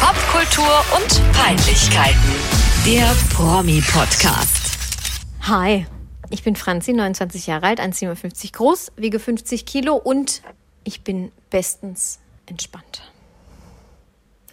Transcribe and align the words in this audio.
Popkultur 0.00 0.84
und 0.96 1.32
Peinlichkeiten. 1.32 2.18
Der 2.86 3.06
Promi-Podcast. 3.34 4.76
Hi, 5.42 5.86
ich 6.30 6.42
bin 6.42 6.56
Franzi, 6.56 6.92
29 6.92 7.46
Jahre 7.46 7.66
alt, 7.66 7.80
1,57 7.80 8.52
groß, 8.52 8.92
wiege 8.96 9.18
50 9.18 9.66
Kilo 9.66 9.96
und 9.96 10.42
ich 10.84 11.02
bin 11.02 11.32
bestens 11.50 12.20
entspannt. 12.46 13.02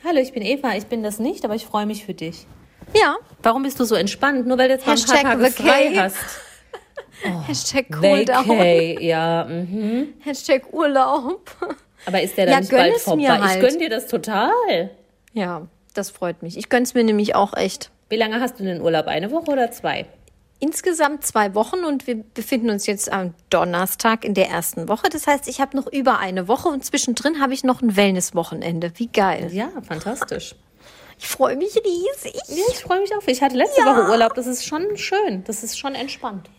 Hallo, 0.05 0.19
ich 0.19 0.33
bin 0.33 0.43
Eva. 0.43 0.75
Ich 0.75 0.85
bin 0.87 1.03
das 1.03 1.19
nicht, 1.19 1.45
aber 1.45 1.55
ich 1.55 1.65
freue 1.65 1.85
mich 1.85 2.05
für 2.05 2.13
dich. 2.13 2.45
Ja, 2.93 3.15
Warum 3.41 3.63
bist 3.63 3.79
du 3.79 3.85
so 3.85 3.95
entspannt? 3.95 4.45
Nur 4.47 4.57
weil 4.57 4.67
du 4.69 4.73
jetzt 4.75 4.85
mal 4.87 4.93
ein 4.93 5.01
paar 5.03 5.15
Hashtag 5.17 5.39
Tage 5.39 5.51
frei 5.51 5.93
hast. 5.95 6.15
Hashtag 7.47 7.85
cool 8.01 8.25
down, 8.25 8.47
Vacay, 8.49 8.97
ja. 9.05 9.45
Mhm. 9.45 10.13
Hashtag 10.21 10.71
Urlaub. 10.73 11.49
Aber 12.05 12.21
ist 12.21 12.35
der 12.37 12.45
dann 12.47 12.53
Ja, 12.55 12.59
nicht 12.59 12.69
gönn 12.69 12.79
bald 12.79 12.95
es 12.97 13.03
vorbei? 13.03 13.21
mir 13.21 13.35
Ich 13.35 13.41
halt. 13.41 13.61
gönn 13.61 13.79
dir 13.79 13.89
das 13.89 14.07
total. 14.07 14.51
Ja, 15.33 15.67
das 15.93 16.09
freut 16.09 16.41
mich. 16.43 16.57
Ich 16.57 16.69
gönn's 16.69 16.93
mir 16.93 17.03
nämlich 17.03 17.35
auch 17.35 17.53
echt. 17.55 17.91
Wie 18.09 18.15
lange 18.15 18.39
hast 18.39 18.59
du 18.59 18.63
denn 18.63 18.81
Urlaub? 18.81 19.07
Eine 19.07 19.31
Woche 19.31 19.51
oder 19.51 19.71
zwei? 19.71 20.05
Insgesamt 20.59 21.25
zwei 21.25 21.55
Wochen 21.55 21.83
und 21.83 22.07
wir 22.07 22.23
befinden 22.23 22.69
uns 22.69 22.85
jetzt 22.85 23.11
am 23.11 23.33
Donnerstag 23.49 24.23
in 24.23 24.33
der 24.33 24.47
ersten 24.49 24.87
Woche. 24.87 25.09
Das 25.09 25.27
heißt, 25.27 25.47
ich 25.49 25.59
habe 25.59 25.75
noch 25.75 25.87
über 25.91 26.19
eine 26.19 26.47
Woche 26.47 26.69
und 26.69 26.85
zwischendrin 26.85 27.41
habe 27.41 27.53
ich 27.53 27.63
noch 27.63 27.81
ein 27.81 27.95
Wellnesswochenende. 27.97 28.91
Wie 28.95 29.07
geil. 29.07 29.49
Ja, 29.51 29.69
fantastisch. 29.85 30.55
Ich 31.19 31.27
freue 31.27 31.57
mich 31.57 31.75
riesig. 31.75 32.35
Ja, 32.47 32.63
ich 32.71 32.79
freue 32.79 33.01
mich 33.01 33.13
auch. 33.15 33.21
Ich 33.27 33.41
hatte 33.41 33.55
letzte 33.57 33.81
Ja. 33.81 33.87
Woche 33.87 34.09
Urlaub. 34.11 34.33
Das 34.35 34.47
ist 34.47 34.65
schon 34.65 34.95
schön. 34.95 35.43
Das 35.45 35.63
ist 35.63 35.77
schon 35.77 35.95
entspannt. 35.95 36.49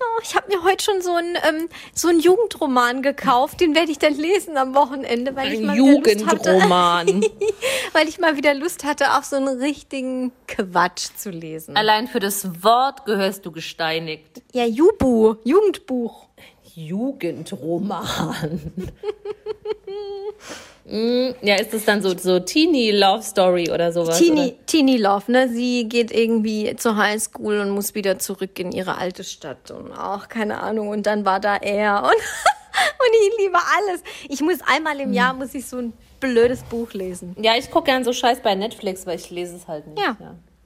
Oh, 0.00 0.20
ich 0.22 0.34
habe 0.34 0.48
mir 0.48 0.62
heute 0.62 0.82
schon 0.82 1.02
so 1.02 1.14
einen, 1.14 1.36
ähm, 1.46 1.68
so 1.94 2.08
einen 2.08 2.20
Jugendroman 2.20 3.02
gekauft. 3.02 3.60
Den 3.60 3.74
werde 3.74 3.92
ich 3.92 3.98
dann 3.98 4.14
lesen 4.14 4.56
am 4.56 4.74
Wochenende, 4.74 5.36
weil 5.36 5.52
ich 5.52 5.60
mal 5.60 5.76
wieder 5.76 5.92
Lust 5.92 6.26
hatte, 6.26 6.50
Jugendroman. 6.50 7.24
weil 7.92 8.08
ich 8.08 8.18
mal 8.18 8.36
wieder 8.36 8.54
Lust 8.54 8.84
hatte, 8.84 9.16
auf 9.16 9.24
so 9.24 9.36
einen 9.36 9.60
richtigen 9.60 10.32
Quatsch 10.48 11.08
zu 11.16 11.30
lesen. 11.30 11.76
Allein 11.76 12.08
für 12.08 12.20
das 12.20 12.64
Wort 12.64 13.04
gehörst 13.04 13.44
du 13.44 13.52
gesteinigt. 13.52 14.42
Ja, 14.52 14.64
Jubu, 14.64 15.36
Jugendbuch. 15.44 16.28
Jugendroman. 16.74 18.72
Mm, 20.84 21.30
ja, 21.42 21.56
ist 21.56 21.72
das 21.72 21.84
dann 21.84 22.02
so, 22.02 22.16
so 22.16 22.40
Teenie 22.40 22.90
Love 22.90 23.22
Story 23.22 23.70
oder 23.70 23.92
sowas? 23.92 24.18
Teenie, 24.18 24.56
Teenie 24.66 24.96
Love, 24.96 25.30
ne? 25.30 25.48
Sie 25.48 25.88
geht 25.88 26.10
irgendwie 26.10 26.74
zur 26.76 26.96
Highschool 26.96 27.58
und 27.60 27.70
muss 27.70 27.94
wieder 27.94 28.18
zurück 28.18 28.58
in 28.58 28.72
ihre 28.72 28.96
alte 28.98 29.22
Stadt 29.24 29.70
und 29.70 29.92
auch 29.92 30.28
keine 30.28 30.60
Ahnung. 30.60 30.88
Und 30.88 31.06
dann 31.06 31.24
war 31.24 31.38
da 31.40 31.56
er 31.56 32.02
und, 32.04 32.10
und 32.10 33.14
ich 33.28 33.38
liebe 33.44 33.58
alles. 33.58 34.02
Ich 34.28 34.40
muss 34.40 34.58
einmal 34.66 34.98
im 35.00 35.12
Jahr 35.12 35.34
muss 35.34 35.54
ich 35.54 35.66
so 35.66 35.78
ein 35.78 35.92
blödes 36.18 36.62
Buch 36.64 36.92
lesen. 36.92 37.34
Oder? 37.38 37.44
Ja, 37.46 37.52
ich 37.58 37.70
gucke 37.70 37.86
gern 37.86 38.04
so 38.04 38.12
Scheiß 38.12 38.40
bei 38.40 38.54
Netflix, 38.54 39.06
weil 39.06 39.16
ich 39.18 39.30
lese 39.30 39.56
es 39.56 39.68
halt 39.68 39.86
nicht. 39.86 39.98
Ja. 39.98 40.16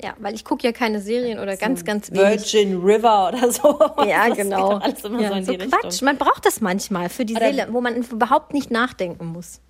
Ja, 0.03 0.15
weil 0.19 0.35
ich 0.35 0.45
gucke 0.45 0.65
ja 0.67 0.73
keine 0.73 1.01
Serien 1.01 1.39
oder 1.39 1.57
ganz, 1.57 1.85
ganz 1.85 2.11
wenig. 2.11 2.53
Virgin 2.53 2.83
River 2.83 3.29
oder 3.33 3.51
so. 3.53 3.79
Ja, 4.05 4.29
Das 4.29 4.37
genau. 4.37 4.79
Alles 4.79 5.05
immer 5.05 5.20
ja, 5.20 5.29
so 5.42 5.53
in 5.53 5.59
die 5.61 5.67
Quatsch. 5.69 5.85
Richtung. 5.85 6.05
Man 6.07 6.19
braucht 6.19 6.45
das 6.45 6.61
manchmal 6.61 7.09
für 7.09 7.25
die 7.25 7.35
Oder- 7.37 7.47
Seele, 7.53 7.69
wo 7.70 7.81
man 7.81 7.95
überhaupt 7.97 8.53
nicht 8.53 8.70
nachdenken 8.73 9.27
muss. 9.27 9.61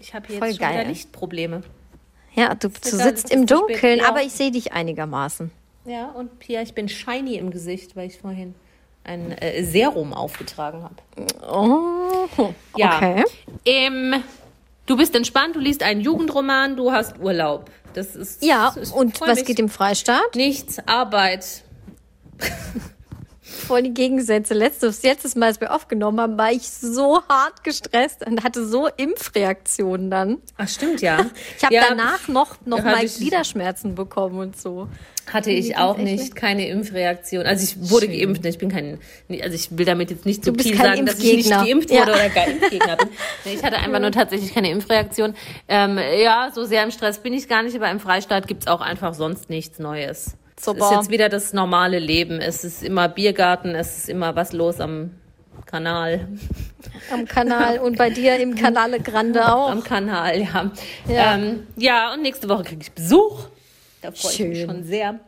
Ich 0.00 0.14
habe 0.14 0.26
hier 0.28 0.38
Voll 0.38 0.48
jetzt 0.48 0.56
schon 0.58 0.66
geil. 0.68 0.80
wieder 0.80 0.88
Lichtprobleme. 0.88 1.62
Ja, 2.34 2.54
du, 2.54 2.68
du 2.68 2.74
sitzt 2.88 3.30
im 3.30 3.42
ist 3.42 3.48
zu 3.48 3.56
spät, 3.56 3.68
Dunkeln, 3.70 3.98
ja. 4.00 4.08
aber 4.08 4.22
ich 4.22 4.32
sehe 4.32 4.50
dich 4.50 4.72
einigermaßen. 4.72 5.50
Ja, 5.84 6.08
und 6.10 6.38
Pia, 6.38 6.62
ich 6.62 6.74
bin 6.74 6.88
shiny 6.88 7.34
im 7.36 7.50
Gesicht, 7.50 7.96
weil 7.96 8.06
ich 8.08 8.18
vorhin 8.18 8.54
ein 9.04 9.32
äh, 9.32 9.64
Serum 9.64 10.12
aufgetragen 10.12 10.82
habe. 10.84 10.94
Oh, 11.50 12.52
Ja. 12.76 12.96
okay. 12.96 13.24
Ähm, 13.64 14.22
du 14.86 14.96
bist 14.96 15.14
entspannt, 15.14 15.56
du 15.56 15.60
liest 15.60 15.82
einen 15.82 16.00
Jugendroman, 16.00 16.76
du 16.76 16.92
hast 16.92 17.18
Urlaub. 17.18 17.70
Das 17.94 18.14
ist 18.14 18.44
Ja, 18.44 18.74
ich 18.80 18.92
und 18.92 19.18
freu 19.18 19.26
was 19.26 19.44
geht 19.44 19.58
im 19.58 19.68
Freistaat? 19.68 20.34
Nichts, 20.36 20.78
Arbeit. 20.86 21.64
Voll 23.66 23.82
die 23.82 23.94
Gegensätze. 23.94 24.54
Letztes, 24.54 25.02
letztes 25.02 25.36
Mal, 25.36 25.46
als 25.46 25.60
wir 25.60 25.74
aufgenommen 25.74 26.20
haben, 26.20 26.38
war 26.38 26.52
ich 26.52 26.68
so 26.70 27.22
hart 27.28 27.62
gestresst 27.64 28.26
und 28.26 28.42
hatte 28.44 28.66
so 28.66 28.88
Impfreaktionen 28.96 30.10
dann. 30.10 30.38
Ach, 30.56 30.68
stimmt, 30.68 31.00
ja. 31.02 31.26
Ich 31.56 31.64
habe 31.64 31.74
ja, 31.74 31.84
danach 31.88 32.28
noch, 32.28 32.56
noch 32.64 32.82
mal 32.82 33.04
Gliederschmerzen 33.04 33.94
bekommen 33.94 34.38
und 34.38 34.58
so. 34.60 34.88
Hatte 35.32 35.50
ich 35.50 35.76
auch 35.76 35.96
nicht, 35.98 36.34
keine 36.34 36.66
Impfreaktion. 36.68 37.46
Also 37.46 37.62
ich 37.64 37.90
wurde 37.90 38.06
Schön. 38.06 38.18
geimpft, 38.18 38.44
ich 38.46 38.58
bin 38.58 38.68
kein, 38.70 38.98
also 39.42 39.54
ich 39.54 39.76
will 39.76 39.84
damit 39.84 40.10
jetzt 40.10 40.26
nicht 40.26 40.44
so 40.44 40.52
viel 40.54 40.76
sagen, 40.76 41.06
dass 41.06 41.18
ich 41.18 41.36
nicht 41.36 41.50
geimpft 41.50 41.90
Ja. 41.90 42.00
wurde 42.00 42.12
oder 42.12 42.28
gar 42.30 42.46
Impfgegner 42.48 42.96
bin. 42.96 43.08
Ich 43.44 43.62
hatte 43.62 43.76
einfach 43.76 44.00
nur 44.00 44.10
tatsächlich 44.10 44.52
keine 44.54 44.70
Impfreaktion. 44.70 45.34
Ähm, 45.68 45.98
ja, 46.22 46.50
so 46.54 46.64
sehr 46.64 46.82
im 46.82 46.90
Stress 46.90 47.18
bin 47.18 47.32
ich 47.32 47.48
gar 47.48 47.62
nicht, 47.62 47.76
aber 47.76 47.90
im 47.90 48.00
Freistaat 48.00 48.48
gibt's 48.48 48.66
auch 48.66 48.80
einfach 48.80 49.14
sonst 49.14 49.50
nichts 49.50 49.78
Neues. 49.78 50.36
Es 50.60 50.66
Super. 50.66 50.84
ist 50.84 50.90
jetzt 50.92 51.10
wieder 51.10 51.30
das 51.30 51.54
normale 51.54 51.98
Leben. 51.98 52.38
Es 52.38 52.64
ist 52.64 52.82
immer 52.82 53.08
Biergarten, 53.08 53.74
es 53.74 53.96
ist 53.96 54.08
immer 54.10 54.36
was 54.36 54.52
los 54.52 54.78
am 54.78 55.12
Kanal. 55.64 56.28
Am 57.10 57.24
Kanal 57.24 57.78
und 57.78 57.96
bei 57.96 58.10
dir 58.10 58.36
im 58.36 58.54
Kanale 58.54 59.00
Grande 59.00 59.50
auch. 59.50 59.70
Am 59.70 59.82
Kanal, 59.82 60.38
ja. 60.38 60.70
Ja. 61.08 61.34
Ähm, 61.34 61.66
ja 61.76 62.12
und 62.12 62.20
nächste 62.20 62.46
Woche 62.50 62.64
kriege 62.64 62.82
ich 62.82 62.92
Besuch. 62.92 63.46
Da 64.02 64.12
freue 64.12 64.32
ich 64.32 64.38
mich 64.40 64.58
Schön. 64.58 64.68
schon 64.68 64.84
sehr. 64.84 65.20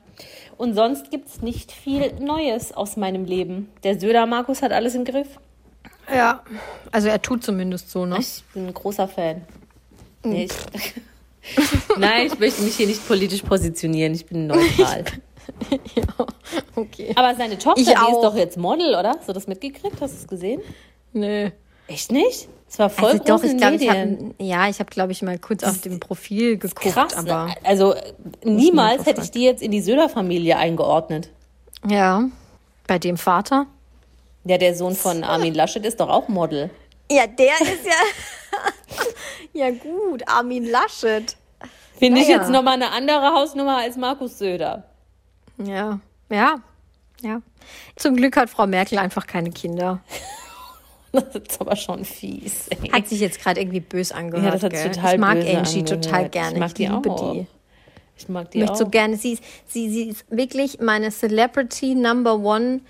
Und 0.58 0.74
sonst 0.74 1.10
gibt's 1.10 1.40
nicht 1.40 1.72
viel 1.72 2.12
Neues 2.20 2.72
aus 2.74 2.98
meinem 2.98 3.24
Leben. 3.24 3.70
Der 3.84 3.98
Söder 3.98 4.26
Markus 4.26 4.60
hat 4.60 4.72
alles 4.72 4.94
im 4.94 5.06
Griff. 5.06 5.28
Ja, 6.14 6.42
also 6.90 7.08
er 7.08 7.22
tut 7.22 7.42
zumindest 7.42 7.90
so, 7.90 8.04
ne? 8.04 8.18
Ich 8.20 8.44
bin 8.52 8.66
ein 8.66 8.74
großer 8.74 9.08
Fan. 9.08 9.46
Mhm. 10.24 10.30
Nee, 10.30 10.48
ich, 10.74 10.94
Nein, 11.98 12.26
ich 12.26 12.38
möchte 12.38 12.62
mich 12.62 12.76
hier 12.76 12.86
nicht 12.86 13.06
politisch 13.06 13.42
positionieren. 13.42 14.14
Ich 14.14 14.26
bin 14.26 14.46
neutral. 14.46 15.04
ja, 15.94 16.26
okay. 16.76 17.12
Aber 17.16 17.34
seine 17.34 17.58
Tochter, 17.58 17.80
Ich 17.80 17.88
die 17.88 17.96
auch. 17.96 18.12
ist 18.12 18.22
doch 18.22 18.36
jetzt 18.36 18.56
Model, 18.56 18.94
oder? 18.94 19.16
Hast 19.18 19.28
du 19.28 19.32
das 19.32 19.46
mitgekriegt? 19.46 20.00
Hast 20.00 20.14
du 20.14 20.18
es 20.18 20.28
gesehen? 20.28 20.60
Nö. 21.12 21.50
Echt 21.88 22.12
nicht? 22.12 22.48
Es 22.68 22.78
war 22.78 22.88
voll 22.88 23.10
Also 23.10 23.24
doch, 23.24 23.42
ich 23.42 23.50
in 23.50 23.56
glaube, 23.58 23.74
ich 23.76 23.90
habe, 23.90 24.34
ja, 24.38 24.68
ich 24.68 24.78
habe, 24.78 24.88
glaube 24.88 25.12
ich, 25.12 25.20
mal 25.20 25.38
kurz 25.38 25.62
auf 25.62 25.80
dem 25.82 26.00
Profil 26.00 26.56
geguckt, 26.56 26.94
Krass, 26.94 27.14
aber 27.14 27.46
ne? 27.48 27.54
also 27.64 27.92
äh, 27.92 28.02
niemals 28.44 29.04
hätte 29.04 29.20
ich 29.20 29.30
die 29.30 29.42
jetzt 29.42 29.62
in 29.62 29.70
die 29.72 29.82
Söder-Familie 29.82 30.56
eingeordnet. 30.56 31.28
ja, 31.86 32.24
bei 32.86 32.98
dem 32.98 33.16
Vater. 33.18 33.66
Ja, 34.44 34.56
der 34.58 34.74
Sohn 34.74 34.94
von 34.94 35.22
Armin 35.24 35.54
Laschet 35.54 35.84
ist 35.84 36.00
doch 36.00 36.08
auch 36.08 36.28
Model. 36.28 36.70
Ja, 37.10 37.26
der 37.26 37.60
ist 37.60 37.84
ja, 37.86 38.02
ja 39.66 39.70
gut, 39.70 40.26
Armin 40.28 40.64
Laschet. 40.64 41.36
Finde 41.98 42.20
ich 42.20 42.28
Naja. 42.28 42.40
jetzt 42.40 42.50
nochmal 42.50 42.74
eine 42.74 42.90
andere 42.90 43.32
Hausnummer 43.34 43.78
als 43.78 43.96
Markus 43.96 44.38
Söder. 44.38 44.84
Ja, 45.58 46.00
ja, 46.30 46.56
ja. 47.20 47.40
Zum 47.96 48.16
Glück 48.16 48.36
hat 48.36 48.50
Frau 48.50 48.66
Merkel 48.66 48.98
einfach 48.98 49.26
keine 49.26 49.50
Kinder. 49.50 50.00
Das 51.14 51.24
ist 51.34 51.60
aber 51.60 51.76
schon 51.76 52.06
fies. 52.06 52.68
Ey. 52.68 52.88
Hat 52.88 53.06
sich 53.06 53.20
jetzt 53.20 53.38
gerade 53.38 53.60
irgendwie 53.60 53.80
bös 53.80 54.12
angehört. 54.12 54.46
Ja, 54.46 54.50
das 54.52 54.62
hat 54.62 54.94
total 54.94 55.12
ich 55.16 55.20
mag 55.20 55.34
böse 55.34 55.58
Angie 55.58 55.84
total 55.84 56.30
gerne. 56.30 56.54
Ich 56.54 56.58
mag 56.58 56.74
die 56.74 56.86
liebe 56.86 57.10
auch. 57.10 57.32
die. 57.34 57.46
Ich 58.16 58.28
mag 58.30 58.44
Ich 58.44 58.50
die 58.52 58.58
möchte 58.60 58.72
auch. 58.72 58.78
so 58.78 58.88
gerne. 58.88 59.16
Sie 59.18 59.32
ist, 59.34 59.42
sie, 59.66 59.90
sie 59.90 60.04
ist 60.08 60.24
wirklich 60.30 60.80
meine 60.80 61.10
Celebrity 61.10 61.94
Number 61.94 62.36
One, 62.38 62.80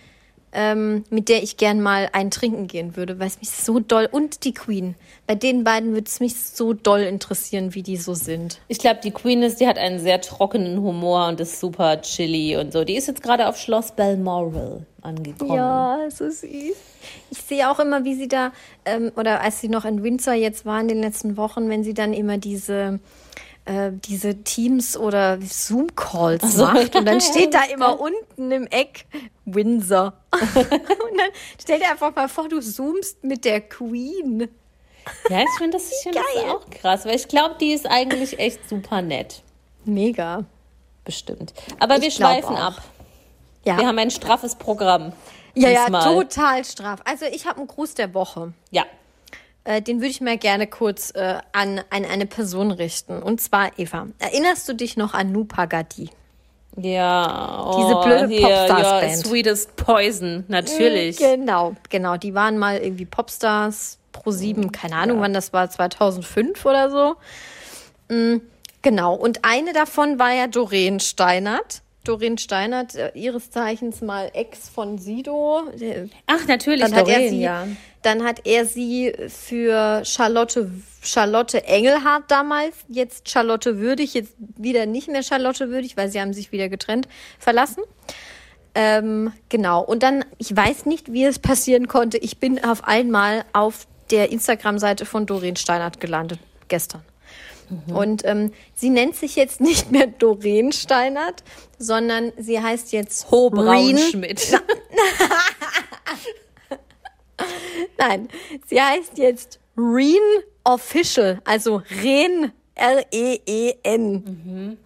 ähm, 0.52 1.04
mit 1.10 1.28
der 1.28 1.42
ich 1.42 1.56
gern 1.56 1.80
mal 1.80 2.10
ein 2.12 2.30
Trinken 2.30 2.66
gehen 2.66 2.96
würde, 2.96 3.18
weil 3.18 3.26
es 3.26 3.40
mich 3.40 3.50
so 3.50 3.80
doll 3.80 4.08
und 4.10 4.44
die 4.44 4.52
Queen. 4.52 4.94
Bei 5.26 5.34
den 5.34 5.64
beiden 5.64 5.92
würde 5.92 6.06
es 6.06 6.20
mich 6.20 6.36
so 6.36 6.74
doll 6.74 7.00
interessieren, 7.00 7.74
wie 7.74 7.82
die 7.82 7.96
so 7.96 8.14
sind. 8.14 8.60
Ich 8.68 8.78
glaube, 8.78 9.00
die 9.02 9.12
Queen 9.12 9.42
ist, 9.42 9.60
die 9.60 9.66
hat 9.66 9.78
einen 9.78 9.98
sehr 9.98 10.20
trockenen 10.20 10.80
Humor 10.80 11.28
und 11.28 11.40
ist 11.40 11.58
super 11.58 12.00
chilly 12.02 12.56
und 12.56 12.72
so. 12.72 12.84
Die 12.84 12.96
ist 12.96 13.08
jetzt 13.08 13.22
gerade 13.22 13.48
auf 13.48 13.56
Schloss 13.56 13.92
Balmoral 13.92 14.84
angekommen. 15.00 15.54
Ja, 15.54 15.98
so 16.10 16.28
süß. 16.28 16.76
Ich 17.30 17.38
sehe 17.38 17.70
auch 17.70 17.80
immer, 17.80 18.04
wie 18.04 18.14
sie 18.14 18.28
da, 18.28 18.52
ähm, 18.84 19.10
oder 19.16 19.40
als 19.40 19.60
sie 19.60 19.69
noch 19.69 19.84
in 19.84 20.02
Windsor 20.02 20.34
jetzt 20.34 20.66
war 20.66 20.80
in 20.80 20.88
den 20.88 21.00
letzten 21.00 21.36
Wochen, 21.36 21.69
wenn 21.70 21.82
sie 21.82 21.94
dann 21.94 22.12
immer 22.12 22.38
diese, 22.38 23.00
äh, 23.64 23.90
diese 23.92 24.42
Teams 24.42 24.96
oder 24.96 25.38
Zoom-Calls 25.40 26.56
macht. 26.56 26.96
Und 26.96 27.04
dann 27.06 27.20
steht 27.22 27.54
da 27.54 27.62
immer 27.72 28.00
unten 28.00 28.50
im 28.50 28.66
Eck 28.66 29.06
Windsor. 29.44 30.14
und 30.32 30.70
dann 30.70 31.31
stell 31.60 31.78
dir 31.78 31.90
einfach 31.90 32.14
mal 32.14 32.28
vor, 32.28 32.48
du 32.48 32.60
zoomst 32.60 33.22
mit 33.25 33.44
der 33.44 33.60
Queen. 33.60 34.48
Ja, 35.28 35.40
ich 35.42 35.48
finde 35.58 35.76
das, 35.78 35.90
ich 35.90 35.98
find 36.02 36.16
das 36.16 36.44
auch 36.44 36.69
krass, 36.70 37.04
weil 37.04 37.16
ich 37.16 37.26
glaube, 37.28 37.56
die 37.60 37.72
ist 37.72 37.87
eigentlich 37.87 38.38
echt 38.38 38.69
super 38.69 39.02
nett. 39.02 39.42
Mega. 39.84 40.44
Bestimmt. 41.04 41.52
Aber 41.81 42.00
wir 42.00 42.08
Ich 42.08 42.16
glaub 42.16 42.31
schweifen 42.32 42.56
auch. 42.56 42.78
ab. 42.78 42.82
Ja, 43.64 43.78
Wir 43.78 43.87
haben 43.87 43.98
ein 43.98 44.10
straffes 44.12 44.54
Programm. 44.54 45.12
ja, 45.54 45.69
ja, 45.70 45.81
diesmal. 45.82 46.14
total 46.14 46.64
straff. 46.64 47.00
Also 47.04 47.26
ich 47.26 47.46
habe 47.46 47.58
einen 47.58 47.66
Gruß 47.69 47.94
der 47.94 48.14
Woche. 48.14 48.52
Ja. 48.70 48.84
Äh, 49.64 49.81
den 49.82 49.99
würde 49.99 50.11
ich 50.11 50.20
mir 50.20 50.37
gerne 50.38 50.67
kurz 50.67 51.11
äh, 51.14 51.38
an, 51.53 51.81
an 51.91 52.05
eine 52.05 52.26
Person 52.26 52.70
richten. 52.70 53.23
Und 53.23 53.41
zwar 53.41 53.79
Eva. 53.79 54.09
Erinnerst 54.19 54.69
du 54.69 54.75
dich 54.75 54.97
noch 54.97 55.14
an 55.14 55.32
Nupa 55.32 55.67
Gadi? 55.67 56.11
Ja. 56.76 57.64
Oh, 57.67 57.76
Diese 57.79 58.00
blöde 58.03 58.29
hier, 58.29 58.49
ja, 58.49 58.67
Popstars-Band. 58.67 59.26
Sweetest 59.26 59.76
Poison, 59.76 60.44
natürlich. 60.49 61.19
Genau, 61.19 61.75
genau. 61.91 62.17
Die 62.17 62.35
waren 62.35 62.59
mal 62.59 62.79
irgendwie 62.79 63.05
Popstars 63.05 63.99
pro 64.11 64.31
sieben, 64.31 64.73
keine 64.73 64.97
Ahnung, 64.97 65.20
wann 65.20 65.32
das 65.35 65.53
war, 65.53 65.69
2005 65.70 66.64
oder 66.64 66.91
so. 66.91 67.17
Mm, 68.09 68.38
Genau, 68.82 69.14
und 69.14 69.44
eine 69.44 69.73
davon 69.73 70.19
war 70.19 70.32
ja 70.32 70.49
Doreen 70.49 70.99
Steinert. 70.99 71.82
Doreen 72.04 72.38
Steinert, 72.38 72.94
äh, 72.94 73.12
ihres 73.14 73.50
Zeichens 73.50 74.00
mal 74.00 74.31
Ex 74.34 74.69
von 74.69 74.99
Sido. 74.99 75.62
Ach, 76.26 76.46
natürlich, 76.46 76.81
dann 76.81 76.93
Doreen, 76.93 77.14
hat 77.14 77.22
er 77.22 77.28
sie, 77.28 77.40
ja. 77.40 77.66
Dann 78.02 78.25
hat 78.25 78.46
er 78.46 78.66
sie 78.66 79.12
für 79.28 80.04
Charlotte, 80.04 80.70
Charlotte 81.02 81.64
Engelhardt 81.64 82.25
damals, 82.28 82.75
jetzt 82.88 83.28
Charlotte 83.28 83.78
Würdig, 83.78 84.14
jetzt 84.14 84.34
wieder 84.38 84.87
nicht 84.87 85.08
mehr 85.08 85.22
Charlotte 85.22 85.70
Würdig, 85.70 85.96
weil 85.96 86.10
sie 86.10 86.20
haben 86.20 86.32
sich 86.32 86.50
wieder 86.50 86.69
getrennt, 86.69 87.06
verlassen. 87.38 87.84
Ähm, 88.75 89.32
genau. 89.49 89.82
Und 89.82 90.02
dann, 90.02 90.25
ich 90.38 90.56
weiß 90.56 90.87
nicht, 90.87 91.12
wie 91.12 91.25
es 91.25 91.38
passieren 91.38 91.88
konnte. 91.88 92.19
Ich 92.19 92.38
bin 92.38 92.64
auf 92.64 92.84
einmal 92.84 93.44
auf 93.52 93.87
der 94.10 94.32
Instagram-Seite 94.32 95.04
von 95.06 95.26
Doreen 95.26 95.56
Steinert 95.56 96.00
gelandet, 96.00 96.40
gestern. 96.69 97.02
Mhm. 97.86 97.96
Und 97.96 98.24
ähm, 98.24 98.52
sie 98.74 98.90
nennt 98.90 99.16
sich 99.16 99.36
jetzt 99.36 99.60
nicht 99.60 99.90
mehr 99.90 100.06
Doreen 100.06 100.72
Steinert, 100.72 101.42
sondern 101.78 102.32
sie 102.38 102.60
heißt 102.60 102.92
jetzt 102.92 103.30
Ho 103.30 103.50
Braunschmidt. 103.50 104.60
Nein, 107.98 108.28
sie 108.66 108.80
heißt 108.80 109.19
jetzt 109.19 109.58
Reen 109.76 110.42
Official, 110.64 111.40
also 111.44 111.82
Ren, 112.02 112.52
R-E-E-N. 112.74 114.12
Mhm. 114.12 114.78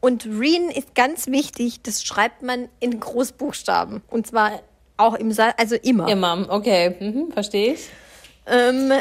Und 0.00 0.26
Reen 0.26 0.70
ist 0.70 0.94
ganz 0.94 1.28
wichtig, 1.28 1.82
das 1.82 2.02
schreibt 2.02 2.42
man 2.42 2.68
in 2.80 2.98
Großbuchstaben. 2.98 4.02
Und 4.08 4.26
zwar 4.26 4.62
auch 4.96 5.14
im 5.14 5.32
Saal, 5.32 5.54
also 5.56 5.76
immer. 5.76 6.08
Immer, 6.08 6.46
okay, 6.48 6.96
mhm, 6.98 7.32
verstehe 7.32 7.74
ich. 7.74 7.88
Ähm, 8.46 8.92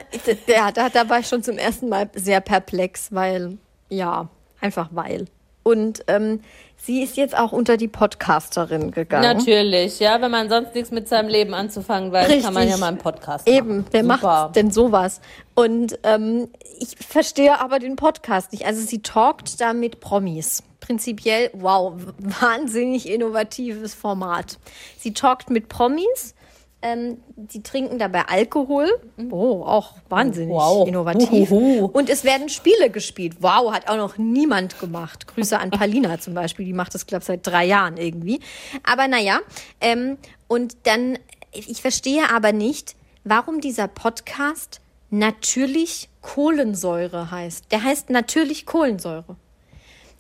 ja, 0.48 0.72
da, 0.72 0.90
da 0.90 1.10
war 1.10 1.20
ich 1.20 1.28
schon 1.28 1.44
zum 1.44 1.58
ersten 1.58 1.90
Mal 1.90 2.10
sehr 2.14 2.42
perplex, 2.42 3.12
weil, 3.12 3.58
ja, 3.90 4.30
einfach 4.60 4.90
weil. 4.92 5.26
Und 5.64 6.04
ähm, 6.08 6.42
sie 6.78 7.04
ist 7.04 7.18
jetzt 7.18 7.38
auch 7.38 7.52
unter 7.52 7.78
die 7.78 7.88
Podcasterin 7.88 8.92
gegangen. 8.92 9.24
Natürlich, 9.24 10.00
ja, 10.00 10.20
wenn 10.22 10.32
man 10.32 10.50
sonst 10.50 10.74
nichts 10.74 10.92
mit 10.92 11.08
seinem 11.08 11.30
Leben 11.30 11.54
anzufangen 11.54 12.12
weiß, 12.12 12.28
Richtig. 12.28 12.44
kann 12.46 12.54
man 12.54 12.68
ja 12.68 12.78
mal 12.78 12.88
einen 12.88 12.98
Podcast 12.98 13.48
machen. 13.48 13.58
Eben, 13.58 13.86
wer 13.92 14.02
Super. 14.02 14.18
macht 14.18 14.56
denn 14.56 14.72
sowas? 14.72 15.22
Und 15.54 16.00
ähm, 16.04 16.50
ich 16.80 16.96
verstehe 16.98 17.60
aber 17.60 17.80
den 17.80 17.96
Podcast 17.96 18.52
nicht. 18.52 18.66
Also 18.66 18.82
sie 18.82 19.02
talkt 19.02 19.62
da 19.62 19.74
mit 19.74 20.00
Promis. 20.00 20.64
Prinzipiell, 20.80 21.52
wow, 21.54 21.94
wahnsinnig 22.18 23.08
innovatives 23.08 23.94
Format. 23.94 24.58
Sie 24.98 25.14
talkt 25.14 25.52
mit 25.52 25.70
Promis 25.70 26.34
ähm, 26.82 27.18
die 27.36 27.62
trinken 27.62 28.00
dabei 28.00 28.24
Alkohol. 28.28 28.90
Oh, 29.30 29.64
auch 29.64 29.94
wahnsinnig 30.10 30.54
wow. 30.54 30.88
innovativ. 30.88 31.52
Uhuhu. 31.52 31.86
Und 31.86 32.10
es 32.10 32.24
werden 32.24 32.50
Spiele 32.50 32.90
gespielt. 32.90 33.38
Wow, 33.40 33.72
hat 33.72 33.88
auch 33.88 33.98
noch 33.98 34.18
niemand 34.18 34.80
gemacht. 34.80 35.28
Grüße 35.28 35.60
an 35.60 35.70
Palina 35.70 36.20
zum 36.20 36.34
Beispiel. 36.34 36.66
Die 36.66 36.74
macht 36.74 36.96
das, 36.96 37.06
glaube 37.06 37.22
ich, 37.22 37.28
seit 37.28 37.46
drei 37.46 37.66
Jahren 37.66 37.98
irgendwie. 37.98 38.40
Aber 38.84 39.08
naja, 39.08 39.40
ähm, 39.80 40.18
und 40.48 40.76
dann, 40.84 41.20
ich 41.52 41.82
verstehe 41.82 42.30
aber 42.34 42.52
nicht, 42.52 42.96
warum 43.24 43.62
dieser 43.62 43.88
Podcast 43.88 44.82
natürlich 45.12 46.10
Kohlensäure 46.22 47.32
heißt. 47.32 47.72
Der 47.72 47.84
heißt 47.84 48.10
natürlich 48.10 48.66
Kohlensäure. 48.66 49.36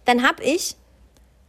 Dann 0.05 0.23
habe 0.23 0.43
ich 0.43 0.75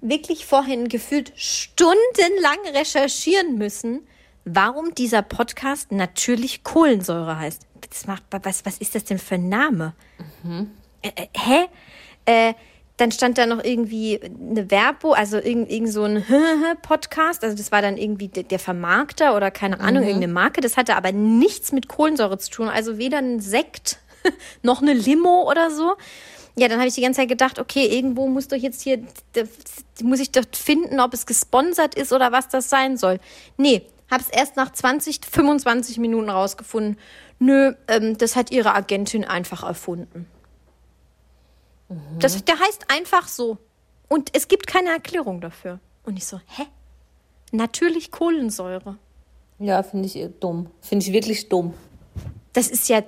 wirklich 0.01 0.47
vorhin 0.47 0.89
gefühlt 0.89 1.33
stundenlang 1.37 2.59
recherchieren 2.75 3.57
müssen, 3.57 4.07
warum 4.45 4.95
dieser 4.95 5.23
Podcast 5.23 5.93
natürlich 5.93 6.65
Kohlensäure 6.65 7.39
heißt. 7.39 7.67
Das 7.89 8.07
macht, 8.07 8.23
was, 8.31 8.65
was 8.65 8.79
ist 8.79 8.95
das 8.95 9.05
denn 9.05 9.19
für 9.19 9.37
ein 9.37 9.49
Name? 9.49 9.95
Mhm. 10.43 10.71
Äh, 11.03 11.11
äh, 11.17 11.27
hä? 11.37 11.67
Äh, 12.25 12.55
dann 12.99 13.11
stand 13.11 13.39
da 13.39 13.47
noch 13.47 13.65
irgendwie 13.65 14.21
eine 14.23 14.71
Werbung, 14.71 15.15
also 15.15 15.39
irgend, 15.39 15.71
irgend 15.71 15.93
so 15.93 16.05
ein 16.05 16.25
Podcast. 16.83 17.43
Also 17.43 17.57
das 17.57 17.73
war 17.73 17.83
dann 17.83 17.97
irgendwie 17.97 18.29
der 18.29 18.59
Vermarkter 18.59 19.35
oder 19.35 19.51
keine 19.51 19.81
Ahnung, 19.81 20.03
mhm. 20.03 20.09
irgendeine 20.09 20.33
Marke. 20.33 20.61
Das 20.61 20.77
hatte 20.77 20.95
aber 20.95 21.11
nichts 21.11 21.73
mit 21.73 21.89
Kohlensäure 21.89 22.39
zu 22.39 22.51
tun. 22.51 22.69
Also 22.69 22.99
weder 22.99 23.19
ein 23.19 23.41
Sekt 23.41 23.99
noch 24.63 24.83
eine 24.83 24.93
Limo 24.93 25.51
oder 25.51 25.71
so. 25.71 25.95
Ja, 26.55 26.69
dann 26.69 26.79
habe 26.79 26.89
ich 26.89 26.95
die 26.95 27.01
ganze 27.01 27.21
Zeit 27.21 27.31
gedacht, 27.31 27.59
okay, 27.59 27.87
irgendwo 27.87 28.29
muss 28.29 28.47
doch 28.47 28.59
jetzt 28.59 28.83
hier, 28.83 29.03
muss 30.03 30.21
ich 30.21 30.31
doch 30.31 30.45
finden, 30.53 31.01
ob 31.01 31.15
es 31.15 31.25
gesponsert 31.25 31.95
ist 31.95 32.13
oder 32.13 32.31
was 32.31 32.49
das 32.49 32.69
sein 32.69 32.99
soll. 32.99 33.21
Nee, 33.57 33.87
habe 34.13 34.23
es 34.23 34.29
erst 34.29 34.57
nach 34.57 34.71
20, 34.71 35.21
25 35.25 35.99
Minuten 35.99 36.29
rausgefunden. 36.29 36.99
Nö, 37.39 37.75
ähm, 37.89 38.19
das 38.19 38.37
hat 38.37 38.51
ihre 38.51 38.75
Agentin 38.75 39.25
einfach 39.25 39.65
erfunden. 39.65 40.29
Mhm. 41.89 42.19
Das, 42.21 42.45
der 42.45 42.61
heißt 42.61 42.91
einfach 42.91 43.27
so. 43.27 43.59
Und 44.09 44.29
es 44.35 44.49
gibt 44.49 44.67
keine 44.67 44.91
Erklärung 44.91 45.41
dafür. 45.41 45.81
Und 46.05 46.19
ich 46.19 46.27
so, 46.27 46.39
hä? 46.39 46.67
Natürlich 47.53 48.11
Kohlensäure. 48.11 48.99
Ja, 49.59 49.83
finde 49.83 50.07
ich 50.07 50.29
dumm. 50.41 50.71
Finde 50.81 51.07
ich 51.07 51.13
wirklich 51.13 51.49
dumm. 51.49 51.73
Das 52.53 52.69
ist 52.69 52.89
ja. 52.89 53.03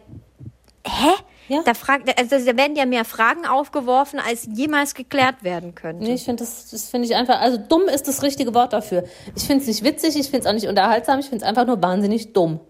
Hä? 0.87 1.11
Ja. 1.49 1.63
Da, 1.65 1.75
fragt, 1.75 2.09
also 2.19 2.45
da 2.45 2.57
werden 2.57 2.77
ja 2.77 2.87
mehr 2.87 3.05
Fragen 3.05 3.47
aufgeworfen, 3.47 4.19
als 4.19 4.49
jemals 4.55 4.95
geklärt 4.95 5.43
werden 5.43 5.75
können. 5.75 5.99
Nee, 5.99 6.15
ich 6.15 6.25
finde 6.25 6.43
das, 6.45 6.71
das 6.71 6.89
finde 6.89 7.07
ich 7.07 7.15
einfach, 7.15 7.41
also 7.41 7.59
dumm 7.59 7.83
ist 7.83 8.09
das 8.09 8.23
richtige 8.23 8.55
Wort 8.55 8.73
dafür. 8.73 9.05
Ich 9.37 9.45
finde 9.45 9.63
es 9.63 9.69
nicht 9.69 9.85
witzig, 9.85 10.17
ich 10.17 10.31
finde 10.31 10.41
es 10.41 10.47
auch 10.47 10.55
nicht 10.55 10.69
unterhaltsam, 10.69 11.21
ich 11.21 11.27
finde 11.27 11.45
es 11.45 11.49
einfach 11.49 11.67
nur 11.67 11.83
wahnsinnig 11.83 12.33
dumm. 12.33 12.61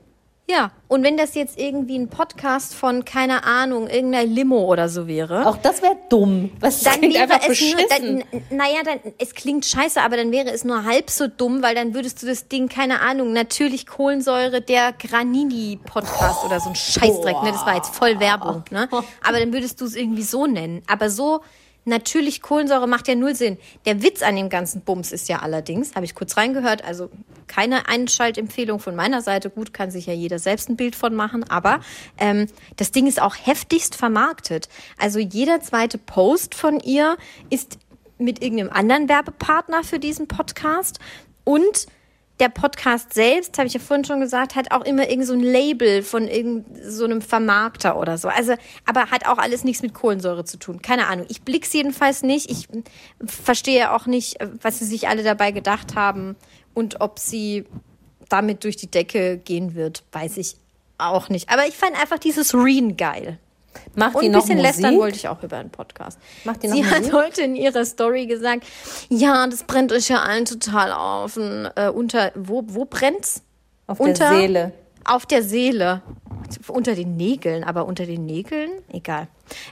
Ja, 0.47 0.73
und 0.89 1.03
wenn 1.03 1.17
das 1.17 1.35
jetzt 1.35 1.59
irgendwie 1.59 1.99
ein 1.99 2.09
Podcast 2.09 2.75
von, 2.75 3.07
keine 3.07 3.45
Ahnung, 3.45 3.89
irgendeiner 3.89 4.27
Limo 4.27 4.65
oder 4.65 4.91
so 4.91 5.09
wäre. 5.09 5.47
Auch 5.47 5.57
das 5.57 5.81
wäre 5.81 5.97
dumm. 6.11 6.51
Was 6.61 6.83
dann 6.83 6.99
klingt 6.99 7.15
wäre 7.15 7.25
einfach 7.25 7.41
es 7.41 7.49
beschissen. 7.49 7.79
Nur, 7.79 7.89
dann, 8.31 8.43
naja, 8.51 8.83
dann, 8.85 9.15
es 9.19 9.35
klingt 9.35 9.65
scheiße, 9.65 10.03
aber 10.03 10.19
dann 10.19 10.33
wäre 10.33 10.51
es 10.51 10.65
nur 10.65 10.85
halb 10.85 11.09
so 11.09 11.29
dumm, 11.29 11.63
weil 11.63 11.75
dann 11.75 11.95
würdest 11.95 12.23
du 12.23 12.27
das 12.27 12.49
Ding, 12.49 12.69
keine 12.69 13.01
Ahnung, 13.01 13.33
natürlich 13.33 13.87
Kohlensäure 13.87 14.61
der 14.61 14.93
Granini-Podcast 14.93 16.41
oh, 16.43 16.47
oder 16.47 16.61
so 16.61 16.69
ein 16.69 16.77
Scheißdreck, 16.77 17.43
ne? 17.43 17.51
Das 17.51 17.65
war 17.65 17.77
jetzt 17.77 17.95
voll 17.95 18.21
Werbung, 18.21 18.65
ne? 18.71 18.87
Aber 19.27 19.41
dann 19.41 19.51
würdest 19.55 19.81
du 19.81 19.87
es 19.87 19.97
irgendwie 19.97 20.25
so 20.25 20.47
nennen. 20.47 20.83
Aber 20.87 21.09
so 21.09 21.41
Natürlich, 21.85 22.41
Kohlensäure 22.41 22.87
macht 22.87 23.09
ja 23.09 23.15
null 23.15 23.35
Sinn. 23.35 23.59
Der 23.85 24.03
Witz 24.03 24.23
an 24.23 24.37
dem 24.37 24.49
ganzen 24.49 24.83
Bums 24.83 25.13
ist 25.13 25.29
ja 25.29 25.41
allerdings, 25.41 25.95
habe 25.95 26.07
ich 26.07 26.15
kurz 26.15 26.37
reingehört, 26.37 26.83
also 26.85 27.11
keine 27.47 27.89
Einschaltempfehlung 27.89 28.81
von 28.81 28.97
meiner 28.97 29.21
Seite. 29.21 29.51
Gut, 29.51 29.75
kann 29.75 29.91
sich 29.91 30.07
ja 30.07 30.15
jeder 30.15 30.39
selbst 30.39 30.69
ein 30.71 30.77
Bild 30.77 30.97
von 30.97 31.15
machen, 31.15 31.45
aber 31.45 31.81
ähm, 32.19 32.47
das 32.77 32.91
Ding 32.91 33.07
ist 33.07 33.21
auch 33.21 33.37
heftigst 33.37 33.95
vermarktet. 33.97 34.69
Also 34.99 35.19
jeder 35.19 35.61
zweite 35.61 35.99
Post 35.99 36.55
von 36.55 36.81
ihr 36.81 37.17
ist 37.51 37.79
mit 38.19 38.43
irgendeinem 38.43 38.71
anderen 38.71 39.09
Werbepartner 39.09 39.85
für 39.85 39.99
diesen 39.99 40.29
Podcast 40.29 41.01
und 41.45 41.87
der 42.41 42.49
Podcast 42.49 43.15
selbst, 43.15 43.57
habe 43.59 43.69
ich 43.69 43.75
ja 43.75 43.81
vorhin 43.81 44.05
schon 44.05 44.21
gesagt, 44.21 44.57
hat 44.57 44.73
auch 44.73 44.85
immer 44.85 45.09
irgend 45.09 45.27
so 45.27 45.35
ein 45.35 45.41
Label 45.41 46.03
von 46.03 46.27
irgendeinem 46.27 46.91
so 46.91 47.05
einem 47.05 47.23
Vermarkter 47.23 47.97
oder 47.99 48.19
so. 48.19 48.29
Also, 48.29 48.55
aber 48.87 49.11
hat 49.11 49.27
auch 49.27 49.39
alles 49.39 49.63
nichts 49.63 49.83
mit 49.83 49.95
Kohlensäure 49.95 50.45
zu 50.45 50.59
tun. 50.59 50.83
Keine 50.83 51.07
Ahnung. 51.07 51.27
Ich 51.29 51.43
blick's 51.43 51.73
jedenfalls 51.73 52.23
nicht. 52.23 52.51
Ich 52.51 52.69
verstehe 53.25 53.93
auch 53.93 54.07
nicht, 54.07 54.39
was 54.61 54.81
sie 54.81 54.85
sich 54.85 55.09
alle 55.09 55.23
dabei 55.23 55.53
gedacht 55.53 55.95
haben 55.95 56.35
und 56.75 57.01
ob 57.01 57.21
sie 57.21 57.67
damit 58.29 58.65
durch 58.65 58.77
die 58.77 58.91
Decke 58.91 59.39
gehen 59.39 59.75
wird, 59.75 60.03
weiß 60.11 60.39
ich 60.39 60.57
auch 60.99 61.29
nicht. 61.29 61.51
Aber 61.51 61.67
ich 61.67 61.75
fand 61.75 62.01
einfach 62.01 62.19
dieses 62.19 62.55
Reen 62.55 62.97
geil. 62.97 63.39
Macht 63.95 64.17
und 64.17 64.25
ein 64.25 64.33
bisschen 64.33 64.57
Musik? 64.57 64.63
lästern 64.63 64.99
wollte 64.99 65.17
ich 65.17 65.29
auch 65.29 65.43
über 65.43 65.57
einen 65.59 65.71
Podcast. 65.71 66.19
Macht 66.45 66.63
die 66.63 66.69
noch 66.69 66.75
Sie 66.77 66.83
Musik? 66.83 67.13
hat 67.13 67.13
heute 67.13 67.43
in 67.43 67.57
ihrer 67.57 67.85
Story 67.85 68.27
gesagt, 68.27 68.65
ja, 69.09 69.47
das 69.47 69.65
brennt 69.65 69.93
euch 69.93 70.09
ja 70.09 70.23
allen 70.23 70.45
total 70.45 70.93
auf. 70.93 71.37
Und, 71.37 71.71
äh, 71.77 71.89
unter, 71.89 72.33
wo, 72.35 72.63
wo 72.67 72.85
brennt's? 72.85 73.43
Auf 73.87 74.01
unter, 74.01 74.31
der 74.31 74.39
Seele. 74.39 74.73
Auf 75.05 75.27
der 75.27 75.43
Seele. 75.43 76.03
Unter 76.69 76.95
den 76.95 77.17
Nägeln, 77.17 77.65
aber 77.65 77.87
unter 77.87 78.07
den 78.07 78.27
Nägeln? 78.27 78.71
Egal. 78.93 79.29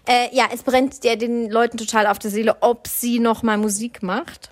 Äh, 0.07 0.35
ja, 0.35 0.47
es 0.53 0.63
brennt 0.63 1.05
ja 1.05 1.17
den 1.17 1.51
Leuten 1.51 1.77
total 1.77 2.07
auf 2.07 2.19
der 2.19 2.31
Seele, 2.31 2.57
ob 2.61 2.87
sie 2.87 3.19
noch 3.19 3.43
mal 3.43 3.59
Musik 3.59 4.03
macht. 4.03 4.51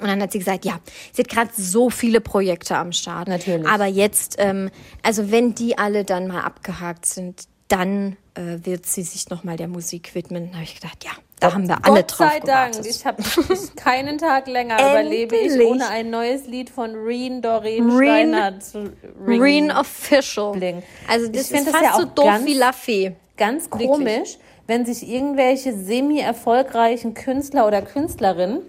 Und 0.00 0.08
dann 0.08 0.20
hat 0.20 0.32
sie 0.32 0.40
gesagt, 0.40 0.64
ja, 0.64 0.80
sie 1.12 1.22
hat 1.22 1.28
gerade 1.28 1.50
so 1.56 1.88
viele 1.88 2.20
Projekte 2.20 2.76
am 2.76 2.92
Start. 2.92 3.28
Natürlich. 3.28 3.66
Aber 3.66 3.86
jetzt, 3.86 4.36
ähm, 4.38 4.70
also 5.02 5.30
wenn 5.30 5.54
die 5.54 5.78
alle 5.78 6.04
dann 6.04 6.26
mal 6.26 6.40
abgehakt 6.40 7.06
sind, 7.06 7.44
dann 7.74 8.16
äh, 8.34 8.64
wird 8.64 8.86
sie 8.86 9.02
sich 9.02 9.28
nochmal 9.30 9.56
der 9.56 9.68
Musik 9.68 10.14
widmen. 10.14 10.50
Da 10.50 10.54
habe 10.54 10.64
ich 10.64 10.74
gedacht, 10.76 11.04
ja, 11.04 11.10
da 11.40 11.52
haben 11.52 11.68
wir 11.68 11.84
alle 11.84 12.00
Gott 12.00 12.12
sei 12.12 12.40
Dank. 12.40 12.74
Ich 12.86 13.04
habe 13.04 13.22
keinen 13.76 14.18
Tag 14.18 14.46
länger 14.46 14.76
überlebe 14.78 15.36
ich 15.36 15.60
ohne 15.60 15.88
ein 15.88 16.10
neues 16.10 16.46
Lied 16.46 16.70
von 16.70 16.94
Reen 16.94 17.42
Doreen 17.42 17.90
Reen, 17.90 18.32
Steiner 18.32 18.60
zu 18.60 18.92
Reen 19.26 19.70
Official. 19.70 20.52
Bling. 20.52 20.82
Also 21.08 21.28
das 21.28 21.50
ich 21.50 21.58
ist 21.58 21.68
fast 21.68 21.84
ja 21.84 21.96
so 21.96 22.04
doof 22.04 22.24
ganz, 22.24 22.46
wie 22.46 22.54
La 22.54 22.72
Fee. 22.72 23.12
Ganz 23.36 23.68
komisch, 23.68 23.98
Wirklich. 23.98 24.38
wenn 24.68 24.86
sich 24.86 25.08
irgendwelche 25.08 25.76
semi-erfolgreichen 25.76 27.14
Künstler 27.14 27.66
oder 27.66 27.82
Künstlerinnen 27.82 28.60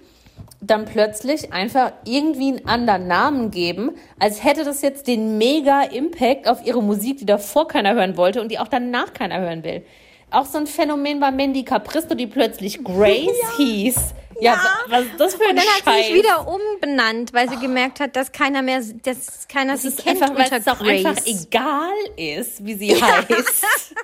dann 0.68 0.86
plötzlich 0.86 1.54
einfach 1.54 1.92
irgendwie 2.06 2.50
einen 2.50 2.68
anderen 2.68 3.08
Namen 3.08 3.52
geben, 3.52 3.92
als 4.20 4.44
hätte 4.44 4.64
das 4.64 4.82
jetzt 4.82 5.08
den 5.08 5.38
mega 5.38 5.84
Impact 5.84 6.48
auf 6.48 6.66
ihre 6.66 6.82
Musik, 6.82 7.18
die 7.18 7.26
davor 7.26 7.68
keiner 7.68 7.94
hören 7.94 8.18
wollte 8.18 8.42
und 8.42 8.50
die 8.52 8.60
auch 8.60 8.68
danach 8.68 9.14
keiner 9.14 9.40
hören 9.40 9.64
will. 9.64 9.86
auch 10.32 10.46
so 10.46 10.58
ein 10.58 10.68
Phänomen 10.68 11.22
war 11.22 11.32
Mandy 11.32 11.64
Capristo, 11.64 12.16
die 12.16 12.28
plötzlich 12.28 12.84
Grace 12.84 13.28
ja. 13.42 13.58
hieß. 13.58 13.96
Ja, 14.42 14.54
ja, 14.54 14.60
was 14.90 15.06
ist 15.06 15.18
das 15.18 15.36
für 15.36 15.44
ein 15.44 15.52
Und 15.52 15.56
dann 15.58 15.66
Scheiß? 15.66 15.86
hat 15.86 15.96
sie 15.96 16.04
sich 16.04 16.16
wieder 16.16 16.46
umbenannt, 16.48 17.34
weil 17.34 17.48
sie 17.48 17.56
oh. 17.56 17.62
gemerkt 17.62 18.02
hat, 18.02 18.18
dass 18.18 18.34
keiner 18.34 18.62
mehr, 18.62 18.82
dass 19.04 19.48
keiner 19.48 19.74
das 19.74 19.84
sie 19.84 19.88
ist 19.90 20.04
kennt 20.04 20.22
einfach, 20.22 20.38
weil 20.38 20.60
es 20.60 20.68
auch 20.68 20.82
einfach 20.82 21.16
egal 21.26 21.94
ist, 22.18 22.66
wie 22.66 22.74
sie 22.74 23.02
heißt. 23.02 23.96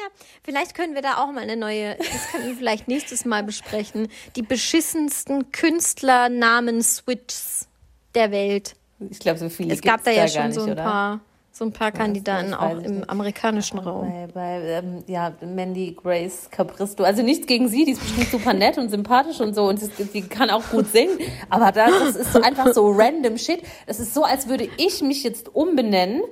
ja, 0.03 0.09
vielleicht 0.43 0.75
können 0.75 0.93
wir 0.95 1.01
da 1.01 1.17
auch 1.23 1.31
mal 1.31 1.41
eine 1.41 1.55
neue, 1.57 1.95
das 1.97 2.31
können 2.31 2.47
wir 2.47 2.55
vielleicht 2.55 2.87
nächstes 2.87 3.25
Mal 3.25 3.43
besprechen, 3.43 4.07
die 4.35 4.41
beschissensten 4.41 5.51
Künstlernamen-Switches 5.51 7.67
der 8.15 8.31
Welt. 8.31 8.75
Ich 9.09 9.19
glaube, 9.19 9.37
so 9.39 9.49
viele 9.49 9.73
Es 9.73 9.81
gab 9.81 10.01
da 10.03 10.11
ja 10.11 10.27
schon 10.27 10.47
nicht, 10.47 10.55
so 10.55 10.63
ein 10.63 10.71
oder? 10.71 10.83
paar 10.83 11.21
so 11.55 11.65
ein 11.65 11.71
paar 11.71 11.91
Kandidaten 11.91 12.55
auch 12.55 12.79
im 12.79 12.95
nicht. 12.95 13.09
amerikanischen 13.11 13.77
Raum. 13.77 14.09
Bei, 14.09 14.27
bei 14.33 14.59
ähm, 14.69 15.03
ja, 15.05 15.33
Mandy 15.41 15.95
Grace 15.95 16.49
Capristo. 16.49 17.03
Also 17.03 17.21
nichts 17.21 17.45
gegen 17.45 17.69
sie, 17.69 17.85
die 17.85 17.91
ist 17.91 18.01
bestimmt 18.01 18.31
super 18.31 18.53
nett 18.53 18.79
und 18.79 18.89
sympathisch 18.89 19.39
und 19.39 19.53
so 19.53 19.65
und 19.65 19.79
die 20.15 20.23
kann 20.23 20.49
auch 20.49 20.67
gut 20.71 20.87
singen. 20.87 21.15
Aber 21.51 21.71
das, 21.71 21.91
das 21.91 22.15
ist 22.15 22.33
so 22.33 22.41
einfach 22.41 22.73
so 22.73 22.89
random 22.89 23.37
Shit. 23.37 23.61
Das 23.85 23.99
ist 23.99 24.15
so, 24.15 24.23
als 24.23 24.49
würde 24.49 24.67
ich 24.77 25.03
mich 25.03 25.21
jetzt 25.21 25.53
umbenennen 25.53 26.23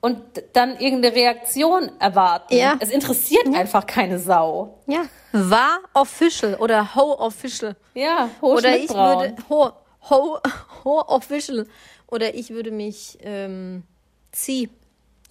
und 0.00 0.22
dann 0.52 0.78
irgendeine 0.78 1.14
Reaktion 1.14 1.90
erwarten. 1.98 2.54
Ja. 2.54 2.76
Es 2.80 2.90
interessiert 2.90 3.46
ja. 3.46 3.58
einfach 3.58 3.86
keine 3.86 4.18
Sau. 4.18 4.78
Ja. 4.86 5.04
War 5.32 5.80
official 5.94 6.54
oder 6.56 6.94
ho 6.94 7.18
official. 7.18 7.76
Ja, 7.94 8.30
ho 8.40 8.54
Oder 8.54 8.76
ich 8.76 8.90
würde 8.90 9.36
ho, 9.48 9.72
ho, 10.08 10.38
ho 10.84 11.00
official. 11.06 11.66
Oder 12.06 12.34
ich 12.34 12.50
würde 12.50 12.70
mich 12.70 13.18
ähm, 13.22 13.84
Zieh. 14.32 14.68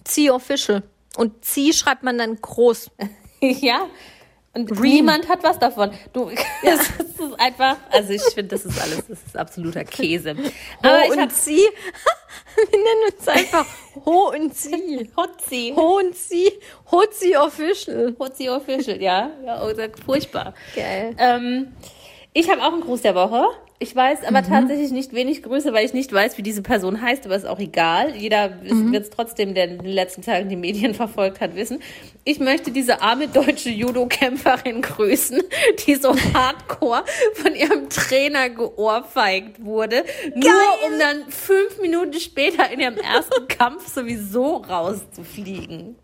Zieh 0.04 0.30
Official. 0.30 0.82
Und 1.16 1.44
Zieh 1.44 1.72
schreibt 1.72 2.02
man 2.02 2.18
dann 2.18 2.40
groß. 2.40 2.90
ja. 3.40 3.86
Und 4.52 4.68
Green. 4.68 4.94
niemand 4.94 5.28
hat 5.28 5.42
was 5.44 5.58
davon. 5.58 5.92
Du, 6.12 6.30
ja. 6.30 6.36
das 6.64 6.88
ist 6.88 7.38
einfach, 7.38 7.76
also 7.90 8.12
ich 8.12 8.22
finde, 8.22 8.56
das 8.56 8.64
ist 8.64 8.80
alles, 8.80 9.06
das 9.06 9.22
ist 9.24 9.36
absoluter 9.36 9.84
Käse. 9.84 10.34
Aber 10.82 11.02
Ho 11.02 11.12
und 11.12 11.32
Sie, 11.32 11.62
wir 12.56 12.78
nennen 12.78 13.12
uns 13.16 13.28
einfach 13.28 13.66
Ho 14.06 14.32
und 14.34 14.56
Sie. 14.56 15.10
Hotzi. 15.16 15.72
Ho 15.76 15.98
und 15.98 16.16
Sie, 16.16 16.50
Hotzi 16.90 17.36
Official. 17.36 18.14
Hotzi 18.18 18.48
Official, 18.48 19.00
ja. 19.00 19.30
Ja, 19.44 19.62
oder 19.62 19.88
furchtbar. 20.04 20.54
Geil. 20.74 21.14
Ähm, 21.18 21.72
ich 22.32 22.48
habe 22.48 22.62
auch 22.62 22.72
einen 22.72 22.82
Gruß 22.82 23.02
der 23.02 23.14
Woche. 23.14 23.44
Ich 23.82 23.96
weiß 23.96 24.24
aber 24.24 24.42
mhm. 24.42 24.46
tatsächlich 24.46 24.90
nicht 24.90 25.14
wenig 25.14 25.42
Grüße, 25.42 25.72
weil 25.72 25.86
ich 25.86 25.94
nicht 25.94 26.12
weiß, 26.12 26.36
wie 26.36 26.42
diese 26.42 26.60
Person 26.60 27.00
heißt, 27.00 27.24
aber 27.24 27.34
ist 27.34 27.46
auch 27.46 27.58
egal. 27.58 28.14
Jeder 28.14 28.50
mhm. 28.62 28.92
wird 28.92 29.04
es 29.04 29.10
trotzdem, 29.10 29.54
der 29.54 29.68
in 29.68 29.78
den 29.78 29.90
letzten 29.90 30.20
Tagen 30.20 30.50
die 30.50 30.56
Medien 30.56 30.92
verfolgt 31.04 31.40
hat, 31.40 31.56
wissen. 31.56 31.80
Ich 32.24 32.40
möchte 32.40 32.72
diese 32.72 33.00
arme 33.00 33.28
deutsche 33.28 33.70
Judo-Kämpferin 33.70 34.82
grüßen, 34.82 35.40
die 35.86 35.94
so 35.94 36.14
hardcore 36.34 37.04
von 37.36 37.54
ihrem 37.54 37.88
Trainer 37.88 38.50
geohrfeigt 38.50 39.64
wurde, 39.64 40.04
Geil. 40.04 40.42
nur 40.42 40.92
um 40.92 40.98
dann 40.98 41.30
fünf 41.30 41.80
Minuten 41.80 42.20
später 42.20 42.70
in 42.70 42.80
ihrem 42.80 42.98
ersten 42.98 43.48
Kampf 43.48 43.88
sowieso 43.88 44.56
rauszufliegen. 44.56 45.96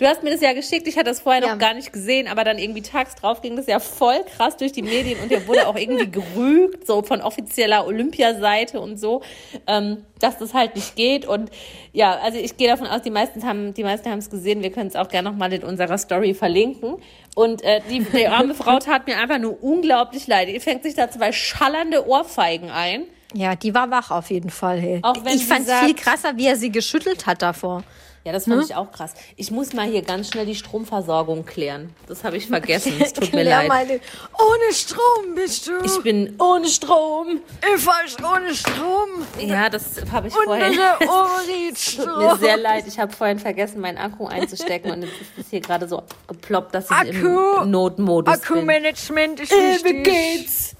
Du 0.00 0.06
hast 0.06 0.22
mir 0.22 0.30
das 0.30 0.40
ja 0.40 0.54
geschickt, 0.54 0.88
ich 0.88 0.96
hatte 0.96 1.10
das 1.10 1.20
vorher 1.20 1.42
ja. 1.42 1.50
noch 1.50 1.58
gar 1.58 1.74
nicht 1.74 1.92
gesehen, 1.92 2.26
aber 2.26 2.42
dann 2.42 2.56
irgendwie 2.56 2.80
tags 2.80 3.16
drauf 3.16 3.42
ging 3.42 3.54
das 3.56 3.66
ja 3.66 3.78
voll 3.80 4.24
krass 4.34 4.56
durch 4.56 4.72
die 4.72 4.80
Medien 4.80 5.20
und 5.20 5.30
der 5.30 5.46
wurde 5.46 5.68
auch 5.68 5.76
irgendwie 5.76 6.10
gerügt, 6.10 6.86
so 6.86 7.02
von 7.02 7.20
offizieller 7.20 7.86
Olympiaseite 7.86 8.80
und 8.80 8.98
so, 8.98 9.20
ähm, 9.66 10.06
dass 10.18 10.38
das 10.38 10.54
halt 10.54 10.74
nicht 10.74 10.96
geht. 10.96 11.26
Und 11.26 11.50
ja, 11.92 12.18
also 12.18 12.38
ich 12.38 12.56
gehe 12.56 12.66
davon 12.66 12.86
aus, 12.86 13.02
die 13.02 13.10
meisten 13.10 13.44
haben 13.44 13.74
die 13.74 13.84
meisten 13.84 14.10
haben 14.10 14.20
es 14.20 14.30
gesehen. 14.30 14.62
Wir 14.62 14.72
können 14.72 14.88
es 14.88 14.96
auch 14.96 15.08
gerne 15.08 15.28
nochmal 15.28 15.52
in 15.52 15.64
unserer 15.64 15.98
Story 15.98 16.32
verlinken. 16.32 16.96
Und 17.34 17.62
äh, 17.62 17.82
die, 17.90 18.00
die 18.00 18.26
arme 18.26 18.54
Frau 18.54 18.78
tat 18.78 19.06
mir 19.06 19.18
einfach 19.18 19.38
nur 19.38 19.62
unglaublich 19.62 20.26
leid. 20.26 20.48
Die 20.48 20.60
fängt 20.60 20.82
sich 20.82 20.94
da 20.94 21.10
zwei 21.10 21.30
schallernde 21.32 22.08
Ohrfeigen 22.08 22.70
ein. 22.70 23.04
Ja, 23.34 23.54
die 23.54 23.74
war 23.74 23.90
wach 23.90 24.10
auf 24.10 24.30
jeden 24.30 24.48
Fall. 24.48 24.80
Hey. 24.80 25.00
Auch 25.02 25.22
wenn 25.26 25.36
ich 25.36 25.44
fand 25.44 25.68
es 25.68 25.74
viel 25.80 25.94
krasser, 25.94 26.38
wie 26.38 26.46
er 26.46 26.56
sie 26.56 26.72
geschüttelt 26.72 27.26
hat 27.26 27.42
davor. 27.42 27.84
Ja, 28.22 28.32
das 28.32 28.44
fand 28.44 28.58
ne? 28.58 28.64
ich 28.64 28.74
auch 28.74 28.92
krass. 28.92 29.14
Ich 29.36 29.50
muss 29.50 29.72
mal 29.72 29.86
hier 29.86 30.02
ganz 30.02 30.28
schnell 30.28 30.44
die 30.44 30.54
Stromversorgung 30.54 31.46
klären. 31.46 31.94
Das 32.06 32.22
habe 32.22 32.36
ich 32.36 32.46
vergessen. 32.48 32.92
Es 33.00 33.14
tut 33.14 33.32
mir 33.32 33.44
leid. 33.44 33.68
Meine, 33.68 33.92
ohne 33.92 34.74
Strom 34.74 35.34
bist 35.34 35.66
du. 35.66 35.72
Ich 35.82 36.02
bin 36.02 36.34
ohne 36.38 36.68
Strom. 36.68 37.40
Ich 37.74 37.86
weiß 37.86 38.16
ohne 38.22 38.54
Strom. 38.54 39.26
Ja, 39.38 39.70
das 39.70 40.02
habe 40.12 40.28
ich 40.28 40.36
Und 40.36 40.44
vorhin. 40.44 40.78
es 41.72 41.96
tut 41.96 42.18
mir 42.18 42.36
sehr 42.36 42.58
leid. 42.58 42.84
Ich 42.86 42.98
habe 42.98 43.10
vorhin 43.10 43.38
vergessen, 43.38 43.80
meinen 43.80 43.96
Akku 43.96 44.26
einzustecken 44.26 44.90
und 44.90 45.02
jetzt 45.02 45.20
ist 45.20 45.30
es 45.38 45.50
hier 45.50 45.60
gerade 45.60 45.88
so 45.88 46.02
geploppt, 46.28 46.74
dass 46.74 46.86
ich 46.86 46.90
Akku, 46.90 47.62
im 47.62 47.70
Notmodus 47.70 48.34
Akkumanagement 48.34 49.40
ist 49.40 49.50
wichtig. 49.50 49.84
Wie 49.84 50.02
geht's? 50.02 50.76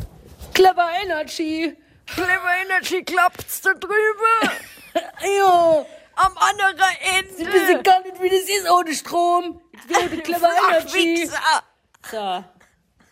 Clever 0.53 0.89
Energy. 1.03 1.75
Clever 2.07 2.53
Energy 2.67 3.03
klappt's 3.03 3.63
da 3.63 3.73
drüben. 3.73 4.51
jo 5.39 5.87
am 6.21 6.37
anderen 6.37 6.97
Ende. 7.17 7.35
Sie 7.35 7.47
wissen 7.47 7.83
gar 7.83 8.01
nicht, 8.03 8.21
wie 8.21 8.29
das 8.29 8.49
ist 8.49 8.71
ohne 8.71 8.95
Strom. 8.95 9.61
Ich 9.89 10.11
will 10.11 10.21
Clever 10.21 10.51
Energy. 10.69 11.27
So 12.11 12.45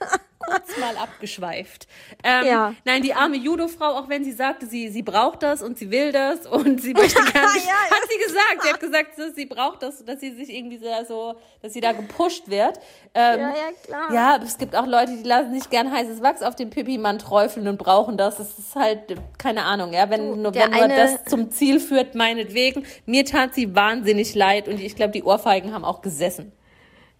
kurz 0.39 0.77
mal 0.79 0.97
abgeschweift. 0.97 1.87
Ähm, 2.23 2.47
ja. 2.47 2.75
Nein, 2.85 3.03
die 3.03 3.15
arme 3.15 3.37
Judo-Frau, 3.37 3.97
auch 3.99 4.09
wenn 4.09 4.25
sie 4.25 4.33
sagte, 4.33 4.67
sie, 4.67 4.89
sie 4.89 5.03
braucht 5.03 5.43
das 5.43 5.63
und 5.63 5.79
sie 5.79 5.91
will 5.91 6.13
das 6.13 6.47
und 6.47 6.81
sie 6.81 6.95
möchte 6.95 7.21
gerne, 7.33 7.59
ja, 7.59 7.65
ja. 7.67 7.91
hat 7.91 8.03
sie 8.09 8.19
gesagt, 8.19 8.63
sie 8.63 8.69
hat 8.69 8.81
gesagt, 8.81 9.19
dass 9.19 9.35
sie 9.35 9.47
braucht 9.47 9.83
das, 9.83 10.05
dass 10.05 10.21
sie 10.21 10.33
sich 10.33 10.51
irgendwie 10.55 10.81
so, 11.07 11.35
dass 11.63 11.73
sie 11.73 11.81
da 11.81 11.93
gepusht 11.93 12.49
wird. 12.49 12.79
Ähm, 13.15 13.41
ja, 13.41 13.49
ja, 13.49 13.55
klar. 13.85 14.13
Ja, 14.13 14.41
es 14.43 14.59
gibt 14.59 14.77
auch 14.77 14.87
Leute, 14.87 15.17
die 15.17 15.29
lassen 15.29 15.55
sich 15.55 15.69
gern 15.71 15.91
heißes 15.91 16.23
Wachs 16.23 16.43
auf 16.43 16.55
den 16.55 16.71
Pipi-Mann 16.71 17.19
träufeln 17.19 17.67
und 17.69 17.79
brauchen 17.79 18.17
das. 18.17 18.37
Das 18.37 18.59
ist 18.59 18.75
halt, 18.75 19.17
keine 19.39 19.65
Ahnung, 19.65 19.93
ja, 19.93 20.09
wenn, 20.11 20.43
nur, 20.43 20.55
wenn 20.55 20.71
nur 20.71 20.89
das 20.89 21.25
zum 21.25 21.51
Ziel 21.51 21.81
führt, 21.81 22.15
meinetwegen. 22.15 22.85
Mir 23.07 23.25
tat 23.25 23.55
sie 23.55 23.75
wahnsinnig 23.75 24.35
leid 24.35 24.69
und 24.69 24.81
ich 24.81 24.97
glaube, 24.97 25.13
die 25.13 25.23
Ohrfeigen 25.23 25.75
haben 25.75 25.85
auch 25.85 26.03
gesessen. 26.03 26.53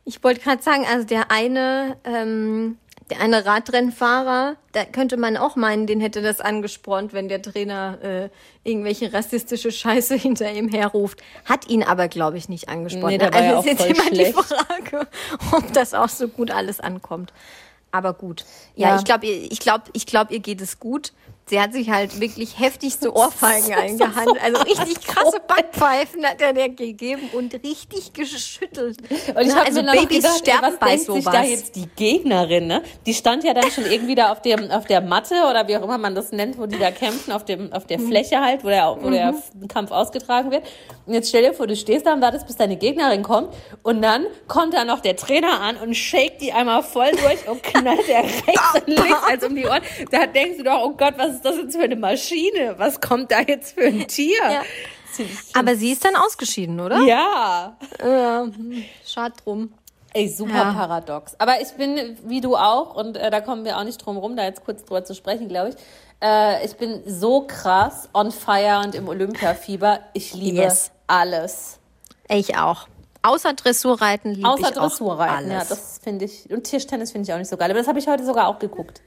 Ich 0.05 0.25
wollte 0.25 0.41
gerade 0.41 0.63
sagen, 0.63 0.87
also 0.91 1.07
der 1.07 1.31
eine, 1.31 1.99
ähm, 2.05 2.79
der 3.11 3.21
eine 3.21 3.47
Radrennfahrer, 3.47 4.57
da 4.73 4.85
könnte 4.85 5.17
man 5.17 5.37
auch 5.37 5.57
meinen, 5.57 5.87
den 5.87 6.01
hätte 6.01 6.21
das 6.21 6.41
angespornt, 6.41 7.13
wenn 7.13 7.29
der 7.29 7.41
Trainer 7.41 7.99
äh, 8.03 8.29
irgendwelche 8.65 9.13
rassistische 9.13 9.73
Scheiße 9.73 10.15
hinter 10.17 10.51
ihm 10.53 10.69
herruft. 10.69 11.23
Hat 11.45 11.69
ihn 11.69 11.83
aber, 11.83 12.09
glaube 12.09 12.37
ich, 12.37 12.49
nicht 12.49 12.69
angespornt. 12.69 13.13
Nee, 13.13 13.19
da 13.19 13.33
war 13.33 13.41
also 13.41 13.55
ja 13.55 13.59
ist 13.61 13.67
jetzt 13.67 13.87
immer 13.87 14.07
schlecht. 14.09 14.39
die 14.39 14.43
Frage, 14.43 15.07
ob 15.53 15.73
das 15.73 15.95
auch 15.95 16.09
so 16.09 16.29
gut 16.29 16.51
alles 16.51 16.81
ankommt. 16.81 17.33
Aber 17.91 18.13
gut. 18.13 18.45
Ja, 18.75 18.91
ja. 18.91 18.97
ich 18.97 19.05
glaube, 19.05 19.27
ich 19.27 19.61
glaube, 19.61 19.85
ich 19.95 20.05
glaube, 20.05 20.35
ihr 20.35 20.41
geht 20.41 20.61
es 20.61 20.79
gut 20.79 21.13
sie 21.49 21.61
hat 21.61 21.73
sich 21.73 21.91
halt 21.91 22.21
wirklich 22.21 22.59
heftigste 22.59 23.13
Ohrfeigen 23.17 23.75
eingehandelt. 23.75 24.43
Also 24.43 24.63
richtig 24.63 25.01
krasse 25.07 25.41
Backpfeifen 25.47 26.25
hat 26.25 26.41
er 26.41 26.53
der 26.53 26.69
gegeben 26.69 27.31
und 27.33 27.55
richtig 27.55 28.13
geschüttelt. 28.13 28.99
Und 29.35 29.47
ich 29.47 29.55
habe 29.55 29.67
also 29.67 29.83
mir 29.83 29.93
Babys 29.93 30.17
gedacht, 30.17 30.39
sterben 30.39 30.65
ey, 30.65 30.73
was 30.73 30.79
bei 30.79 30.89
denkt 30.89 31.05
sowas. 31.07 31.25
sich 31.25 31.33
da 31.33 31.43
jetzt 31.43 31.77
die 31.77 31.89
Gegnerin, 31.97 32.67
ne? 32.67 32.83
Die 33.07 33.15
stand 33.15 33.45
ja 33.45 33.55
dann 33.55 33.71
schon 33.71 33.85
irgendwie 33.85 34.15
da 34.15 34.33
auf 34.33 34.43
dem 34.43 34.71
auf 34.71 34.87
der 34.87 35.01
Matte 35.01 35.35
oder 35.49 35.67
wie 35.69 35.77
auch 35.77 35.83
immer 35.83 35.99
man 35.99 36.15
das 36.15 36.33
nennt, 36.33 36.59
wo 36.59 36.67
die 36.67 36.79
da 36.79 36.91
kämpfen, 36.91 37.33
auf 37.33 37.45
dem 37.45 37.73
auf 37.73 37.87
der 37.87 37.99
mhm. 37.99 38.09
Fläche 38.09 38.41
halt, 38.41 38.65
wo 38.65 38.69
der 38.69 38.97
wo 39.01 39.11
der 39.11 39.33
mhm. 39.33 39.69
Kampf 39.69 39.91
ausgetragen 39.91 40.51
wird. 40.51 40.65
Und 41.07 41.15
jetzt 41.15 41.29
stell 41.31 41.43
dir 41.43 41.55
vor, 41.55 41.67
du 41.67 41.77
stehst 41.77 42.07
da 42.07 42.13
und 42.13 42.21
wartest, 42.21 42.47
bis 42.47 42.57
deine 42.57 42.77
Gegnerin 42.77 43.23
kommt 43.23 43.55
und 43.83 44.03
dann 44.03 44.27
kommt 44.47 44.75
da 44.75 44.85
noch 44.85 45.01
der 45.01 45.17
Trainer 45.17 45.61
an 45.61 45.77
und 45.77 45.95
shakt 45.95 46.41
die 46.41 46.53
einmal 46.53 46.83
voll 46.83 47.11
durch 47.13 47.49
und 47.49 47.63
knallt 47.63 48.07
der 48.09 48.25
rechts 48.25 48.75
und 48.75 48.87
links 48.89 49.23
als 49.27 49.45
um 49.45 49.55
die 49.55 49.67
Ohren. 49.67 49.83
Da 50.11 50.27
denkst 50.27 50.59
du 50.59 50.65
doch, 50.65 50.83
oh 50.85 50.91
Gott, 50.91 51.15
was 51.17 51.38
ist 51.39 51.45
das 51.45 51.57
jetzt 51.57 51.77
für 51.77 51.83
eine 51.83 51.97
Maschine? 51.97 52.75
Was 52.79 53.01
kommt 53.01 53.31
da 53.31 53.41
jetzt 53.41 53.75
für 53.75 53.87
ein 53.87 54.07
Tier? 54.09 54.43
Ja. 54.43 54.63
Aber 55.55 55.75
sie 55.77 55.93
ist 55.93 56.05
dann 56.05 56.17
ausgeschieden, 56.17 56.81
oder? 56.81 57.01
Ja. 57.01 57.77
Äh, 57.99 58.51
schade 59.07 59.35
drum. 59.43 59.73
Ey, 60.15 60.29
super 60.29 60.55
ja. 60.55 60.73
paradox. 60.73 61.35
Aber 61.39 61.61
ich 61.61 61.69
bin, 61.73 62.19
wie 62.25 62.41
du 62.41 62.57
auch, 62.57 62.95
und 62.95 63.17
äh, 63.17 63.31
da 63.31 63.41
kommen 63.41 63.65
wir 63.65 63.79
auch 63.79 63.85
nicht 63.85 63.99
drum 63.99 64.17
rum, 64.17 64.37
da 64.37 64.45
jetzt 64.45 64.65
kurz 64.65 64.85
drüber 64.85 65.05
zu 65.05 65.15
sprechen, 65.15 65.49
glaube 65.49 65.71
ich. 65.71 65.77
Äh, 66.23 66.65
ich 66.65 66.77
bin 66.77 67.03
so 67.07 67.47
krass 67.47 68.09
on 68.15 68.33
fire 68.33 68.81
und 68.85 68.95
im 68.95 69.09
Olympiafieber. 69.09 70.01
Ich 70.15 70.35
liebe 70.35 70.59
yes. 70.59 70.91
alles. 71.07 71.79
Ich 72.29 72.57
auch. 72.57 72.89
Außer 73.23 73.53
Dressurreiten 73.53 74.33
liebe 74.33 74.49
Außer 74.49 74.69
ich 74.69 74.75
Dressurreiten, 74.75 75.33
auch 75.33 75.37
alles. 75.37 75.53
ja, 75.53 75.65
das 75.65 76.01
finde 76.03 76.25
ich. 76.25 76.51
Und 76.51 76.65
Tischtennis 76.65 77.13
finde 77.13 77.29
ich 77.29 77.35
auch 77.35 77.39
nicht 77.39 77.51
so 77.51 77.57
geil. 77.57 77.71
Aber 77.71 77.79
das 77.79 77.89
habe 77.89 77.99
ich 77.99 78.07
heute 78.07 78.25
sogar 78.25 78.49
auch 78.49 78.59
geguckt. 78.59 79.03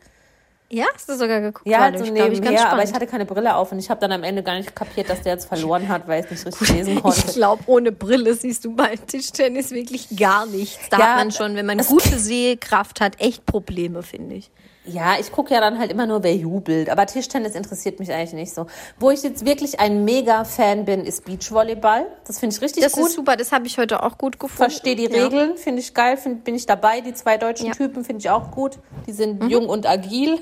Ja, 0.74 0.86
hast 0.94 1.10
du 1.10 1.18
sogar 1.18 1.42
geguckt? 1.42 1.68
Ja, 1.68 1.80
halt 1.80 1.98
so 1.98 2.06
ich, 2.06 2.12
nebenher, 2.12 2.52
ich, 2.54 2.60
aber 2.62 2.84
ich 2.84 2.94
hatte 2.94 3.06
keine 3.06 3.26
Brille 3.26 3.56
auf 3.56 3.74
und 3.74 3.80
ich 3.80 3.90
habe 3.90 4.00
dann 4.00 4.14
am 4.14 4.24
Ende 4.24 4.42
gar 4.42 4.56
nicht 4.56 4.74
kapiert, 4.74 5.10
dass 5.10 5.22
der 5.22 5.34
jetzt 5.34 5.46
verloren 5.46 5.90
hat, 5.90 6.08
weil 6.08 6.24
ich 6.24 6.32
es 6.32 6.46
nicht 6.46 6.62
richtig 6.62 6.78
lesen 6.78 7.02
konnte. 7.02 7.20
Ich 7.28 7.34
glaube, 7.34 7.64
ohne 7.66 7.92
Brille 7.92 8.34
siehst 8.36 8.64
du 8.64 8.74
bei 8.76 8.96
Tischtennis 8.96 9.72
wirklich 9.72 10.08
gar 10.16 10.46
nichts. 10.46 10.88
Da 10.90 10.98
ja, 10.98 11.06
hat 11.08 11.18
man 11.18 11.32
schon, 11.32 11.56
wenn 11.56 11.66
man 11.66 11.80
gute 11.80 12.18
Sehkraft 12.18 13.02
hat, 13.02 13.20
echt 13.20 13.46
Probleme, 13.46 14.02
finde 14.02 14.36
ich. 14.36 14.50
Ja, 14.84 15.16
ich 15.20 15.32
gucke 15.32 15.54
ja 15.54 15.60
dann 15.62 15.78
halt 15.78 15.92
immer 15.92 16.08
nur, 16.08 16.24
wer 16.24 16.36
jubelt. 16.36 16.90
Aber 16.90 17.06
Tischtennis 17.06 17.54
interessiert 17.54 18.00
mich 18.00 18.12
eigentlich 18.12 18.34
nicht 18.34 18.54
so. 18.54 18.66
Wo 19.00 19.12
ich 19.12 19.22
jetzt 19.22 19.46
wirklich 19.46 19.80
ein 19.80 20.06
Mega-Fan 20.06 20.86
bin, 20.86 21.06
ist 21.06 21.26
Beachvolleyball. 21.26 22.08
Das 22.26 22.40
finde 22.40 22.56
ich 22.56 22.62
richtig 22.64 22.84
Das 22.84 22.94
gut. 22.94 23.08
ist 23.10 23.16
super, 23.16 23.36
das 23.36 23.52
habe 23.52 23.68
ich 23.68 23.78
heute 23.78 24.02
auch 24.02 24.18
gut 24.18 24.40
gefunden. 24.40 24.72
Verstehe 24.72 24.96
die 24.96 25.04
Ja. 25.06 25.26
Regeln, 25.26 25.58
finde 25.58 25.82
ich 25.82 25.94
geil, 25.94 26.18
find, 26.18 26.44
bin 26.44 26.56
ich 26.56 26.66
dabei. 26.66 27.02
Die 27.02 27.14
zwei 27.14 27.38
deutschen 27.38 27.68
Ja. 27.68 27.74
Mhm. 27.74 27.78
Typen 27.78 28.04
finde 28.04 28.22
ich 28.22 28.30
auch 28.32 28.50
gut. 28.50 28.80
Die 29.06 29.12
sind 29.12 29.44
jung 29.52 29.70
und 29.70 29.86
agil. 29.88 30.40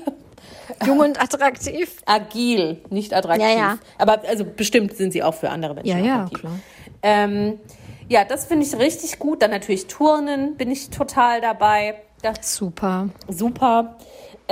Jung 0.86 1.00
und 1.00 1.20
attraktiv. 1.20 2.00
Agil, 2.06 2.80
nicht 2.88 3.12
attraktiv. 3.12 3.46
Ja, 3.46 3.54
ja. 3.54 3.78
Aber 3.98 4.22
also 4.26 4.44
bestimmt 4.44 4.96
sind 4.96 5.12
sie 5.12 5.22
auch 5.22 5.34
für 5.34 5.50
andere 5.50 5.74
Menschen 5.74 5.98
Ja, 5.98 6.04
ja, 6.04 6.30
klar. 6.32 6.52
Ähm, 7.02 7.60
ja, 8.08 8.24
das 8.24 8.46
finde 8.46 8.64
ich 8.64 8.74
richtig 8.78 9.18
gut. 9.18 9.42
Dann 9.42 9.50
natürlich 9.50 9.86
Turnen 9.86 10.56
bin 10.56 10.70
ich 10.70 10.88
total 10.88 11.40
dabei. 11.42 11.96
Das 12.22 12.54
Super. 12.54 13.08
super. 13.28 13.96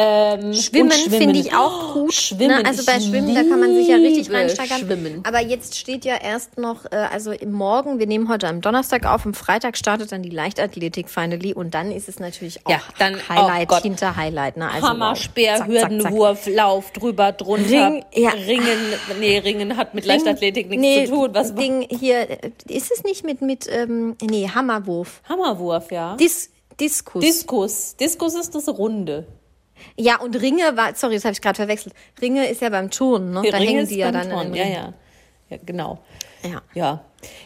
Ähm, 0.00 0.54
Schwimmen, 0.54 0.92
und 0.92 1.12
finde 1.12 1.40
ich 1.40 1.52
auch 1.52 1.94
gut. 1.94 2.14
Schwimmen. 2.14 2.62
Ne? 2.62 2.64
Also 2.64 2.84
bei 2.86 3.00
Schwimmen, 3.00 3.34
da 3.34 3.42
kann 3.42 3.58
man 3.58 3.74
sich 3.74 3.88
ja 3.88 3.96
richtig 3.96 4.32
reinsteigern. 4.32 4.78
Schwimmen. 4.78 5.22
Aber 5.26 5.40
jetzt 5.40 5.76
steht 5.76 6.04
ja 6.04 6.14
erst 6.22 6.56
noch, 6.56 6.84
äh, 6.84 6.94
also 7.12 7.32
im 7.32 7.50
Morgen, 7.50 7.98
wir 7.98 8.06
nehmen 8.06 8.28
heute 8.28 8.46
am 8.46 8.60
Donnerstag 8.60 9.06
auf, 9.06 9.26
am 9.26 9.34
Freitag 9.34 9.76
startet 9.76 10.12
dann 10.12 10.22
die 10.22 10.30
Leichtathletik 10.30 11.10
finally 11.10 11.52
und 11.52 11.74
dann 11.74 11.90
ist 11.90 12.08
es 12.08 12.20
natürlich 12.20 12.64
auch 12.64 12.70
Ja, 12.70 12.80
dann- 13.00 13.16
Highlight 13.28 13.72
oh 13.72 13.82
hinter 13.82 14.14
Highlight. 14.14 14.56
Ne? 14.56 14.70
Also, 14.70 14.86
Hammer. 14.86 15.16
Speer. 15.16 15.66
Hürdenwurf, 15.66 16.46
Lauf, 16.46 16.92
drüber, 16.92 17.32
drunter. 17.32 17.90
Ring, 17.90 18.04
ja. 18.14 18.30
Ringen, 18.30 18.78
nee, 19.18 19.38
Ringen 19.38 19.76
hat 19.76 19.94
mit 19.94 20.06
Leichtathletik 20.06 20.68
nichts 20.68 20.80
nee, 20.80 21.06
zu 21.06 21.12
tun. 21.12 21.30
Was 21.32 21.56
Ding 21.56 21.88
hier, 21.90 22.30
äh, 22.30 22.50
ist 22.68 22.92
es 22.92 23.02
nicht 23.02 23.24
mit, 23.24 23.42
mit 23.42 23.66
ähm, 23.68 24.16
nee, 24.22 24.48
Hammerwurf. 24.48 25.22
Hammerwurf, 25.28 25.90
ja. 25.90 26.14
Dis, 26.14 26.50
Diskus. 26.78 27.24
Diskus. 27.24 27.96
Diskus 27.96 28.34
ist 28.36 28.54
das 28.54 28.68
Runde. 28.68 29.26
Ja, 29.96 30.20
und 30.20 30.36
Ringe 30.40 30.76
war, 30.76 30.94
sorry, 30.94 31.14
das 31.14 31.24
habe 31.24 31.32
ich 31.32 31.40
gerade 31.40 31.56
verwechselt. 31.56 31.94
Ringe 32.20 32.46
ist 32.48 32.60
ja 32.60 32.68
beim 32.70 32.90
Turnen, 32.90 33.32
ne? 33.32 33.42
Da 33.50 33.56
Ring 33.58 33.68
hängen 33.68 33.88
die 33.88 33.96
ja 33.98 34.12
dann 34.12 34.30
im 34.30 34.54
Ja, 34.54 34.66
ja. 34.66 34.92
Ja, 35.50 35.56
genau. 35.64 35.98
Ja. 36.42 36.60
Ja, 36.74 37.00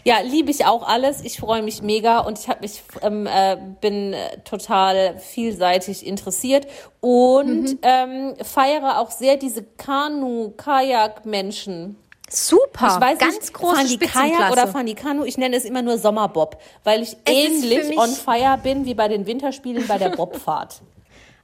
ja, 0.04 0.20
liebe 0.20 0.50
ich 0.50 0.66
auch 0.66 0.86
alles. 0.86 1.22
Ich 1.22 1.38
freue 1.38 1.62
mich 1.62 1.80
mega 1.82 2.18
und 2.20 2.38
ich 2.38 2.48
habe 2.48 2.60
mich 2.60 2.82
ähm, 3.00 3.26
äh, 3.26 3.56
bin 3.80 4.12
äh, 4.12 4.38
total 4.44 5.18
vielseitig 5.18 6.04
interessiert 6.06 6.66
und 7.00 7.70
Mhm. 7.70 7.78
ähm, 7.82 8.34
feiere 8.42 8.98
auch 8.98 9.10
sehr 9.10 9.36
diese 9.36 9.62
Kanu-Kajak-Menschen. 9.62 11.96
Super, 12.28 12.94
Ich 12.96 13.00
weiß 13.00 13.18
ganz 13.18 13.40
nicht, 13.40 13.54
große 13.54 13.76
fahren 13.76 13.88
die 13.88 13.98
Kajak 13.98 14.52
oder 14.52 14.66
fahren 14.66 14.86
die 14.86 14.94
Kanu? 14.94 15.24
Ich 15.24 15.36
nenne 15.36 15.54
es 15.56 15.64
immer 15.66 15.82
nur 15.82 15.98
Sommerbob, 15.98 16.58
weil 16.82 17.02
ich 17.02 17.14
Es 17.24 17.32
ähnlich 17.32 17.96
on 17.98 18.08
fire 18.10 18.58
bin 18.62 18.86
wie 18.86 18.94
bei 18.94 19.08
den 19.08 19.26
Winterspielen 19.26 19.86
bei 19.86 19.98
der 19.98 20.10
Bobfahrt. 20.10 20.80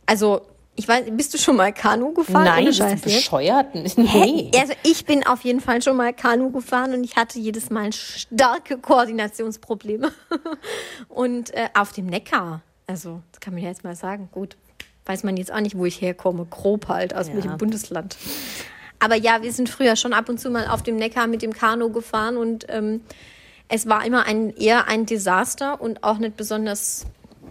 Also, 0.06 0.40
ich 0.78 0.86
weiß, 0.86 1.06
bist 1.10 1.34
du 1.34 1.38
schon 1.38 1.56
mal 1.56 1.72
Kanu 1.72 2.12
gefahren? 2.12 2.44
Nein, 2.44 2.64
bist 2.66 2.78
du 2.78 2.84
jetzt? 2.84 3.02
bescheuert? 3.02 3.74
Nee. 3.74 4.50
Also 4.56 4.74
ich 4.84 5.04
bin 5.04 5.26
auf 5.26 5.42
jeden 5.42 5.60
Fall 5.60 5.82
schon 5.82 5.96
mal 5.96 6.12
Kanu 6.12 6.52
gefahren 6.52 6.94
und 6.94 7.02
ich 7.02 7.16
hatte 7.16 7.40
jedes 7.40 7.68
Mal 7.68 7.92
starke 7.92 8.78
Koordinationsprobleme. 8.78 10.12
Und 11.08 11.52
äh, 11.52 11.68
auf 11.74 11.92
dem 11.92 12.06
Neckar, 12.06 12.62
also 12.86 13.22
das 13.32 13.40
kann 13.40 13.54
man 13.54 13.62
ja 13.64 13.70
jetzt 13.70 13.82
mal 13.82 13.96
sagen, 13.96 14.28
gut, 14.30 14.56
weiß 15.06 15.24
man 15.24 15.36
jetzt 15.36 15.52
auch 15.52 15.60
nicht, 15.60 15.76
wo 15.76 15.84
ich 15.84 16.00
herkomme, 16.00 16.46
grob 16.48 16.86
halt, 16.86 17.12
aus 17.12 17.32
welchem 17.32 17.58
Bundesland. 17.58 18.16
Aber 19.00 19.16
ja, 19.16 19.42
wir 19.42 19.52
sind 19.52 19.68
früher 19.68 19.96
schon 19.96 20.12
ab 20.12 20.28
und 20.28 20.38
zu 20.38 20.48
mal 20.48 20.68
auf 20.68 20.84
dem 20.84 20.94
Neckar 20.94 21.26
mit 21.26 21.42
dem 21.42 21.52
Kanu 21.52 21.90
gefahren 21.90 22.36
und 22.36 22.66
ähm, 22.68 23.00
es 23.68 23.88
war 23.88 24.06
immer 24.06 24.26
ein, 24.26 24.54
eher 24.54 24.86
ein 24.86 25.06
Desaster 25.06 25.80
und 25.80 26.04
auch 26.04 26.18
nicht 26.18 26.36
besonders 26.36 27.04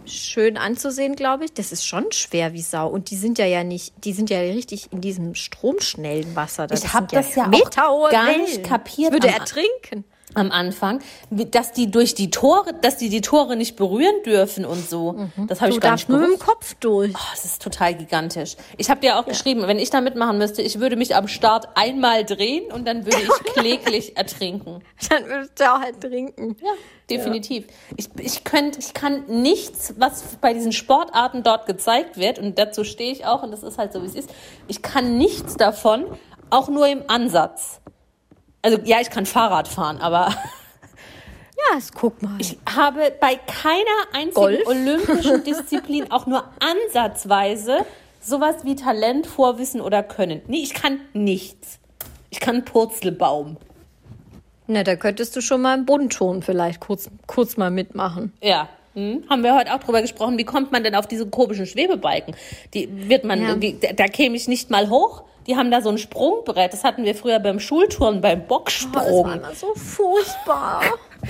schön 0.08 0.56
anzusehen, 0.56 1.16
glaube 1.16 1.44
ich. 1.44 1.52
Das 1.52 1.72
ist 1.72 1.86
schon 1.86 2.10
schwer 2.12 2.52
wie 2.52 2.62
Sau. 2.62 2.88
Und 2.88 3.10
die 3.10 3.16
sind 3.16 3.38
ja 3.38 3.46
ja 3.46 3.64
nicht, 3.64 3.92
die 4.04 4.12
sind 4.12 4.30
ja 4.30 4.38
richtig 4.40 4.92
in 4.92 5.00
diesem 5.00 5.34
stromschnellen 5.34 6.34
Wasser. 6.36 6.66
Das 6.66 6.84
Ich 6.84 6.92
hab 6.92 7.10
sind 7.10 7.14
das 7.14 7.34
ja 7.34 7.44
auch 7.44 7.48
meterhohe 7.48 8.10
gar 8.10 8.26
Wellen. 8.26 8.42
nicht 8.42 8.64
kapiert 8.64 9.08
Ich 9.08 9.22
würde 9.22 9.28
ertrinken. 9.28 10.04
Am 10.34 10.50
Anfang, 10.50 11.00
dass 11.30 11.72
die 11.72 11.90
durch 11.90 12.14
die 12.14 12.30
Tore, 12.30 12.74
dass 12.80 12.96
die 12.96 13.08
die 13.08 13.20
Tore 13.20 13.56
nicht 13.56 13.76
berühren 13.76 14.22
dürfen 14.24 14.64
und 14.64 14.88
so. 14.88 15.28
Das 15.46 15.60
habe 15.60 15.72
ich 15.72 15.80
gar 15.80 15.92
nicht 15.92 16.08
nur 16.08 16.18
mit 16.18 16.30
dem. 16.30 16.38
Kopf 16.38 16.74
durch. 16.80 17.12
Oh, 17.14 17.28
das 17.30 17.44
ist 17.44 17.62
total 17.62 17.94
gigantisch. 17.94 18.56
Ich 18.76 18.90
habe 18.90 19.00
dir 19.00 19.18
auch 19.18 19.26
geschrieben, 19.26 19.66
wenn 19.66 19.78
ich 19.78 19.90
da 19.90 20.00
mitmachen 20.00 20.38
müsste, 20.38 20.62
ich 20.62 20.80
würde 20.80 20.96
mich 20.96 21.14
am 21.16 21.28
Start 21.28 21.68
einmal 21.74 22.24
drehen 22.24 22.70
und 22.72 22.86
dann 22.86 23.04
würde 23.04 23.18
ich 23.22 23.52
kläglich 23.54 24.16
ertrinken. 24.16 24.82
Dann 25.08 25.26
würdest 25.26 25.58
du 25.58 25.72
auch 25.72 25.80
halt 25.80 26.00
trinken. 26.00 26.56
Ja, 26.62 26.72
definitiv. 27.10 27.64
Ich, 27.96 28.08
ich, 28.18 28.44
könnt, 28.44 28.78
ich 28.78 28.94
kann 28.94 29.24
nichts, 29.26 29.94
was 29.98 30.22
bei 30.40 30.54
diesen 30.54 30.72
Sportarten 30.72 31.42
dort 31.42 31.66
gezeigt 31.66 32.16
wird, 32.16 32.38
und 32.38 32.58
dazu 32.58 32.84
stehe 32.84 33.12
ich 33.12 33.26
auch, 33.26 33.42
und 33.42 33.50
das 33.50 33.62
ist 33.62 33.78
halt 33.78 33.92
so, 33.92 34.02
wie 34.02 34.06
es 34.06 34.14
ist, 34.14 34.30
ich 34.68 34.82
kann 34.82 35.18
nichts 35.18 35.56
davon, 35.56 36.04
auch 36.50 36.68
nur 36.68 36.86
im 36.86 37.02
Ansatz. 37.08 37.80
Also 38.62 38.78
ja, 38.84 39.00
ich 39.00 39.10
kann 39.10 39.26
Fahrrad 39.26 39.68
fahren, 39.68 39.98
aber 39.98 40.28
Ja, 41.72 41.78
guck 41.94 42.22
mal. 42.22 42.36
ich 42.38 42.56
habe 42.68 43.12
bei 43.20 43.34
keiner 43.34 43.84
einzigen 44.12 44.34
Golf? 44.34 44.66
olympischen 44.66 45.44
Disziplin 45.44 46.10
auch 46.10 46.26
nur 46.26 46.44
ansatzweise 46.60 47.84
sowas 48.20 48.56
wie 48.64 48.76
Talent, 48.76 49.26
Vorwissen 49.26 49.80
oder 49.80 50.02
Können. 50.02 50.42
Nee, 50.46 50.58
ich 50.62 50.74
kann 50.74 51.00
nichts. 51.14 51.78
Ich 52.30 52.40
kann 52.40 52.64
Purzelbaum. 52.64 53.56
Na, 54.66 54.82
da 54.84 54.96
könntest 54.96 55.34
du 55.34 55.40
schon 55.40 55.62
mal 55.62 55.78
im 55.78 55.86
Buntton 55.86 56.42
vielleicht 56.42 56.80
kurz, 56.80 57.08
kurz 57.26 57.56
mal 57.56 57.70
mitmachen. 57.70 58.32
Ja. 58.42 58.68
Hm? 58.94 59.24
Haben 59.30 59.42
wir 59.42 59.54
heute 59.54 59.74
auch 59.74 59.78
drüber 59.80 60.02
gesprochen, 60.02 60.36
wie 60.38 60.44
kommt 60.44 60.72
man 60.72 60.82
denn 60.84 60.94
auf 60.94 61.06
diese 61.06 61.26
komischen 61.28 61.66
Schwebebalken? 61.66 62.34
Die 62.74 63.08
wird 63.08 63.24
man, 63.24 63.40
Ja. 63.42 63.60
wie, 63.60 63.74
da, 63.74 63.92
da 63.94 64.06
käme 64.08 64.36
ich 64.36 64.46
nicht 64.48 64.68
mal 64.70 64.90
hoch. 64.90 65.22
Die 65.48 65.56
haben 65.56 65.70
da 65.70 65.80
so 65.80 65.88
ein 65.88 65.96
Sprungbrett. 65.98 66.72
Das 66.74 66.84
hatten 66.84 67.04
wir 67.04 67.14
früher 67.14 67.38
beim 67.38 67.58
Schulturnen, 67.58 68.20
beim 68.20 68.42
Oh, 68.48 68.60
das 68.64 68.84
war 68.92 69.02
Bocksprung. 69.02 69.32
immer 69.32 69.54
so 69.54 69.74
furchtbar. 69.74 70.82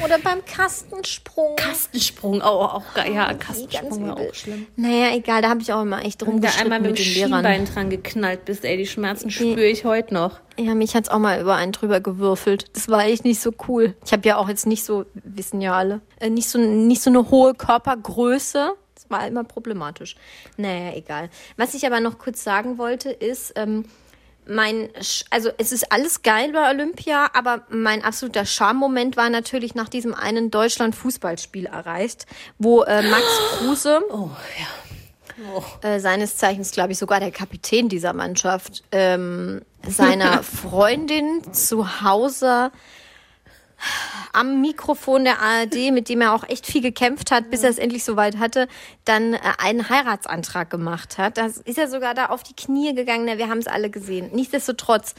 Oder 0.05 0.19
beim 0.19 0.45
Kastensprung. 0.45 1.57
Kastensprung, 1.57 2.41
oh, 2.41 2.45
auch 2.45 2.83
geil. 2.95 3.15
Ja, 3.15 3.29
ganz 3.29 3.45
Kastensprung 3.47 4.09
war 4.09 4.17
auch 4.19 4.35
schlimm. 4.35 4.67
Naja, 4.77 5.15
egal, 5.15 5.41
da 5.43 5.49
habe 5.49 5.63
ich 5.63 5.73
auch 5.73 5.83
immer 5.83 6.05
echt 6.05 6.21
du 6.21 6.39
da 6.41 6.49
einmal 6.61 6.81
mit, 6.81 6.91
mit 6.91 6.99
dem 6.99 7.05
den 7.05 7.15
Lehrern. 7.15 7.33
Schienbein 7.33 7.65
dran 7.65 7.91
geknallt 7.91 8.45
bist, 8.45 8.65
ey, 8.65 8.77
die 8.77 8.87
Schmerzen 8.87 9.31
spüre 9.31 9.65
ich 9.65 9.85
heute 9.85 10.13
noch. 10.13 10.41
Ja, 10.59 10.75
mich 10.75 10.95
hat's 10.95 11.09
auch 11.09 11.19
mal 11.19 11.41
über 11.41 11.55
einen 11.55 11.73
drüber 11.73 12.01
gewürfelt. 12.01 12.77
Das 12.77 12.89
war 12.89 13.07
echt 13.07 13.25
nicht 13.25 13.41
so 13.41 13.53
cool. 13.69 13.95
Ich 14.05 14.13
habe 14.13 14.27
ja 14.29 14.37
auch 14.37 14.49
jetzt 14.49 14.67
nicht 14.67 14.85
so, 14.85 15.07
wissen 15.15 15.61
ja 15.61 15.75
alle, 15.75 16.01
äh, 16.21 16.29
nicht 16.29 16.49
so, 16.49 16.59
nicht 16.59 17.01
so 17.03 17.11
eine 17.11 17.31
hohe 17.31 17.55
Körpergröße. 17.55 18.73
Das 18.95 19.11
war 19.11 19.27
immer 19.27 19.45
problematisch. 19.45 20.17
Naja, 20.57 20.93
egal. 20.97 21.31
Was 21.57 21.75
ich 21.75 21.87
aber 21.87 22.01
noch 22.01 22.19
kurz 22.19 22.43
sagen 22.45 22.79
wollte, 22.79 23.11
ist, 23.11 23.53
ähm, 23.57 23.85
mein, 24.49 24.89
Sch- 25.01 25.25
also 25.31 25.51
es 25.59 25.73
ist 25.73 25.93
alles 25.93 26.23
geil 26.23 26.53
bei 26.53 26.71
Olympia, 26.71 27.29
aber 27.35 27.63
mein 27.69 28.03
absoluter 28.03 28.45
Charme-Moment 28.47 29.17
war 29.17 29.31
natürlich 29.31 29.75
nach 29.75 29.89
diesem 29.89 30.15
einen 30.15 30.51
Deutschland-Fußballspiel 30.51 31.67
erreicht, 31.67 32.27
wo 32.59 32.83
äh, 32.83 33.03
Max 33.03 33.25
Kruse, 33.59 34.01
Oh, 34.11 34.31
ja. 35.83 35.89
äh, 35.89 36.01
seines 36.01 36.37
Zeichens, 36.37 36.73
glaube 36.73 36.93
ich, 36.93 36.99
sogar 36.99 37.21
der 37.21 37.31
Kapitän 37.31 37.89
dieser 37.89 38.13
Mannschaft, 38.13 38.83
ähm, 38.93 39.63
seiner 39.87 40.43
Freundin 40.43 41.53
zu 41.53 42.01
Hause 42.03 42.71
am 44.33 44.61
Mikrofon 44.61 45.25
der 45.25 45.41
ARD, 45.41 45.93
mit 45.93 46.09
dem 46.09 46.21
er 46.21 46.35
auch 46.35 46.49
echt 46.49 46.67
viel 46.67 46.83
gekämpft 46.83 47.31
hat, 47.31 47.51
bis 47.51 47.63
er 47.63 47.71
es 47.71 47.79
endlich 47.79 48.05
soweit 48.05 48.39
hatte, 48.39 48.69
dann 49.05 49.35
äh, 49.35 49.39
einen 49.59 49.89
Heiratsantrag 49.89 50.71
gemacht 50.71 51.19
hat. 51.19 51.39
Da 51.39 51.47
ist 51.47 51.79
er 51.79 51.89
sogar 51.89 52.15
da 52.15 52.27
auf 52.27 52.43
die 52.43 52.55
Knie 52.55 52.95
gegangen. 52.95 53.25
Na, 53.27 53.39
wir 53.39 53.49
haben 53.49 53.59
es 53.59 53.67
alle 53.67 53.91
gesehen. 53.91 54.31
Nichtsdestotrotz, 54.33 55.15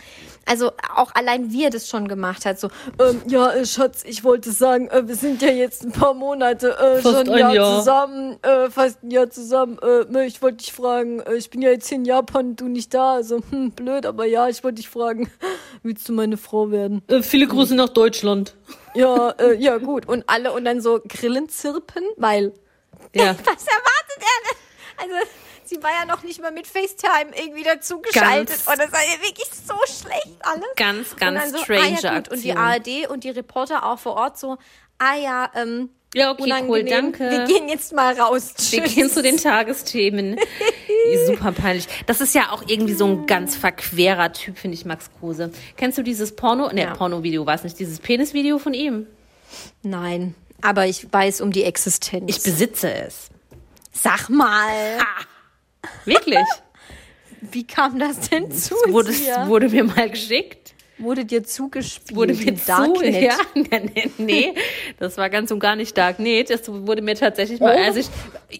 also 0.45 0.71
auch 0.95 1.13
allein 1.15 1.51
wie 1.51 1.63
er 1.63 1.69
das 1.69 1.87
schon 1.87 2.07
gemacht 2.07 2.45
hat, 2.45 2.59
so, 2.59 2.69
ähm, 2.99 3.21
ja, 3.27 3.51
äh, 3.51 3.65
Schatz, 3.65 4.03
ich 4.05 4.23
wollte 4.23 4.51
sagen, 4.51 4.89
äh, 4.89 5.07
wir 5.07 5.15
sind 5.15 5.41
ja 5.41 5.49
jetzt 5.49 5.83
ein 5.83 5.91
paar 5.91 6.13
Monate 6.13 6.77
äh, 6.77 7.01
Fast 7.01 7.17
schon 7.17 7.29
ein 7.29 7.39
Jahr, 7.39 7.53
Jahr. 7.53 7.79
zusammen, 7.79 8.37
äh, 8.43 8.69
fast 8.69 9.03
ein 9.03 9.11
Jahr 9.11 9.29
zusammen. 9.29 9.77
Ne, 10.09 10.25
ich 10.25 10.41
wollte 10.41 10.57
dich 10.57 10.73
fragen, 10.73 11.21
ich 11.37 11.49
bin 11.49 11.61
ja 11.61 11.69
jetzt 11.69 11.87
hier 11.87 11.97
in 11.97 12.05
Japan, 12.05 12.55
du 12.55 12.67
nicht 12.67 12.93
da, 12.93 13.13
also 13.13 13.39
hm, 13.49 13.71
blöd, 13.71 14.05
aber 14.05 14.25
ja, 14.25 14.47
ich 14.47 14.63
wollte 14.63 14.75
dich 14.75 14.89
fragen, 14.89 15.29
willst 15.83 16.07
du 16.09 16.13
meine 16.13 16.37
Frau 16.37 16.71
werden? 16.71 17.01
Viele 17.21 17.47
Grüße 17.47 17.75
nach 17.75 17.89
Deutschland. 17.89 18.48
Ja, 18.93 19.31
äh, 19.31 19.53
ja, 19.55 19.77
gut. 19.77 20.07
Und 20.07 20.23
alle 20.27 20.51
und 20.51 20.65
dann 20.65 20.81
so 20.81 21.01
Grillen 21.07 21.49
zirpen, 21.49 22.03
weil. 22.17 22.53
Ja. 23.13 23.31
Was 23.37 23.65
erwartet 23.67 24.17
er 24.17 24.39
denn? 24.43 24.57
Also, 24.97 25.29
sie 25.65 25.83
war 25.83 25.91
ja 25.91 26.05
noch 26.05 26.23
nicht 26.23 26.41
mal 26.41 26.51
mit 26.51 26.67
FaceTime 26.67 27.31
irgendwie 27.35 27.63
dazugeschaltet. 27.63 28.59
Und 28.65 28.79
das 28.79 28.91
war 28.91 29.01
ja 29.01 29.21
wirklich 29.21 29.47
so 29.49 29.75
schlecht 29.85 30.37
alles. 30.41 30.65
Ganz, 30.75 31.11
und 31.13 31.19
ganz 31.19 31.41
dann 31.41 31.51
so, 31.51 31.63
strange 31.63 31.97
ah, 31.97 32.01
ja. 32.01 32.15
Und 32.17 32.43
die. 32.43 32.53
ARD 32.53 33.09
und 33.09 33.23
die 33.23 33.29
Reporter 33.29 33.85
auch 33.85 33.99
vor 33.99 34.15
Ort 34.15 34.37
so, 34.37 34.57
ah 34.97 35.15
ja, 35.15 35.51
ähm, 35.55 35.89
Ja, 36.15 36.31
okay, 36.31 36.41
cool, 36.41 36.47
unangenehm. 36.47 36.87
danke. 36.87 37.29
Wir 37.29 37.45
gehen 37.45 37.69
jetzt 37.69 37.93
mal 37.93 38.19
raus. 38.19 38.53
Wir 38.71 38.83
Tschüss. 38.83 38.95
gehen 38.95 39.09
zu 39.11 39.21
den 39.21 39.37
Tagesthemen. 39.37 40.37
Super 41.27 41.51
peinlich. 41.51 41.87
Das 42.07 42.19
ist 42.19 42.33
ja 42.33 42.51
auch 42.51 42.63
irgendwie 42.67 42.93
so 42.95 43.05
ein 43.05 43.25
ganz 43.27 43.55
verquerer 43.55 44.33
Typ, 44.33 44.57
finde 44.57 44.75
ich, 44.75 44.85
Max 44.85 45.09
Kruse. 45.19 45.51
Kennst 45.77 45.97
du 45.99 46.03
dieses 46.03 46.35
Porno? 46.35 46.71
Ne, 46.73 46.81
Ja. 46.81 46.93
Porno-Video 46.95 47.45
war 47.45 47.53
es 47.55 47.63
nicht. 47.63 47.77
Dieses 47.77 47.99
Penis-Video 47.99 48.57
von 48.57 48.73
ihm. 48.73 49.05
Nein, 49.83 50.33
aber 50.61 50.87
ich 50.87 51.11
weiß 51.11 51.41
um 51.41 51.51
die 51.51 51.63
Existenz. 51.63 52.25
Ich 52.35 52.41
besitze 52.43 52.91
es. 52.91 53.29
Sag 53.91 54.29
mal. 54.29 54.97
Wirklich? 56.05 56.39
Wie 57.41 57.65
kam 57.65 57.99
das 57.99 58.29
denn 58.29 58.51
zu 58.51 58.75
wurde, 58.87 59.11
dir? 59.13 59.45
wurde 59.47 59.69
mir 59.69 59.83
mal 59.83 60.09
geschickt. 60.09 60.73
Wurde 60.99 61.23
dir 61.23 61.43
zugespielt? 61.45 62.15
Wurde 62.15 62.33
mir 62.33 62.47
im 62.49 62.57
zu, 62.57 62.67
Darknet? 62.67 63.21
ja, 63.21 63.37
nee, 63.55 64.11
nee, 64.17 64.53
das 64.99 65.17
war 65.17 65.29
ganz 65.29 65.49
und 65.49 65.59
gar 65.59 65.75
nicht 65.77 65.97
Darknet. 65.97 66.49
Das 66.49 66.67
wurde 66.67 67.01
mir 67.01 67.15
tatsächlich 67.15 67.59
mal, 67.61 67.75
Oh. 67.79 67.83
also 67.85 67.99
ich, 68.01 68.09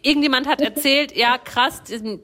irgendjemand 0.04 0.48
hat 0.48 0.62
erzählt, 0.62 1.16
ja 1.16 1.38
krass, 1.38 1.82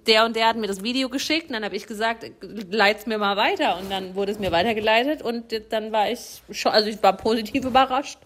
der 0.08 0.26
und 0.26 0.36
der 0.36 0.48
hat 0.48 0.56
mir 0.56 0.68
das 0.68 0.84
Video 0.84 1.10
geschickt. 1.10 1.48
Und 1.48 1.54
dann 1.54 1.66
habe 1.66 1.76
ich 1.76 1.86
gesagt, 1.86 2.26
leit's 2.42 3.06
mir 3.08 3.18
mal 3.18 3.36
weiter. 3.36 3.78
Und 3.78 3.92
dann 3.92 4.16
wurde 4.16 4.32
es 4.32 4.40
mir 4.40 4.52
weitergeleitet 4.52 5.22
und 5.22 5.46
dann 5.70 5.92
war 5.92 6.10
ich 6.10 6.42
schon, 6.52 6.72
also 6.72 6.88
ich 6.90 7.04
war 7.04 7.14
positiv 7.18 7.66
überrascht. 7.66 8.18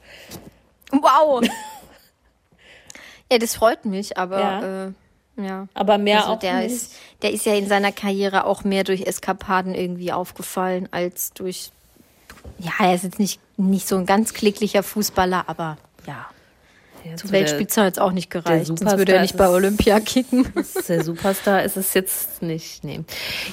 Wow. 0.91 1.41
ja, 3.31 3.37
das 3.37 3.55
freut 3.55 3.85
mich, 3.85 4.17
aber 4.17 4.39
ja. 4.39 4.85
Äh, 4.87 4.91
ja. 5.37 5.67
Aber 5.73 5.97
mehr 5.97 6.19
Also 6.21 6.33
auch 6.33 6.39
der 6.39 6.59
nicht. 6.61 6.71
ist, 6.73 6.95
der 7.21 7.31
ist 7.31 7.45
ja 7.45 7.53
in 7.55 7.67
seiner 7.67 7.91
Karriere 7.91 8.45
auch 8.45 8.63
mehr 8.63 8.83
durch 8.83 9.07
Eskapaden 9.07 9.73
irgendwie 9.73 10.11
aufgefallen 10.11 10.87
als 10.91 11.33
durch. 11.33 11.71
Ja, 12.57 12.71
er 12.79 12.95
ist 12.95 13.03
jetzt 13.03 13.19
nicht, 13.19 13.39
nicht 13.57 13.87
so 13.87 13.97
ein 13.97 14.05
ganz 14.05 14.33
klicklicher 14.33 14.83
Fußballer, 14.83 15.43
aber 15.47 15.77
ja. 16.07 16.25
Ja, 17.05 17.15
Zur 17.15 17.29
so 17.29 17.33
Weltspitze 17.33 17.81
hat 17.83 17.93
es 17.93 17.99
auch 17.99 18.11
nicht 18.11 18.29
gereicht. 18.29 18.65
Sonst 18.67 18.81
würde 18.97 19.13
er 19.13 19.21
nicht 19.21 19.31
ist 19.31 19.37
bei 19.37 19.47
Olympia 19.47 20.01
kicken. 20.01 20.43
Der, 20.53 20.97
der 20.97 21.03
Superstar 21.05 21.63
ist 21.63 21.77
es 21.77 21.93
jetzt 21.93 22.41
nicht. 22.41 22.83
Nee. 22.83 23.05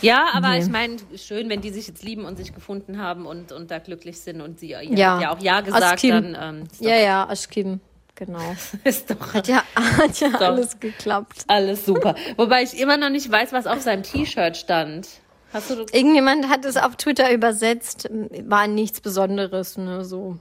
Ja, 0.03 0.27
aber 0.35 0.51
Nee. 0.51 0.59
ich 0.65 0.69
meine, 0.69 0.97
schön, 1.17 1.49
wenn 1.49 1.61
die 1.61 1.71
sich 1.71 1.87
jetzt 1.87 2.03
lieben 2.03 2.25
und 2.25 2.37
sich 2.37 2.53
gefunden 2.53 2.99
haben 3.01 3.25
und, 3.25 3.53
und 3.53 3.71
da 3.71 3.79
glücklich 3.79 4.21
sind 4.21 4.41
und 4.41 4.59
sie 4.59 4.71
ja, 4.71 4.81
Ja. 4.81 5.31
auch 5.31 5.39
Ja 5.41 5.61
gesagt, 5.61 6.03
dann 6.03 6.37
ähm, 6.41 6.65
ist, 6.73 6.81
Ja, 6.81 6.97
ja, 6.97 7.29
Aschkim, 7.29 7.79
genau. 8.17 8.57
ist 8.85 9.11
doch 9.13 9.33
Hat 9.35 9.47
ja, 9.47 9.63
hat 9.77 10.19
ja 10.19 10.29
alles 10.41 10.81
geklappt. 10.81 11.45
alles 11.47 11.87
super. 11.87 12.17
Wobei 12.37 12.65
ich 12.65 12.77
immer 12.77 12.97
noch 12.97 13.11
nicht 13.11 13.31
weiß, 13.31 13.53
was 13.53 13.69
auf 13.69 13.81
seinem 13.81 14.03
T-Shirt 14.03 14.57
stand. 14.57 15.07
Hast 15.53 15.71
du? 15.71 15.87
Irgendjemand 15.93 16.49
hat 16.49 16.65
es 16.65 16.77
auf 16.77 16.97
Twitter 16.97 17.33
übersetzt, 17.33 18.09
war 18.45 18.67
nichts 18.67 19.01
Besonderes, 19.01 19.77
ne, 19.79 20.05
so. 20.05 20.37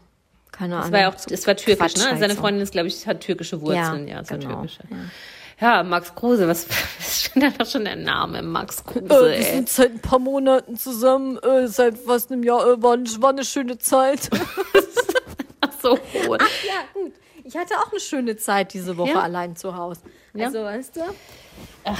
Keine 0.51 0.75
Ahnung. 0.75 0.87
Es 0.87 0.91
war 0.93 0.99
ja 1.01 1.09
auch, 1.09 1.15
es 1.29 1.47
war 1.47 1.55
türkisch, 1.55 1.77
Quatsch 1.77 1.97
ne? 1.97 2.09
halt 2.11 2.19
Seine 2.19 2.33
so. 2.35 2.39
Freundin 2.41 2.63
ist, 2.63 2.71
glaube 2.71 2.87
ich, 2.87 3.05
hat 3.07 3.21
türkische 3.21 3.61
Wurzeln. 3.61 4.07
Ja, 4.07 4.21
Ja, 4.21 4.29
war 4.29 4.37
genau, 4.37 4.53
türkische. 4.55 4.83
Ja. 5.59 5.83
Max 5.83 6.15
Kruse, 6.15 6.47
was, 6.47 6.67
was 6.99 7.07
ist 7.07 7.35
denn 7.35 7.53
da 7.57 7.65
schon 7.65 7.85
der 7.85 7.95
Name? 7.97 8.41
Max 8.41 8.79
Äh, 8.79 8.83
Kruse, 8.83 9.09
wir 9.09 9.33
ey. 9.33 9.43
sind 9.43 9.69
seit 9.69 9.91
ein 9.91 9.99
paar 9.99 10.19
Monaten 10.19 10.77
zusammen, 10.77 11.37
äh, 11.39 11.67
seit 11.67 11.97
fast 11.97 12.31
einem 12.31 12.43
Jahr, 12.43 12.65
äh, 12.67 12.81
war, 12.81 12.97
war 12.97 13.29
eine 13.29 13.43
schöne 13.45 13.77
Zeit. 13.77 14.29
Ach 15.61 15.69
so. 15.81 15.97
ja, 16.27 16.83
gut. 16.93 17.13
Ich 17.43 17.55
hatte 17.55 17.75
auch 17.75 17.91
eine 17.91 17.99
schöne 18.01 18.37
Zeit 18.37 18.73
diese 18.73 18.97
Woche 18.97 19.11
Ja? 19.11 19.19
allein 19.21 19.55
zu 19.55 19.75
Hause. 19.77 20.01
Ja? 20.33 20.47
Also, 20.47 20.63
weißt 20.63 20.95
du? 20.95 21.01
Ach, 21.85 21.99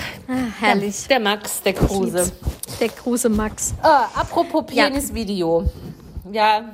herrlich. 0.60 1.08
Der 1.08 1.20
Max, 1.20 1.62
der 1.62 1.74
Kruse. 1.74 2.32
Der 2.80 2.90
Kruse 2.90 3.30
Max. 3.30 3.74
Ah, 3.82 4.06
apropos 4.16 4.66
Ja. 4.72 4.86
Penisvideo. 4.88 5.70
Ja, 6.32 6.74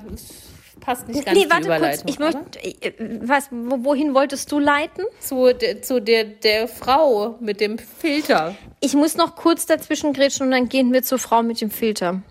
passt 0.80 1.08
nicht 1.10 1.26
ganz 1.26 1.38
Nee, 1.38 1.44
die 1.46 1.50
warte 1.52 1.68
kurz. 1.80 2.04
Ich 2.06 2.20
möchte, 2.20 2.60
äh, 2.64 2.94
was, 3.22 3.50
wo- 3.52 3.84
wohin 3.84 4.14
wolltest 4.14 4.52
du 4.52 4.60
leiten? 4.60 5.04
zu, 5.20 5.54
der, 5.54 5.82
zu 5.82 6.00
der, 6.02 6.24
der 6.24 6.68
Frau 6.68 7.36
mit 7.42 7.60
dem 7.60 7.78
Filter. 7.78 8.56
Ich 8.80 8.94
muss 8.94 9.16
noch 9.18 9.36
kurz 9.36 9.66
dazwischen 9.66 10.14
grätschen 10.14 10.46
und 10.48 10.52
dann 10.52 10.70
gehen 10.70 10.92
wir 10.94 11.04
zur 11.04 11.20
Frau 11.20 11.44
mit 11.44 11.60
dem 11.62 11.70
Filter. 11.70 12.22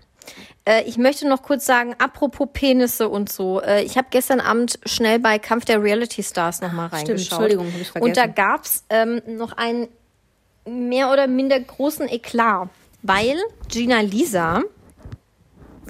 Äh, 0.65 0.83
ich 0.83 0.97
möchte 0.97 1.27
noch 1.27 1.43
kurz 1.43 1.65
sagen, 1.65 1.95
apropos 1.99 2.47
Penisse 2.51 3.07
und 3.07 3.31
so. 3.31 3.61
Äh, 3.61 3.83
ich 3.83 3.97
habe 3.97 4.07
gestern 4.11 4.39
Abend 4.39 4.79
schnell 4.85 5.19
bei 5.19 5.39
Kampf 5.39 5.65
der 5.65 5.81
Reality 5.81 6.21
Stars 6.23 6.61
nochmal 6.61 6.87
reingeschaut. 6.87 7.39
Entschuldigung, 7.41 7.67
hab 7.71 7.79
ich 7.81 7.95
Und 8.01 8.17
da 8.17 8.21
vergessen. 8.23 8.35
gab's 8.35 8.83
ähm, 8.89 9.21
noch 9.27 9.53
einen 9.53 9.87
mehr 10.65 11.11
oder 11.11 11.27
minder 11.27 11.59
großen 11.59 12.07
Eklat, 12.07 12.69
weil 13.01 13.37
Gina 13.67 14.01
Lisa 14.01 14.61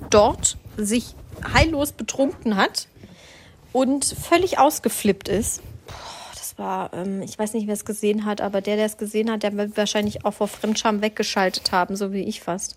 dort 0.10 0.58
sich 0.78 1.16
heillos 1.54 1.92
betrunken 1.92 2.56
hat 2.56 2.88
und 3.74 4.06
völlig 4.06 4.60
ausgeflippt 4.60 5.28
ist. 5.28 5.62
Das 6.34 6.58
war, 6.58 6.94
ähm, 6.94 7.22
ich 7.22 7.38
weiß 7.38 7.54
nicht, 7.54 7.68
wer 7.68 7.74
es 7.74 7.86
gesehen 7.86 8.26
hat, 8.26 8.42
aber 8.42 8.62
der, 8.62 8.76
der 8.76 8.86
es 8.86 8.98
gesehen 8.98 9.32
hat, 9.32 9.44
der 9.44 9.56
wird 9.56 9.78
wahrscheinlich 9.78 10.26
auch 10.26 10.34
vor 10.34 10.48
Fremdscham 10.48 11.02
weggeschaltet 11.02 11.72
haben, 11.72 11.96
so 11.96 12.12
wie 12.12 12.24
ich 12.24 12.42
fast. 12.42 12.76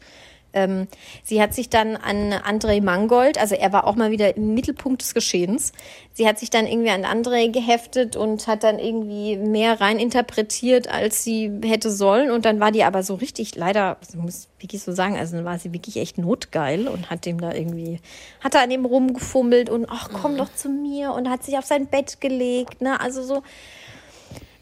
Ähm, 0.54 0.88
sie 1.22 1.42
hat 1.42 1.52
sich 1.52 1.68
dann 1.68 1.96
an 1.96 2.32
André 2.32 2.82
Mangold, 2.82 3.38
also 3.38 3.54
er 3.54 3.72
war 3.72 3.86
auch 3.86 3.96
mal 3.96 4.10
wieder 4.10 4.36
im 4.36 4.54
Mittelpunkt 4.54 5.02
des 5.02 5.12
Geschehens. 5.12 5.72
Sie 6.12 6.26
hat 6.26 6.38
sich 6.38 6.48
dann 6.48 6.66
irgendwie 6.66 6.90
an 6.90 7.04
André 7.04 7.50
geheftet 7.50 8.16
und 8.16 8.46
hat 8.46 8.62
dann 8.62 8.78
irgendwie 8.78 9.36
mehr 9.36 9.80
reininterpretiert, 9.80 10.88
als 10.88 11.24
sie 11.24 11.50
hätte 11.64 11.90
sollen. 11.90 12.30
Und 12.30 12.44
dann 12.44 12.60
war 12.60 12.70
die 12.70 12.84
aber 12.84 13.02
so 13.02 13.16
richtig, 13.16 13.56
leider, 13.56 13.96
ich 14.08 14.14
muss 14.14 14.48
wirklich 14.58 14.82
so 14.82 14.92
sagen, 14.92 15.18
also 15.18 15.36
dann 15.36 15.44
war 15.44 15.58
sie 15.58 15.72
wirklich 15.72 15.96
echt 15.96 16.16
notgeil 16.16 16.88
und 16.88 17.10
hat 17.10 17.26
dem 17.26 17.40
da 17.40 17.52
irgendwie, 17.52 18.00
hat 18.40 18.54
da 18.54 18.62
an 18.62 18.70
ihm 18.70 18.84
rumgefummelt 18.84 19.68
und 19.68 19.86
ach, 19.90 20.08
komm 20.12 20.36
doch 20.36 20.54
zu 20.54 20.68
mir 20.68 21.12
und 21.12 21.28
hat 21.28 21.42
sich 21.42 21.58
auf 21.58 21.64
sein 21.64 21.86
Bett 21.86 22.20
gelegt, 22.20 22.80
ne, 22.80 23.00
also 23.00 23.22
so, 23.22 23.42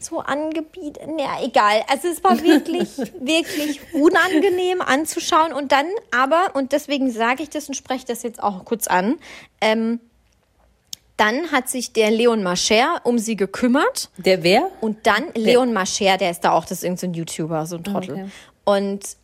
so 0.05 0.19
angebietet. 0.19 1.03
Ja, 1.17 1.43
egal. 1.43 1.83
Also 1.87 2.07
es 2.07 2.23
war 2.23 2.41
wirklich, 2.41 2.97
wirklich 3.19 3.81
unangenehm 3.93 4.81
anzuschauen. 4.81 5.53
Und 5.53 5.71
dann 5.71 5.85
aber, 6.11 6.55
und 6.55 6.71
deswegen 6.71 7.11
sage 7.11 7.43
ich 7.43 7.49
das 7.49 7.67
und 7.67 7.75
spreche 7.75 8.05
das 8.05 8.23
jetzt 8.23 8.41
auch 8.41 8.65
kurz 8.65 8.87
an, 8.87 9.15
ähm, 9.61 9.99
dann 11.17 11.51
hat 11.51 11.69
sich 11.69 11.93
der 11.93 12.11
Leon 12.11 12.43
Mascher 12.43 13.01
um 13.03 13.19
sie 13.19 13.35
gekümmert. 13.35 14.09
Der 14.17 14.43
wer? 14.43 14.69
Und 14.81 15.05
dann 15.05 15.25
Leon 15.35 15.71
Mascher, 15.71 16.17
der 16.17 16.31
ist 16.31 16.41
da 16.41 16.51
auch, 16.51 16.63
das 16.63 16.79
ist 16.79 16.83
irgendein 16.83 16.99
so 16.99 17.07
ein 17.07 17.13
YouTuber, 17.13 17.65
so 17.65 17.75
ein 17.77 17.83
Trottel. 17.83 18.13
Okay. 18.13 18.25
Und 18.65 19.17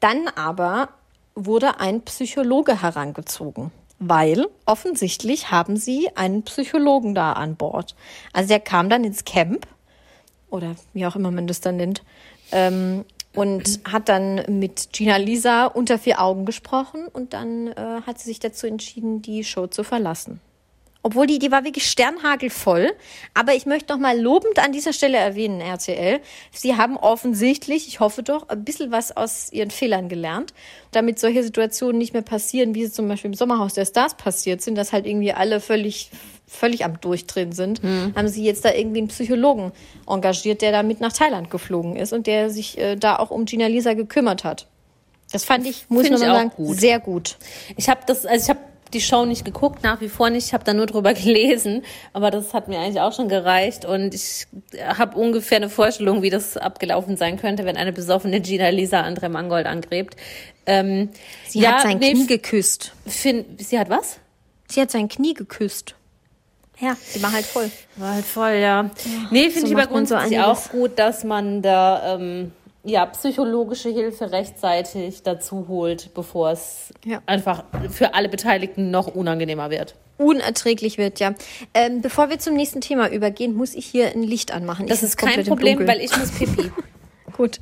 dann 0.00 0.28
aber 0.28 0.90
wurde 1.34 1.80
ein 1.80 2.02
Psychologe 2.02 2.82
herangezogen. 2.82 3.70
Weil 4.00 4.46
offensichtlich 4.64 5.50
haben 5.50 5.76
sie 5.76 6.08
einen 6.14 6.44
Psychologen 6.44 7.14
da 7.14 7.32
an 7.32 7.56
Bord. 7.56 7.96
Also 8.32 8.48
der 8.48 8.60
kam 8.60 8.88
dann 8.88 9.02
ins 9.02 9.24
Camp 9.24 9.66
oder 10.50 10.76
wie 10.92 11.06
auch 11.06 11.16
immer 11.16 11.30
man 11.30 11.46
das 11.46 11.60
dann 11.60 11.76
nennt, 11.76 12.02
ähm, 12.52 13.04
und 13.34 13.80
hat 13.84 14.08
dann 14.08 14.42
mit 14.48 14.88
Gina 14.92 15.16
Lisa 15.16 15.66
unter 15.66 15.98
vier 15.98 16.20
Augen 16.20 16.44
gesprochen 16.44 17.06
und 17.12 17.34
dann 17.34 17.68
äh, 17.68 18.00
hat 18.06 18.18
sie 18.18 18.24
sich 18.24 18.40
dazu 18.40 18.66
entschieden, 18.66 19.22
die 19.22 19.44
Show 19.44 19.66
zu 19.66 19.84
verlassen. 19.84 20.40
Obwohl 21.02 21.26
die, 21.26 21.38
die 21.38 21.52
war 21.52 21.64
wirklich 21.64 21.88
sternhagelvoll. 21.88 22.92
Aber 23.32 23.54
ich 23.54 23.66
möchte 23.66 23.92
noch 23.92 24.00
mal 24.00 24.20
lobend 24.20 24.58
an 24.58 24.72
dieser 24.72 24.92
Stelle 24.92 25.16
erwähnen, 25.16 25.60
RTL. 25.60 26.20
Sie 26.50 26.76
haben 26.76 26.96
offensichtlich, 26.96 27.86
ich 27.86 28.00
hoffe 28.00 28.22
doch, 28.22 28.48
ein 28.48 28.64
bisschen 28.64 28.90
was 28.90 29.16
aus 29.16 29.52
ihren 29.52 29.70
Fehlern 29.70 30.08
gelernt, 30.08 30.52
damit 30.90 31.18
solche 31.18 31.42
Situationen 31.44 31.98
nicht 31.98 32.12
mehr 32.12 32.22
passieren, 32.22 32.74
wie 32.74 32.84
sie 32.84 32.92
zum 32.92 33.06
Beispiel 33.08 33.30
im 33.30 33.34
Sommerhaus 33.34 33.74
der 33.74 33.86
Stars 33.86 34.16
passiert 34.16 34.60
sind, 34.60 34.74
dass 34.74 34.92
halt 34.92 35.06
irgendwie 35.06 35.32
alle 35.32 35.60
völlig, 35.60 36.10
völlig 36.48 36.84
am 36.84 37.00
Durchdrehen 37.00 37.52
sind. 37.52 37.80
Haben 38.16 38.28
sie 38.28 38.44
jetzt 38.44 38.64
da 38.64 38.72
irgendwie 38.72 38.98
einen 38.98 39.08
Psychologen 39.08 39.72
engagiert, 40.06 40.62
der 40.62 40.72
da 40.72 40.82
mit 40.82 41.00
nach 41.00 41.12
Thailand 41.12 41.50
geflogen 41.50 41.96
ist 41.96 42.12
und 42.12 42.26
der 42.26 42.50
sich 42.50 42.78
äh, 42.78 42.96
da 42.96 43.18
auch 43.18 43.30
um 43.30 43.44
Gina 43.44 43.66
Lisa 43.66 43.94
gekümmert 43.94 44.44
hat. 44.44 44.66
Das 45.32 45.44
fand 45.44 45.66
ich, 45.66 45.86
muss 45.88 46.04
Find 46.06 46.16
ich 46.16 46.20
nochmal 46.22 46.42
sagen, 46.44 46.52
gut. 46.56 46.76
sehr 46.80 47.00
gut. 47.00 47.36
Ich 47.76 47.88
habe 47.88 48.00
das, 48.06 48.24
also 48.24 48.42
ich 48.42 48.48
habe 48.48 48.60
die 48.94 49.00
Show 49.00 49.26
nicht 49.26 49.44
geguckt, 49.44 49.82
nach 49.82 50.00
wie 50.00 50.08
vor 50.08 50.30
nicht. 50.30 50.46
Ich 50.46 50.54
habe 50.54 50.64
da 50.64 50.72
nur 50.72 50.86
drüber 50.86 51.12
gelesen, 51.14 51.84
aber 52.12 52.30
das 52.30 52.54
hat 52.54 52.68
mir 52.68 52.78
eigentlich 52.78 53.00
auch 53.00 53.12
schon 53.12 53.28
gereicht 53.28 53.84
und 53.84 54.14
ich 54.14 54.46
habe 54.82 55.18
ungefähr 55.18 55.56
eine 55.56 55.68
Vorstellung, 55.68 56.22
wie 56.22 56.30
das 56.30 56.56
abgelaufen 56.56 57.16
sein 57.16 57.38
könnte, 57.38 57.64
wenn 57.64 57.76
eine 57.76 57.92
besoffene 57.92 58.40
Gina 58.40 58.70
Lisa 58.70 59.02
André 59.02 59.28
Mangold 59.28 59.66
angrebt. 59.66 60.16
Ähm, 60.66 61.10
Sie 61.46 61.66
hat 61.66 61.82
sein 61.82 62.00
Knie 62.00 62.26
geküsst. 62.26 62.92
Find, 63.06 63.60
sie 63.60 63.78
hat 63.78 63.90
was? 63.90 64.18
Sie 64.68 64.80
hat 64.80 64.90
sein 64.90 65.08
Knie 65.08 65.34
geküsst. 65.34 65.94
Ja, 66.80 66.96
die 67.14 67.22
war 67.22 67.32
halt 67.32 67.44
voll. 67.44 67.70
War 67.96 68.14
halt 68.14 68.24
voll, 68.24 68.52
ja. 68.54 68.90
nee, 69.30 69.50
finde 69.50 69.60
so 69.60 69.66
ich 69.66 69.72
aber 69.74 69.82
so 69.84 69.88
grundsätzlich 69.90 70.38
einiges. 70.38 70.66
auch 70.66 70.70
gut, 70.70 70.98
dass 70.98 71.24
man 71.24 71.60
da 71.62 72.14
ähm, 72.14 72.52
ja, 72.84 73.04
psychologische 73.06 73.88
Hilfe 73.90 74.30
rechtzeitig 74.30 75.22
dazu 75.24 75.66
holt, 75.68 76.14
bevor 76.14 76.52
es 76.52 76.92
Ja. 77.04 77.20
einfach 77.26 77.64
für 77.90 78.14
alle 78.14 78.28
Beteiligten 78.28 78.90
noch 78.90 79.08
unangenehmer 79.08 79.70
wird. 79.70 79.96
Unerträglich 80.18 80.98
wird, 80.98 81.20
ja. 81.20 81.34
Ähm, 81.74 82.00
bevor 82.00 82.30
wir 82.30 82.38
zum 82.38 82.54
nächsten 82.54 82.80
Thema 82.80 83.08
übergehen, 83.10 83.54
muss 83.54 83.74
ich 83.74 83.86
hier 83.86 84.08
ein 84.12 84.22
Licht 84.22 84.52
anmachen. 84.52 84.86
Das 84.86 84.98
Ich 84.98 85.04
ist 85.04 85.16
kein 85.16 85.44
Problem, 85.44 85.86
weil 85.86 86.00
ich 86.00 86.16
muss 86.16 86.30
pipi. 86.30 86.70
Gut. 87.36 87.60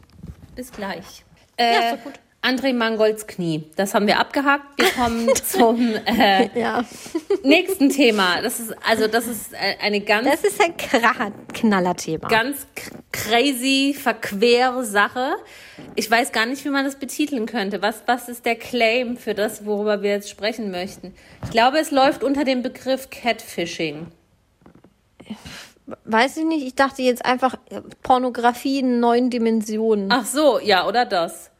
Bis 0.54 0.72
gleich. 0.72 1.24
Ja, 1.58 1.64
Äh, 1.66 1.84
ist 1.86 1.92
doch 1.98 2.04
gut. 2.04 2.14
André 2.46 2.72
Mangolds 2.72 3.26
Knie. 3.26 3.64
Das 3.76 3.92
haben 3.94 4.06
wir 4.06 4.20
abgehakt. 4.20 4.64
Wir 4.78 4.90
kommen 4.90 5.28
zum 5.44 5.94
äh, 6.06 6.48
Ja. 6.58 6.84
nächsten 7.42 7.90
Thema. 7.90 8.40
Das 8.42 8.60
ist 8.60 8.74
also 8.88 9.08
das 9.08 9.26
ist 9.26 9.52
äh, 9.52 9.76
eine 9.82 10.00
ganz 10.00 10.28
Das 10.30 10.44
ist 10.44 10.60
ein 10.62 10.76
Kracher 10.76 11.32
Knallerthema. 11.52 12.28
ganz 12.28 12.66
crazy, 13.12 13.96
verquere 13.98 14.84
Sache. 14.84 15.32
Ich 15.96 16.10
weiß 16.10 16.30
gar 16.32 16.46
nicht, 16.46 16.64
wie 16.64 16.68
man 16.70 16.84
das 16.84 16.96
betiteln 16.96 17.46
könnte. 17.46 17.82
Was, 17.82 18.02
was 18.06 18.28
ist 18.28 18.44
der 18.46 18.54
Claim 18.56 19.16
für 19.16 19.34
das, 19.34 19.66
worüber 19.66 20.02
wir 20.02 20.10
jetzt 20.10 20.30
sprechen 20.30 20.70
möchten? 20.70 21.14
Ich 21.44 21.50
glaube, 21.50 21.78
es 21.78 21.90
läuft 21.90 22.22
unter 22.22 22.44
dem 22.44 22.62
Begriff 22.62 23.10
Catfishing. 23.10 24.06
Weiß 26.04 26.36
ich 26.36 26.44
nicht, 26.44 26.66
ich 26.66 26.74
dachte 26.74 27.02
jetzt 27.02 27.24
einfach 27.24 27.54
äh, 27.70 27.80
Pornografie 28.02 28.80
in 28.80 29.00
neuen 29.00 29.30
Dimensionen. 29.30 30.08
Ach 30.12 30.24
so, 30.26 30.58
ja, 30.60 30.86
oder 30.86 31.04
das? 31.04 31.50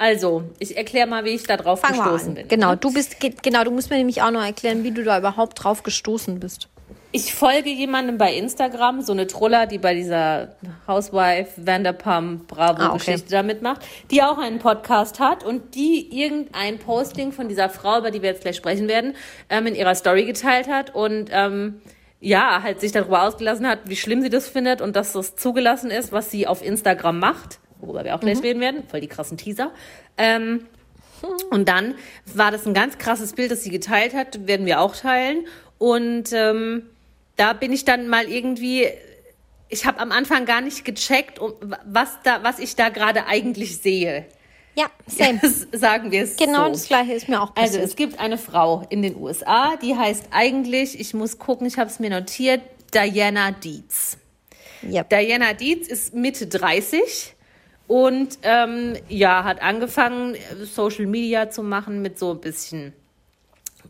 Also, 0.00 0.44
ich 0.58 0.78
erkläre 0.78 1.06
mal, 1.06 1.26
wie 1.26 1.30
ich 1.34 1.42
da 1.42 1.58
drauf 1.58 1.80
Fang 1.80 1.92
gestoßen 1.92 2.32
bin. 2.34 2.48
Genau, 2.48 2.74
du 2.74 2.90
bist, 2.90 3.20
ge- 3.20 3.34
genau, 3.42 3.64
du 3.64 3.70
musst 3.70 3.90
mir 3.90 3.96
nämlich 3.98 4.22
auch 4.22 4.30
noch 4.30 4.42
erklären, 4.42 4.82
wie 4.82 4.92
du 4.92 5.04
da 5.04 5.18
überhaupt 5.18 5.62
drauf 5.62 5.82
gestoßen 5.82 6.40
bist. 6.40 6.68
Ich 7.12 7.34
folge 7.34 7.68
jemandem 7.68 8.16
bei 8.16 8.32
Instagram, 8.34 9.02
so 9.02 9.12
eine 9.12 9.26
Troller, 9.26 9.66
die 9.66 9.76
bei 9.76 9.92
dieser 9.94 10.56
Housewife 10.88 11.50
Vanderpump 11.66 12.46
Bravo 12.46 12.80
Ah, 12.80 12.86
okay. 12.94 12.98
Geschichte 12.98 13.30
da 13.30 13.42
mitmacht, 13.42 13.82
die 14.10 14.22
auch 14.22 14.38
einen 14.38 14.58
Podcast 14.58 15.20
hat 15.20 15.44
und 15.44 15.74
die 15.74 16.18
irgendein 16.18 16.78
Posting 16.78 17.32
von 17.32 17.48
dieser 17.48 17.68
Frau, 17.68 17.98
über 17.98 18.10
die 18.10 18.22
wir 18.22 18.30
jetzt 18.30 18.40
gleich 18.42 18.56
sprechen 18.56 18.88
werden, 18.88 19.14
ähm, 19.50 19.66
in 19.66 19.74
ihrer 19.74 19.94
Story 19.96 20.24
geteilt 20.24 20.66
hat 20.68 20.94
und 20.94 21.28
ähm, 21.30 21.82
ja, 22.20 22.62
halt 22.62 22.80
sich 22.80 22.92
darüber 22.92 23.24
ausgelassen 23.24 23.66
hat, 23.68 23.80
wie 23.84 23.96
schlimm 23.96 24.22
sie 24.22 24.30
das 24.30 24.48
findet 24.48 24.80
und 24.80 24.96
dass 24.96 25.12
das 25.12 25.36
zugelassen 25.36 25.90
ist, 25.90 26.10
was 26.12 26.30
sie 26.30 26.46
auf 26.46 26.64
Instagram 26.64 27.18
macht, 27.18 27.58
worüber 27.80 28.04
wir 28.04 28.14
auch 28.14 28.20
gleich 28.20 28.42
reden 28.42 28.60
werden, 28.60 28.84
voll 28.88 29.00
die 29.00 29.08
krassen 29.08 29.36
Teaser. 29.36 29.72
Ähm, 30.18 30.66
und 31.50 31.68
dann 31.68 31.94
war 32.26 32.50
das 32.50 32.66
ein 32.66 32.74
ganz 32.74 32.98
krasses 32.98 33.34
Bild, 33.34 33.50
das 33.50 33.62
sie 33.62 33.70
geteilt 33.70 34.14
hat, 34.14 34.46
werden 34.46 34.64
wir 34.66 34.80
auch 34.80 34.96
teilen. 34.96 35.46
Und 35.78 36.32
ähm, 36.32 36.86
da 37.36 37.52
bin 37.52 37.72
ich 37.72 37.84
dann 37.84 38.08
mal 38.08 38.24
irgendwie, 38.28 38.88
ich 39.68 39.84
habe 39.86 39.98
am 40.00 40.12
Anfang 40.12 40.46
gar 40.46 40.60
nicht 40.60 40.84
gecheckt, 40.84 41.38
was 41.86 42.18
da, 42.24 42.42
was 42.42 42.58
ich 42.58 42.76
da 42.76 42.88
gerade 42.88 43.26
eigentlich 43.26 43.78
sehe. 43.78 44.26
Ja, 44.76 44.86
same. 45.06 45.40
Sagen 45.72 46.10
wir 46.10 46.22
es 46.22 46.36
Genau 46.36 46.66
so. 46.66 46.72
das 46.72 46.86
gleiche 46.88 47.12
ist 47.12 47.28
mir 47.28 47.40
auch 47.42 47.54
Also 47.56 47.72
passiert. 47.72 47.84
es 47.84 47.96
gibt 47.96 48.20
eine 48.20 48.38
Frau 48.38 48.86
in 48.88 49.02
den 49.02 49.16
USA, 49.16 49.76
die 49.82 49.96
heißt 49.96 50.26
eigentlich, 50.30 50.98
ich 50.98 51.12
muss 51.12 51.38
gucken, 51.38 51.66
ich 51.66 51.76
habe 51.78 51.90
es 51.90 51.98
mir 51.98 52.08
notiert, 52.10 52.60
Diana 52.94 53.50
Dietz. 53.50 54.16
yep. 54.82 55.10
Diana 55.10 55.52
Dietz 55.54 55.88
ist 55.88 56.14
Mitte 56.14 56.46
30 56.46 57.34
und 57.90 58.38
ähm, 58.44 58.94
ja, 59.08 59.42
hat 59.42 59.60
angefangen, 59.62 60.36
Social 60.62 61.06
Media 61.06 61.50
zu 61.50 61.64
machen 61.64 62.02
mit 62.02 62.20
so 62.20 62.30
ein 62.30 62.40
bisschen 62.40 62.92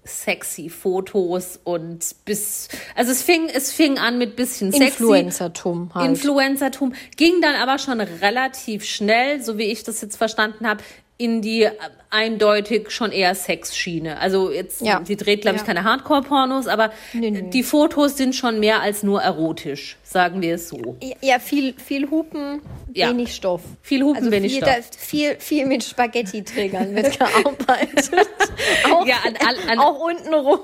sexy 0.04 0.70
Fotos 0.70 1.60
und 1.64 1.98
bis, 2.24 2.68
also 2.96 3.12
es 3.12 3.22
fing, 3.22 3.50
es 3.52 3.70
fing 3.72 3.98
an 3.98 4.16
mit 4.16 4.36
bisschen 4.36 4.72
sexy. 4.72 4.86
Influencertum 4.86 5.90
halt. 5.94 6.08
Influencertum 6.08 6.94
ging 7.18 7.42
dann 7.42 7.56
aber 7.56 7.78
schon 7.78 8.00
relativ 8.00 8.84
schnell, 8.86 9.42
so 9.42 9.58
wie 9.58 9.64
ich 9.64 9.82
das 9.82 10.00
jetzt 10.00 10.16
verstanden 10.16 10.66
habe, 10.66 10.82
in 11.18 11.42
die 11.42 11.64
äh, 11.64 11.72
eindeutig 12.08 12.90
schon 12.90 13.12
eher 13.12 13.34
Sexschiene. 13.34 14.18
Also 14.18 14.50
jetzt, 14.50 14.80
Ja. 14.80 15.02
sie 15.04 15.16
dreht, 15.16 15.42
glaube 15.42 15.56
ich, 15.56 15.62
Ja. 15.62 15.66
keine 15.66 15.84
Hardcore-Pornos, 15.84 16.66
aber 16.68 16.90
Nee, 17.12 17.30
nee. 17.30 17.50
die 17.50 17.62
Fotos 17.62 18.16
sind 18.16 18.34
schon 18.34 18.60
mehr 18.60 18.80
als 18.80 19.02
nur 19.02 19.20
erotisch, 19.20 19.98
sagen 20.10 20.42
wir 20.42 20.56
es 20.56 20.68
so. 20.68 20.96
ja, 21.20 21.38
viel, 21.38 21.72
viel 21.78 22.10
Hupen, 22.10 22.60
Ja. 22.92 23.10
wenig 23.10 23.32
Stoff. 23.34 23.62
Viel 23.82 24.02
Hupen, 24.02 24.16
also 24.18 24.30
wenig 24.32 24.52
viel, 24.54 24.62
Stoff. 24.62 24.90
Da, 24.90 24.98
viel, 24.98 25.36
viel 25.38 25.66
mit 25.66 25.84
Spaghetti-Trägern 25.84 26.96
wird 26.96 27.16
gearbeitet. 27.18 28.10
auch, 28.92 29.06
Ja, 29.06 29.16
an 29.24 29.34
all- 29.46 29.70
an- 29.70 29.78
auch 29.78 30.00
unten 30.00 30.34
rum. 30.34 30.58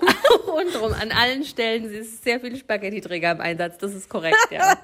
Rundrum, 0.49 0.93
an 1.01 1.13
allen 1.13 1.45
Stellen 1.45 1.85
ist 1.93 2.25
sehr 2.25 2.41
viel 2.41 2.57
Spaghetti-Träger 2.57 3.31
im 3.33 3.41
Einsatz, 3.41 3.79
das 3.79 3.95
ist 3.95 4.09
korrekt, 4.09 4.37
ja. 4.51 4.77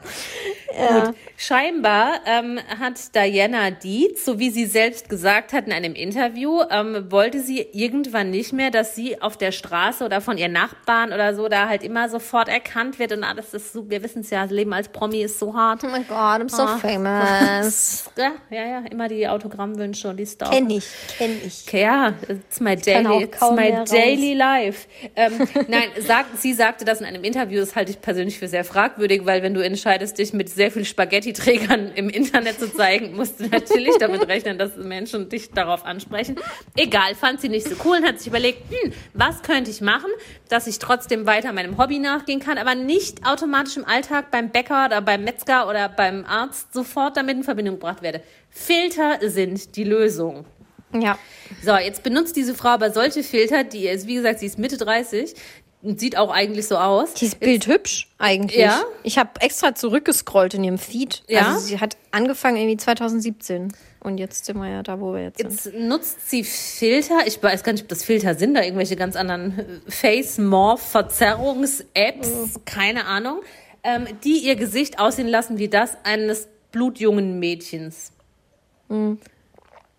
Gut. 0.76 1.14
Scheinbar 1.36 2.20
ähm, 2.26 2.60
hat 2.78 3.14
Diana 3.16 3.70
Dietz, 3.72 4.24
so 4.24 4.38
wie 4.38 4.50
sie 4.50 4.66
selbst 4.66 5.08
gesagt 5.08 5.52
hat 5.52 5.66
in 5.66 5.72
einem 5.72 5.94
Interview, 5.94 6.62
ähm, 6.70 7.10
wollte 7.10 7.40
sie 7.40 7.66
irgendwann 7.72 8.30
nicht 8.30 8.52
mehr, 8.52 8.70
dass 8.70 8.94
sie 8.94 9.20
auf 9.20 9.36
der 9.36 9.50
Straße 9.52 10.04
oder 10.04 10.20
von 10.20 10.38
ihren 10.38 10.52
Nachbarn 10.52 11.12
oder 11.12 11.34
so 11.34 11.48
da 11.48 11.68
halt 11.68 11.82
immer 11.82 12.08
sofort 12.08 12.48
erkannt 12.48 12.98
wird 13.00 13.12
und 13.12 13.24
alles 13.24 13.52
ist 13.54 13.72
so, 13.72 13.90
wir 13.90 14.02
wissen 14.02 14.20
es 14.20 14.30
ja, 14.30 14.42
das 14.44 14.51
Leben 14.52 14.72
als 14.72 14.88
Promi 14.88 15.22
ist 15.22 15.38
so 15.38 15.54
hart. 15.54 15.82
Oh 15.84 15.88
my 15.88 16.04
God, 16.04 16.42
I'm 16.42 16.48
so 16.48 16.62
Ah. 16.62 16.78
famous. 16.78 18.04
Ja, 18.16 18.32
ja, 18.50 18.64
ja, 18.66 18.78
immer 18.90 19.08
die 19.08 19.26
Autogrammwünsche 19.26 20.08
und 20.08 20.16
die 20.18 20.26
Stalker. 20.26 20.54
Kenn 20.54 20.68
ich, 20.70 20.84
kenn 21.18 21.40
ich. 21.44 21.70
Ja, 21.72 22.12
it's 22.28 22.60
my 22.60 22.76
auch 22.76 22.80
daily, 22.82 23.22
it's 23.24 23.40
my 23.40 23.84
daily 23.90 24.34
life. 24.34 24.86
Ähm, 25.16 25.32
nein, 25.68 25.88
sagt, 25.98 26.38
sie 26.40 26.52
sagte 26.52 26.84
das 26.84 27.00
in 27.00 27.06
einem 27.06 27.24
Interview, 27.24 27.58
das 27.60 27.74
halte 27.74 27.90
ich 27.90 28.00
persönlich 28.02 28.38
für 28.38 28.48
sehr 28.48 28.64
fragwürdig, 28.64 29.24
weil 29.24 29.42
wenn 29.42 29.54
du 29.54 29.64
entscheidest, 29.64 30.18
dich 30.18 30.32
mit 30.34 30.48
sehr 30.50 30.70
viel 30.70 30.84
Spaghetti-Trägern 30.84 31.92
im 31.94 32.08
Internet 32.10 32.58
zu 32.60 32.72
zeigen, 32.72 33.16
musst 33.16 33.40
du 33.40 33.46
natürlich 33.46 33.96
damit 33.98 34.28
rechnen, 34.28 34.58
dass 34.58 34.76
Menschen 34.76 35.28
dich 35.28 35.50
darauf 35.52 35.84
ansprechen. 35.86 36.36
Egal, 36.76 37.14
fand 37.14 37.40
sie 37.40 37.48
nicht 37.48 37.66
so 37.68 37.74
cool 37.84 37.96
und 37.98 38.06
hat 38.06 38.18
sich 38.18 38.28
überlegt, 38.28 38.62
hm, 38.70 38.92
was 39.14 39.42
könnte 39.42 39.70
ich 39.70 39.80
machen, 39.80 40.10
dass 40.48 40.66
ich 40.66 40.78
trotzdem 40.78 41.24
weiter 41.26 41.52
meinem 41.52 41.78
Hobby 41.78 41.98
nachgehen 41.98 42.40
kann, 42.40 42.58
aber 42.58 42.74
nicht 42.74 43.26
automatisch 43.26 43.76
im 43.76 43.84
Alltag 43.86 44.30
beim 44.42 44.50
Bäcker 44.50 44.86
oder 44.86 45.00
beim 45.00 45.24
Metzger 45.24 45.68
oder 45.68 45.88
beim 45.88 46.24
Arzt 46.24 46.72
sofort 46.72 47.16
damit 47.16 47.36
in 47.36 47.44
Verbindung 47.44 47.76
gebracht 47.76 48.02
werde. 48.02 48.22
Filter 48.50 49.18
sind 49.20 49.76
die 49.76 49.84
Lösung. 49.84 50.44
Ja. 50.92 51.18
So, 51.64 51.74
jetzt 51.76 52.02
benutzt 52.02 52.36
diese 52.36 52.54
Frau 52.54 52.70
aber 52.70 52.90
solche 52.90 53.22
Filter, 53.22 53.64
die 53.64 53.88
ist, 53.88 54.06
wie 54.06 54.16
gesagt, 54.16 54.40
sie 54.40 54.46
ist 54.46 54.58
Mitte 54.58 54.76
30 54.76 55.34
und 55.82 55.98
sieht 55.98 56.16
auch 56.16 56.30
eigentlich 56.30 56.68
so 56.68 56.76
aus. 56.76 57.14
Dieses 57.14 57.34
Bild 57.34 57.66
hübsch 57.66 58.08
eigentlich. 58.18 58.60
Ja. 58.60 58.84
Ich 59.02 59.18
habe 59.18 59.30
extra 59.40 59.74
zurückgescrollt 59.74 60.54
in 60.54 60.62
ihrem 60.64 60.78
Feed. 60.78 61.22
Ja. 61.28 61.48
Also 61.48 61.60
sie 61.60 61.80
hat 61.80 61.96
angefangen 62.10 62.56
irgendwie 62.56 62.76
2017. 62.76 63.72
Und 64.00 64.18
jetzt 64.18 64.44
sind 64.46 64.58
wir 64.58 64.68
ja 64.68 64.82
da, 64.82 65.00
wo 65.00 65.14
wir 65.14 65.22
jetzt 65.22 65.38
sind. 65.38 65.52
Jetzt 65.52 65.72
nutzt 65.74 66.28
sie 66.28 66.44
Filter. 66.44 67.20
Ich 67.26 67.42
weiß 67.42 67.62
gar 67.62 67.72
nicht, 67.72 67.82
ob 67.82 67.88
das 67.88 68.04
Filter 68.04 68.34
sind, 68.34 68.52
da 68.54 68.62
irgendwelche 68.62 68.96
ganz 68.96 69.16
anderen 69.16 69.58
äh, 69.58 69.80
Face-Morph-Verzerrungs-Apps, 69.90 72.60
keine 72.64 73.06
Ahnung, 73.06 73.40
ähm, 73.84 74.06
die 74.24 74.38
ihr 74.38 74.56
Gesicht 74.56 74.98
aussehen 74.98 75.28
lassen 75.28 75.58
wie 75.58 75.68
das 75.68 75.96
eines 76.04 76.48
blutjungen 76.70 77.38
Mädchens. 77.38 78.12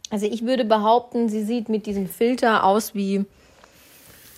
Also 0.09 0.27
ich 0.27 0.45
würde 0.45 0.65
behaupten, 0.65 1.29
sie 1.29 1.43
sieht 1.43 1.69
mit 1.69 1.85
diesem 1.85 2.07
Filter 2.07 2.63
aus 2.63 2.93
wie 2.93 3.25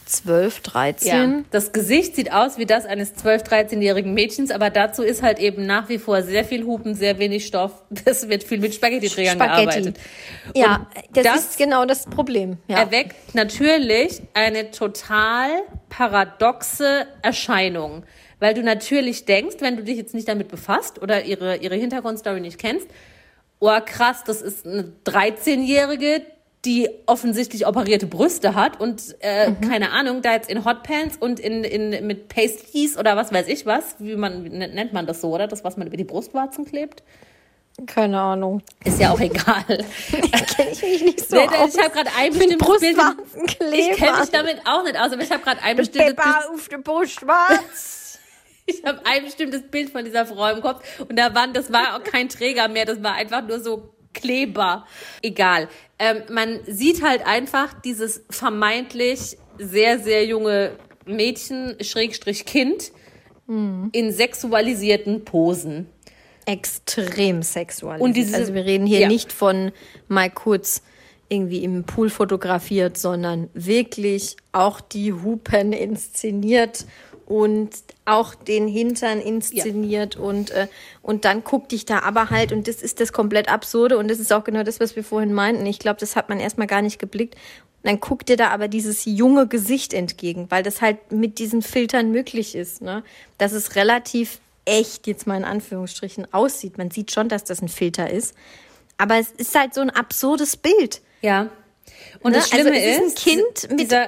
12, 0.06 0.60
13. 0.62 1.08
Ja. 1.08 1.44
Das 1.52 1.72
Gesicht 1.72 2.16
sieht 2.16 2.32
aus 2.32 2.58
wie 2.58 2.66
das 2.66 2.86
eines 2.86 3.16
12-, 3.16 3.48
13-jährigen 3.48 4.14
Mädchens, 4.14 4.52
aber 4.52 4.70
dazu 4.70 5.02
ist 5.02 5.24
halt 5.24 5.40
eben 5.40 5.66
nach 5.66 5.90
wie 5.90 5.98
vor 5.98 6.22
sehr 6.22 6.46
viel 6.46 6.64
Hupen, 6.66 6.94
sehr 6.94 7.18
wenig 7.20 7.46
Stoff. 7.46 7.84
Es 8.06 8.30
wird 8.30 8.44
viel 8.44 8.60
mit 8.60 8.76
Spaghetti-Trägern 8.76 9.36
Spaghetti. 9.36 9.66
gearbeitet. 9.66 10.00
Ja, 10.54 10.88
das, 11.14 11.24
das 11.24 11.40
ist 11.40 11.58
genau 11.58 11.86
das 11.86 12.06
Problem. 12.06 12.58
Ja. 12.68 12.80
erweckt 12.80 13.34
natürlich 13.34 14.22
eine 14.34 14.72
total 14.72 15.50
paradoxe 15.90 17.08
Erscheinung. 17.22 18.04
Weil 18.40 18.54
du 18.54 18.64
natürlich 18.64 19.26
denkst, 19.26 19.56
wenn 19.60 19.78
du 19.78 19.84
dich 19.84 19.98
jetzt 19.98 20.14
nicht 20.14 20.28
damit 20.28 20.50
befasst 20.50 21.02
oder 21.02 21.24
ihre, 21.24 21.58
ihre 21.58 21.76
Hintergrundstory 21.76 22.42
nicht 22.42 22.60
kennst, 22.60 22.88
oh 23.60 23.80
krass, 23.86 24.24
das 24.26 24.42
ist 24.42 24.66
eine 24.66 24.92
13-Jährige, 25.06 26.22
die 26.66 26.90
offensichtlich 27.06 27.68
operierte 27.68 28.08
Brüste 28.08 28.56
hat 28.56 28.80
und 28.80 29.16
äh, 29.20 29.52
keine 29.68 29.92
Ahnung, 29.92 30.22
da 30.22 30.34
jetzt 30.34 30.50
in 30.50 30.66
Hotpants 30.66 31.18
und 31.18 31.40
in, 31.40 31.64
in 31.64 32.06
mit 32.08 32.28
Pasties 32.28 32.98
oder 32.98 33.16
was 33.16 33.32
weiß 33.32 33.48
ich 33.48 33.66
was, 33.66 33.96
wie 34.00 34.16
man 34.16 34.44
nennt 34.44 34.94
man 34.94 35.06
das 35.06 35.22
so, 35.22 35.34
oder? 35.34 35.48
Das, 35.48 35.64
was 35.64 35.78
man 35.78 35.88
über 35.88 35.98
die 35.98 36.04
Brustwarzen 36.04 36.66
klebt? 36.66 37.04
Keine 37.88 38.20
Ahnung. 38.20 38.62
Ist 38.86 39.02
ja 39.02 39.12
auch 39.12 39.20
egal. 39.20 39.64
Kenne 40.10 40.72
ich 40.72 40.82
mich 40.82 41.02
nicht 41.04 41.30
so 41.30 41.36
Nee, 41.36 41.48
aus. 41.48 41.76
ich 41.76 41.84
habe 41.84 41.90
gerade 41.90 42.10
ein 42.18 42.32
bestimmtes 42.32 42.80
Bild. 42.80 42.98
Ich 43.74 43.98
kenne 43.98 44.20
mich 44.20 44.30
damit 44.30 44.62
auch 44.66 44.84
nicht 44.84 44.98
aus, 44.98 45.12
aber 45.12 45.22
ich 45.22 45.32
habe 45.32 45.44
gerade 45.44 45.62
ein 45.62 45.76
bestimmtes 45.76 46.16
Bild, 46.16 46.18
Pepper 46.18 46.54
auf 46.54 46.70
der 46.70 46.78
Brustwarz. 46.78 48.20
ich 48.66 48.82
habe 48.86 49.02
ein 49.06 49.26
bestimmtes 49.26 49.64
Bild 49.64 49.90
von 49.90 50.06
dieser 50.06 50.26
Frau 50.26 50.50
im 50.52 50.62
Kopf 50.62 50.84
und 51.02 51.20
da 51.20 51.36
waren, 51.36 51.52
das 51.52 51.72
war 51.72 51.98
auch 51.98 52.04
kein 52.04 52.30
Träger 52.30 52.70
mehr, 52.70 52.86
das 52.86 53.04
war 53.04 53.14
einfach 53.14 53.46
nur 53.46 53.60
so 53.60 53.95
Kleber. 54.16 54.86
Egal. 55.22 55.70
Ähm, 56.00 56.24
man 56.32 56.60
sieht 56.66 57.04
halt 57.04 57.26
einfach 57.26 57.74
dieses 57.82 58.24
vermeintlich 58.30 59.38
sehr, 59.60 60.00
sehr 60.00 60.26
junge 60.26 60.72
Mädchen, 61.06 61.76
Schrägstrich 61.82 62.46
Kind, 62.46 62.92
in 63.48 64.12
sexualisierten 64.12 65.24
Posen. 65.24 65.86
Extrem 66.48 67.44
sexualisiert. 67.44 68.02
Und 68.08 68.16
diese- 68.16 68.36
also 68.36 68.56
wir 68.56 68.66
reden 68.66 68.88
hier 68.88 69.02
ja. 69.02 69.08
nicht 69.08 69.32
von 69.32 69.72
mal 70.08 70.32
kurz 70.32 70.82
irgendwie 71.30 71.64
im 71.64 71.84
Pool 71.84 72.10
fotografiert, 72.10 72.98
sondern 72.98 73.50
wirklich 73.54 74.36
auch 74.52 74.82
die 74.82 75.14
Hupen 75.14 75.74
inszeniert 75.74 76.86
und 77.28 77.70
auch 78.06 78.36
den 78.36 78.68
Hintern 78.68 79.20
inszeniert 79.20 80.16
und 80.16 80.52
äh, 80.52 80.68
und 81.02 81.26
dann 81.26 81.44
guck 81.44 81.70
dich 81.70 81.86
da 81.86 82.00
aber 82.00 82.30
halt 82.30 82.52
und 82.52 82.68
das 82.68 82.82
ist 82.82 83.00
das 83.00 83.12
komplett 83.12 83.50
absurde 83.50 83.98
und 83.98 84.08
das 84.10 84.20
ist 84.20 84.32
auch 84.32 84.44
genau 84.44 84.64
das, 84.64 84.80
was 84.80 84.96
wir 84.96 85.04
vorhin 85.04 85.34
meinten. 85.34 85.66
Ich 85.66 85.80
glaube, 85.80 86.00
das 86.00 86.16
hat 86.16 86.30
man 86.30 86.40
erstmal 86.40 86.68
gar 86.68 86.82
nicht 86.82 87.00
geblickt. 87.00 87.36
Und 87.36 87.90
dann 87.90 88.00
guckt 88.00 88.30
dir 88.30 88.38
da 88.38 88.50
aber 88.50 88.68
dieses 88.68 89.06
junge 89.06 89.48
Gesicht 89.48 89.94
entgegen, 89.94 90.48
weil 90.50 90.64
das 90.64 90.82
halt 90.82 91.12
mit 91.12 91.40
diesen 91.40 91.62
Filtern 91.62 92.12
möglich 92.12 92.56
ist, 92.56 92.82
ne? 92.82 93.04
Dass 93.38 93.52
es 93.52 93.76
relativ 93.76 94.40
echt 94.66 95.08
jetzt 95.08 95.28
mal 95.28 95.38
in 95.38 95.44
Anführungsstrichen 95.44 96.32
aussieht. 96.34 96.78
Man 96.78 96.92
sieht 96.92 97.12
schon, 97.12 97.30
dass 97.30 97.44
das 97.44 97.62
ein 97.62 97.70
Filter 97.70 98.10
ist, 98.10 98.36
aber 98.98 99.18
es 99.18 99.32
ist 99.32 99.58
halt 99.58 99.74
so 99.74 99.82
ein 99.82 99.90
absurdes 99.90 100.58
Bild. 100.58 101.02
Ja. 101.22 101.50
Und 102.22 102.32
ne? 102.32 102.38
das 102.38 102.50
Schlimme 102.50 102.72
also 102.72 102.82
es 102.82 102.98
ist 102.98 103.20
ist, 103.20 103.28
ein 103.28 103.68
Kind 103.68 103.80
mit 103.80 103.92
äh, 103.92 104.08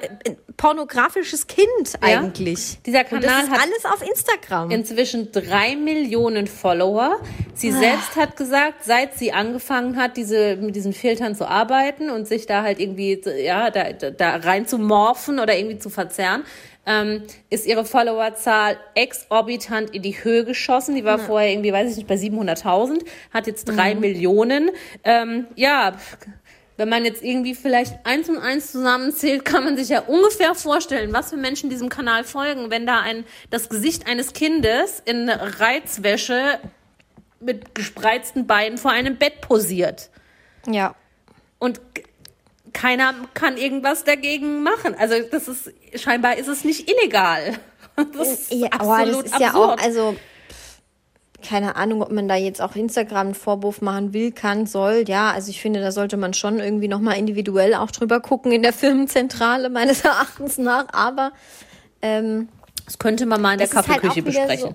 pornografisches 0.56 1.46
Kind 1.46 1.68
Ja. 2.02 2.20
eigentlich. 2.20 2.78
Dieser 2.84 3.00
Und 3.10 3.22
das 3.22 3.30
Kanal 3.30 3.44
ist 3.44 3.50
hat 3.50 3.60
alles 3.60 3.84
auf 3.84 4.08
Instagram. 4.08 4.70
inzwischen 4.70 5.32
drei 5.32 5.76
Millionen 5.76 6.46
Follower. 6.46 7.20
Sie 7.54 7.70
selbst 7.72 8.16
hat 8.16 8.36
gesagt, 8.36 8.84
seit 8.84 9.16
sie 9.16 9.32
angefangen 9.32 9.96
hat, 9.96 10.16
diese, 10.16 10.56
mit 10.56 10.76
diesen 10.76 10.92
Filtern 10.92 11.34
zu 11.34 11.48
arbeiten 11.48 12.10
und 12.10 12.26
sich 12.26 12.46
da 12.46 12.62
halt 12.62 12.80
irgendwie, 12.80 13.20
ja, 13.42 13.70
da, 13.70 13.92
da 13.92 14.36
rein 14.36 14.66
zu 14.66 14.78
morphen 14.78 15.38
oder 15.38 15.56
irgendwie 15.56 15.78
zu 15.78 15.90
verzerren, 15.90 16.44
ähm, 16.86 17.22
ist 17.50 17.66
ihre 17.66 17.84
Followerzahl 17.84 18.78
exorbitant 18.94 19.90
in 19.90 20.02
die 20.02 20.24
Höhe 20.24 20.44
geschossen. 20.44 20.94
Die 20.94 21.04
war 21.04 21.18
ja. 21.18 21.24
vorher 21.24 21.50
irgendwie, 21.50 21.72
weiß 21.72 21.90
ich 21.90 21.96
nicht, 21.98 22.08
bei 22.08 22.14
700.000, 22.14 23.04
hat 23.32 23.46
jetzt 23.46 23.66
drei 23.66 23.94
mhm. 23.94 24.00
Millionen. 24.00 24.70
Ähm, 25.04 25.46
ja, 25.54 25.96
wenn 26.78 26.88
man 26.88 27.04
jetzt 27.04 27.22
irgendwie 27.22 27.54
vielleicht 27.56 28.06
eins 28.06 28.28
und 28.28 28.38
eins 28.38 28.70
zusammenzählt, 28.72 29.44
kann 29.44 29.64
man 29.64 29.76
sich 29.76 29.88
ja 29.88 30.00
ungefähr 30.00 30.54
vorstellen, 30.54 31.12
was 31.12 31.30
für 31.30 31.36
Menschen 31.36 31.70
diesem 31.70 31.88
Kanal 31.88 32.22
folgen, 32.22 32.70
wenn 32.70 32.86
da 32.86 33.00
ein, 33.00 33.24
das 33.50 33.68
Gesicht 33.68 34.06
eines 34.06 34.32
Kindes 34.32 35.02
in 35.04 35.28
Reizwäsche 35.28 36.60
mit 37.40 37.74
gespreizten 37.74 38.46
Beinen 38.46 38.78
vor 38.78 38.92
einem 38.92 39.16
Bett 39.16 39.40
posiert. 39.40 40.08
Ja. 40.66 40.94
Und 41.58 41.80
keiner 42.72 43.12
kann 43.34 43.56
irgendwas 43.56 44.04
dagegen 44.04 44.62
machen. 44.62 44.94
Also 44.96 45.16
das 45.30 45.48
ist 45.48 45.72
scheinbar 45.96 46.36
ist 46.36 46.48
es 46.48 46.64
nicht 46.64 46.88
illegal. 46.90 47.58
Das 48.12 48.28
ist 48.28 48.52
ja, 48.52 48.68
absolut 48.68 49.24
das 49.24 49.32
ist 49.32 49.32
absurd. 49.32 49.40
ja 49.40 49.54
auch 49.54 49.76
also 49.76 50.16
keine 51.42 51.76
Ahnung, 51.76 52.02
ob 52.02 52.10
man 52.10 52.28
da 52.28 52.34
jetzt 52.34 52.60
auch 52.60 52.74
Instagram 52.74 53.28
einen 53.28 53.34
Vorwurf 53.34 53.80
machen 53.80 54.12
will, 54.12 54.32
kann, 54.32 54.66
soll. 54.66 55.04
Ja, 55.06 55.30
also 55.30 55.50
ich 55.50 55.60
finde, 55.60 55.80
da 55.80 55.92
sollte 55.92 56.16
man 56.16 56.34
schon 56.34 56.58
irgendwie 56.58 56.88
nochmal 56.88 57.16
individuell 57.16 57.74
auch 57.74 57.90
drüber 57.90 58.20
gucken 58.20 58.52
in 58.52 58.62
der 58.62 58.72
Firmenzentrale 58.72 59.70
meines 59.70 60.04
Erachtens 60.04 60.58
nach. 60.58 60.86
Aber 60.92 61.32
ähm, 62.02 62.48
das 62.84 62.98
könnte 62.98 63.26
man 63.26 63.40
mal 63.40 63.52
in 63.52 63.58
der 63.58 63.68
Kaffeeküche 63.68 64.14
halt 64.14 64.24
besprechen. 64.24 64.74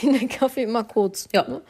So, 0.00 0.06
in 0.08 0.18
der 0.18 0.28
Kaffee 0.28 0.62
immer 0.62 0.84
kurz. 0.84 1.28
Ja. 1.32 1.48
Ne? 1.48 1.60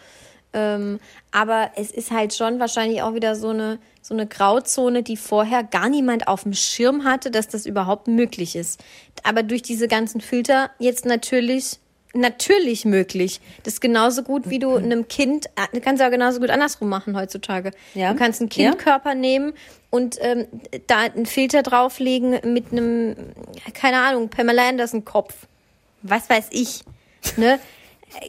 Ähm, 0.52 1.00
aber 1.32 1.72
es 1.76 1.90
ist 1.90 2.12
halt 2.12 2.32
schon 2.32 2.60
wahrscheinlich 2.60 3.02
auch 3.02 3.14
wieder 3.14 3.34
so 3.34 3.48
eine, 3.48 3.78
so 4.02 4.14
eine 4.14 4.26
Grauzone, 4.26 5.02
die 5.02 5.16
vorher 5.16 5.64
gar 5.64 5.88
niemand 5.88 6.28
auf 6.28 6.44
dem 6.44 6.52
Schirm 6.52 7.04
hatte, 7.04 7.30
dass 7.30 7.48
das 7.48 7.66
überhaupt 7.66 8.06
möglich 8.06 8.54
ist. 8.54 8.82
Aber 9.24 9.42
durch 9.42 9.62
diese 9.62 9.88
ganzen 9.88 10.20
Filter 10.20 10.70
jetzt 10.78 11.06
natürlich 11.06 11.80
natürlich 12.14 12.84
möglich. 12.84 13.40
Das 13.62 13.74
ist 13.74 13.80
genauso 13.80 14.22
gut, 14.22 14.48
wie 14.50 14.58
du 14.58 14.76
einem 14.76 15.08
Kind, 15.08 15.46
äh, 15.56 15.66
du 15.72 15.80
kannst 15.80 16.00
ja 16.00 16.08
genauso 16.08 16.40
gut 16.40 16.50
andersrum 16.50 16.88
machen 16.88 17.16
heutzutage. 17.16 17.72
Ja. 17.94 18.12
Du 18.12 18.18
kannst 18.18 18.40
einen 18.40 18.48
Kindkörper 18.48 19.10
ja. 19.10 19.14
nehmen 19.14 19.52
und 19.90 20.16
ähm, 20.20 20.46
da 20.86 20.98
einen 21.00 21.26
Filter 21.26 21.62
drauflegen 21.62 22.40
mit 22.52 22.72
einem, 22.72 23.16
keine 23.74 23.98
Ahnung, 23.98 24.28
Pamela 24.28 24.68
Anderson 24.68 25.04
Kopf. 25.04 25.34
Was 26.02 26.28
weiß 26.28 26.48
ich. 26.50 26.80
Ne? 27.36 27.58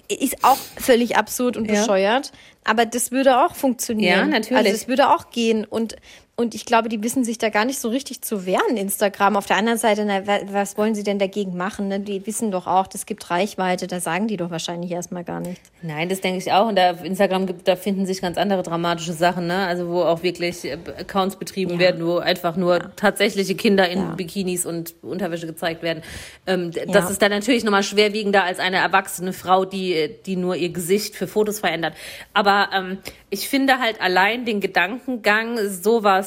ist 0.08 0.44
auch 0.44 0.58
völlig 0.78 1.18
absurd 1.18 1.58
und 1.58 1.68
bescheuert. 1.68 2.28
Ja. 2.28 2.32
Aber 2.64 2.86
das 2.86 3.12
würde 3.12 3.44
auch 3.46 3.56
funktionieren. 3.56 4.20
Ja, 4.20 4.26
natürlich. 4.26 4.58
Also 4.58 4.70
es 4.72 4.88
würde 4.88 5.10
auch 5.10 5.30
gehen. 5.30 5.66
Und 5.66 5.96
und 6.38 6.54
ich 6.54 6.66
glaube, 6.66 6.90
die 6.90 7.02
wissen 7.02 7.24
sich 7.24 7.38
da 7.38 7.48
gar 7.48 7.64
nicht 7.64 7.80
so 7.80 7.88
richtig 7.88 8.22
zu 8.22 8.46
wehren, 8.46 8.76
Instagram. 8.76 9.38
Auf 9.38 9.46
der 9.46 9.56
anderen 9.56 9.78
Seite, 9.78 10.04
na, 10.04 10.22
was 10.52 10.78
wollen 10.78 10.94
sie 10.94 11.04
denn 11.04 11.18
dagegen 11.18 11.56
machen? 11.56 11.88
Ne? 11.88 12.02
Die 12.02 12.28
wissen 12.28 12.52
doch 12.52 12.68
auch, 12.68 12.88
das 12.88 13.06
gibt 13.06 13.30
Reichweite. 13.30 13.88
Da 13.88 14.02
sagen 14.02 14.28
die 14.28 14.36
doch 14.36 14.52
wahrscheinlich 14.52 14.92
erstmal 14.92 15.24
gar 15.24 15.40
nichts. 15.40 15.72
Nein, 15.82 16.10
das 16.10 16.20
denke 16.20 16.40
ich 16.40 16.52
auch. 16.52 16.68
Und 16.68 16.76
da 16.76 16.92
auf 16.92 17.06
Instagram 17.06 17.46
gibt, 17.46 17.70
da 17.70 17.78
finden 17.78 18.06
sich 18.06 18.22
ganz 18.22 18.38
andere 18.38 18.64
dramatische 18.64 19.14
Sachen, 19.14 19.48
ne? 19.48 19.66
Also 19.66 19.88
wo 19.88 20.02
auch 20.02 20.24
wirklich 20.24 20.66
äh, 20.66 20.74
Accounts 20.74 21.38
betrieben 21.38 21.76
ja. 21.76 21.80
werden, 21.80 22.06
wo 22.06 22.18
einfach 22.18 22.58
nur 22.58 22.80
ja. 22.80 22.92
tatsächliche 22.98 23.56
Kinder 23.56 23.88
in 23.88 24.00
ja. 24.00 24.16
Bikinis 24.16 24.66
und 24.66 24.94
Unterwäsche 25.04 25.48
gezeigt 25.48 25.84
werden. 25.84 26.04
Ähm, 26.48 26.72
das 26.88 27.10
ist 27.10 27.22
dann 27.22 27.32
natürlich 27.32 27.64
nochmal 27.64 27.84
schwerwiegender 27.84 28.44
als 28.44 28.60
eine 28.60 28.78
erwachsene 28.78 29.32
Frau, 29.32 29.64
die, 29.64 30.10
die 30.26 30.36
nur 30.36 30.58
ihr 30.58 30.70
Gesicht 30.70 31.16
für 31.16 31.28
Fotos 31.28 31.62
verändert. 31.62 31.94
Aber 32.34 32.72
ähm, 32.74 32.98
ich 33.30 33.48
finde 33.48 33.80
halt 33.80 34.02
allein 34.02 34.44
den 34.44 34.60
Gedankengang, 34.60 35.60
sowas 35.70 36.25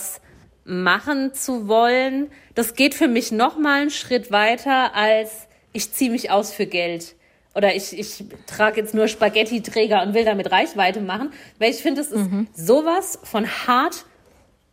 machen 0.68 1.34
zu 1.34 1.66
wollen, 1.66 2.30
das 2.54 2.74
geht 2.74 2.94
für 2.94 3.08
mich 3.08 3.32
noch 3.32 3.58
mal 3.58 3.82
einen 3.82 3.90
Schritt 3.90 4.30
weiter 4.30 4.94
als 4.94 5.48
ich 5.72 5.92
ziehe 5.92 6.10
mich 6.10 6.30
aus 6.30 6.52
für 6.52 6.66
Geld 6.66 7.14
oder 7.54 7.74
ich, 7.74 7.98
ich 7.98 8.24
trage 8.46 8.80
jetzt 8.80 8.94
nur 8.94 9.08
Spaghetti-Träger 9.08 10.02
und 10.02 10.14
will 10.14 10.24
damit 10.24 10.50
Reichweite 10.52 11.00
machen, 11.00 11.32
weil 11.58 11.70
ich 11.70 11.78
finde, 11.78 12.02
es 12.02 12.08
ist 12.08 12.30
mhm. 12.30 12.46
sowas 12.54 13.18
von 13.24 13.46
hart 13.46 14.04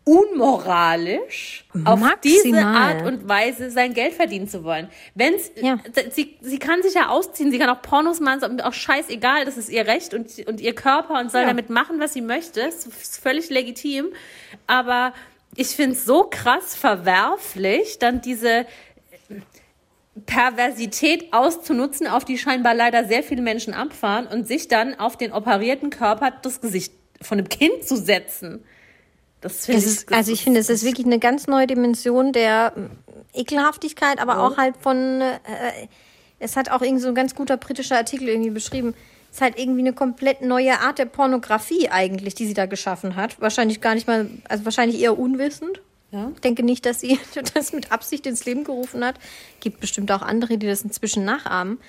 unmoralisch, 0.04 1.66
Maximal. 1.74 2.12
auf 2.12 2.20
diese 2.22 2.60
Art 2.60 3.06
und 3.08 3.28
Weise 3.28 3.72
sein 3.72 3.96
Geld 3.96 4.14
verdienen 4.14 4.48
zu 4.48 4.64
wollen. 4.64 4.88
Wenn's, 5.16 5.50
ja. 5.56 5.80
sie, 6.12 6.38
sie 6.42 6.60
kann 6.60 6.84
sich 6.84 6.94
ja 6.94 7.10
ausziehen, 7.10 7.50
sie 7.50 7.58
kann 7.58 7.72
auch 7.72 7.82
Pornos 7.82 8.20
machen, 8.20 8.62
auch 8.62 8.74
scheißegal, 8.74 9.46
das 9.46 9.58
ist 9.58 9.70
ihr 9.70 9.88
Recht 9.88 10.14
und, 10.14 10.48
und 10.48 10.62
ihr 10.62 10.76
Körper 10.76 11.20
und 11.20 11.32
soll 11.32 11.42
ja. 11.42 11.48
damit 11.48 11.72
machen, 11.72 12.00
was 12.00 12.14
sie 12.14 12.22
möchte, 12.22 12.62
das 12.62 12.86
ist 12.86 13.18
völlig 13.18 13.50
legitim. 13.50 14.10
Aber 14.68 15.14
ich 15.56 15.68
finde 15.70 15.96
es 15.96 16.06
so 16.06 16.24
krass 16.30 16.76
verwerflich, 16.76 18.00
dann 18.00 18.22
diese 18.22 18.66
Perversität 20.26 21.34
auszunutzen, 21.34 22.08
auf 22.08 22.24
die 22.24 22.38
scheinbar 22.38 22.74
leider 22.74 23.06
sehr 23.06 23.24
viele 23.24 23.42
Menschen 23.42 23.74
abfahren 23.74 24.28
und 24.28 24.48
sich 24.48 24.68
dann 24.68 24.98
auf 24.98 25.18
den 25.18 25.32
operierten 25.34 25.90
Körper 25.90 26.32
das 26.42 26.62
Gesicht 26.62 26.94
von 27.22 27.38
einem 27.38 27.50
Kind 27.50 27.86
zu 27.86 27.98
setzen. 27.98 28.64
Das 29.42 29.66
finde 29.66 29.86
ich. 29.86 30.12
also 30.12 30.32
ich 30.32 30.44
finde, 30.44 30.60
es 30.60 30.70
ist 30.70 30.86
wirklich 30.86 31.06
eine 31.06 31.20
ganz 31.20 31.48
neue 31.48 31.68
Dimension 31.68 32.32
der 32.32 32.74
Ekelhaftigkeit, 33.34 34.20
aber 34.20 34.38
oh. 34.38 34.48
auch 34.48 34.58
halt 34.58 34.76
von. 34.78 35.22
Äh, 35.22 35.36
es 36.40 36.56
hat 36.56 36.70
auch 36.70 36.82
irgendwie 36.82 37.02
so 37.02 37.10
ein 37.10 37.16
ganz 37.16 37.36
guter 37.36 37.58
britischer 37.58 37.98
Artikel 37.98 38.28
irgendwie 38.28 38.50
beschrieben. 38.50 38.94
Es 39.36 39.40
ist 39.40 39.42
halt 39.42 39.60
irgendwie 39.60 39.82
eine 39.82 39.92
komplett 39.92 40.44
neue 40.44 40.80
Art 40.80 40.98
der 40.98 41.08
Pornografie 41.08 41.90
eigentlich, 41.90 42.36
die 42.36 42.48
sie 42.48 42.54
da 42.54 42.68
geschaffen 42.68 43.18
hat. 43.18 43.42
Wahrscheinlich 43.42 43.82
gar 43.82 43.94
nicht 43.94 44.08
mal, 44.08 44.30
also 44.48 44.64
wahrscheinlich 44.64 45.02
eher 45.02 45.20
unwissend. 45.20 45.82
Ja. 46.12 46.32
Ich 46.34 46.40
denke 46.40 46.64
nicht, 46.64 46.86
dass 46.86 47.02
sie 47.02 47.20
das 47.54 47.74
mit 47.74 47.92
Absicht 47.92 48.26
ins 48.28 48.46
Leben 48.46 48.64
gerufen 48.64 49.04
hat. 49.04 49.16
Gibt 49.60 49.82
bestimmt 49.82 50.10
auch 50.14 50.22
andere, 50.22 50.58
die 50.58 50.66
das 50.66 50.84
inzwischen 50.84 51.26
nachahmen. 51.26 51.80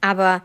Aber 0.00 0.42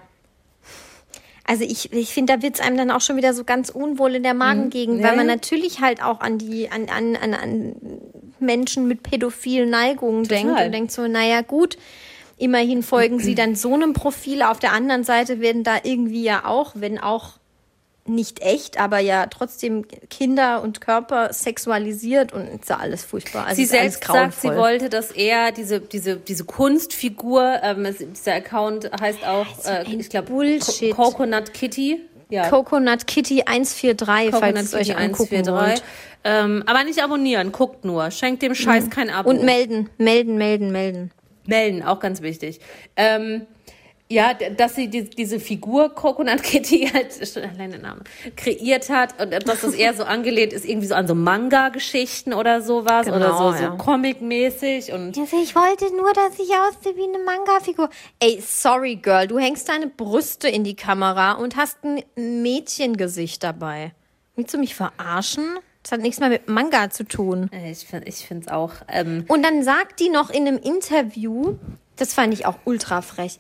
also 1.47 1.63
ich, 1.63 1.91
ich 1.93 2.13
finde, 2.13 2.35
da 2.35 2.43
wird 2.43 2.53
es 2.53 2.61
einem 2.61 2.77
dann 2.77 2.91
auch 2.91 3.01
schon 3.01 3.17
wieder 3.17 3.33
so 3.33 3.43
ganz 3.43 3.69
unwohl 3.69 4.13
in 4.13 4.21
der 4.21 4.35
Magengegend, 4.35 4.99
mhm. 4.99 5.03
weil 5.03 5.15
man 5.15 5.25
natürlich 5.25 5.81
halt 5.81 6.03
auch 6.03 6.19
an 6.19 6.37
die, 6.37 6.69
an, 6.69 6.89
an, 6.89 7.15
an, 7.15 7.33
an 7.33 7.75
Menschen 8.39 8.87
mit 8.87 9.01
pädophilen 9.01 9.71
Neigungen 9.71 10.25
Total. 10.25 10.43
denkt 10.43 10.61
und 10.61 10.71
denkt 10.73 10.91
so, 10.91 11.07
naja, 11.07 11.41
gut, 11.41 11.79
immerhin 12.41 12.83
folgen 12.83 13.19
sie 13.19 13.35
dann 13.35 13.55
so 13.55 13.73
einem 13.73 13.93
Profil. 13.93 14.41
Auf 14.41 14.59
der 14.59 14.73
anderen 14.73 15.03
Seite 15.03 15.39
werden 15.39 15.63
da 15.63 15.77
irgendwie 15.83 16.23
ja 16.23 16.45
auch, 16.45 16.73
wenn 16.75 16.99
auch 16.99 17.33
nicht 18.05 18.41
echt, 18.41 18.79
aber 18.79 18.97
ja 18.97 19.27
trotzdem 19.27 19.85
Kinder 20.09 20.63
und 20.63 20.81
Körper 20.81 21.31
sexualisiert 21.33 22.33
und 22.33 22.47
ist 22.47 22.67
ja 22.67 22.77
alles 22.77 23.05
furchtbar. 23.05 23.45
Also 23.45 23.57
sie 23.57 23.67
selbst 23.67 24.03
sagt, 24.03 24.41
sie 24.41 24.49
wollte, 24.49 24.89
dass 24.89 25.11
er 25.11 25.51
diese 25.51 25.79
diese 25.79 26.17
diese 26.17 26.43
Kunstfigur, 26.45 27.59
ähm, 27.61 27.87
dieser 28.15 28.33
Account 28.33 28.89
heißt 28.99 29.25
auch, 29.25 29.45
äh, 29.65 29.83
ich 29.93 30.09
glaube, 30.09 30.31
Co 30.59 30.89
Coconut 30.93 31.53
Kitty. 31.53 32.01
Ja. 32.29 32.49
Coconut 32.49 33.07
Kitty 33.07 33.43
143, 33.45 34.31
Coconut 34.31 34.41
falls 34.41 34.61
es 34.61 34.73
euch 34.73 34.97
angucken 34.97 35.35
143. 35.35 35.53
wollt. 35.53 35.83
Ähm, 36.23 36.63
aber 36.65 36.83
nicht 36.85 37.03
abonnieren, 37.03 37.51
guckt 37.51 37.83
nur. 37.83 38.09
Schenkt 38.09 38.41
dem 38.41 38.55
Scheiß 38.55 38.85
mhm. 38.85 38.89
kein 38.89 39.09
Abo. 39.09 39.29
Und 39.29 39.43
melden, 39.43 39.89
melden, 39.97 40.37
melden, 40.37 40.71
melden. 40.71 41.11
Melden, 41.45 41.83
auch 41.83 41.99
ganz 41.99 42.21
wichtig. 42.21 42.59
Ähm, 42.95 43.47
ja, 44.11 44.33
dass 44.33 44.75
sie 44.75 44.89
die, 44.89 45.09
diese 45.09 45.39
Figur 45.39 45.95
Coconut 45.95 46.43
Kitty 46.43 46.89
halt, 46.93 47.17
allein 47.37 47.71
der 47.71 47.79
Name, 47.79 48.01
kreiert 48.35 48.89
hat 48.89 49.21
und 49.21 49.31
dass 49.31 49.61
das 49.61 49.73
eher 49.73 49.93
so 49.93 50.03
angelehnt 50.03 50.51
ist, 50.51 50.65
irgendwie 50.65 50.87
so 50.87 50.95
an 50.95 51.07
so 51.07 51.15
Manga-Geschichten 51.15 52.33
oder 52.33 52.61
sowas 52.61 53.05
genau, 53.05 53.17
oder 53.17 53.37
so, 53.37 53.63
ja. 53.63 53.71
so 53.71 53.77
Comic-mäßig 53.77 54.91
und. 54.91 55.17
Also 55.17 55.37
ich 55.41 55.55
wollte 55.55 55.95
nur, 55.95 56.11
dass 56.13 56.37
ich 56.39 56.51
aussehe 56.51 56.97
wie 56.97 57.03
eine 57.03 57.23
Manga-Figur. 57.23 57.89
Ey, 58.19 58.43
sorry, 58.45 58.97
Girl, 58.97 59.27
du 59.27 59.39
hängst 59.39 59.69
deine 59.69 59.87
Brüste 59.87 60.49
in 60.49 60.65
die 60.65 60.75
Kamera 60.75 61.33
und 61.33 61.55
hast 61.55 61.77
ein 61.83 62.03
Mädchengesicht 62.15 63.41
dabei. 63.43 63.93
Willst 64.35 64.53
du 64.53 64.57
mich 64.57 64.75
verarschen? 64.75 65.57
Das 65.83 65.93
hat 65.93 66.01
nichts 66.01 66.19
mehr 66.19 66.29
mit 66.29 66.47
Manga 66.47 66.89
zu 66.89 67.05
tun. 67.05 67.49
Ich 67.65 67.85
finde 67.85 68.07
ich 68.07 68.25
finde 68.27 68.45
es 68.45 68.51
auch. 68.51 68.73
Ähm 68.87 69.25
und 69.27 69.43
dann 69.43 69.63
sagt 69.63 69.99
die 69.99 70.09
noch 70.09 70.29
in 70.29 70.47
einem 70.47 70.57
Interview, 70.57 71.57
das 71.95 72.13
fand 72.13 72.33
ich 72.33 72.45
auch 72.45 72.57
ultra 72.65 73.01
frech 73.01 73.39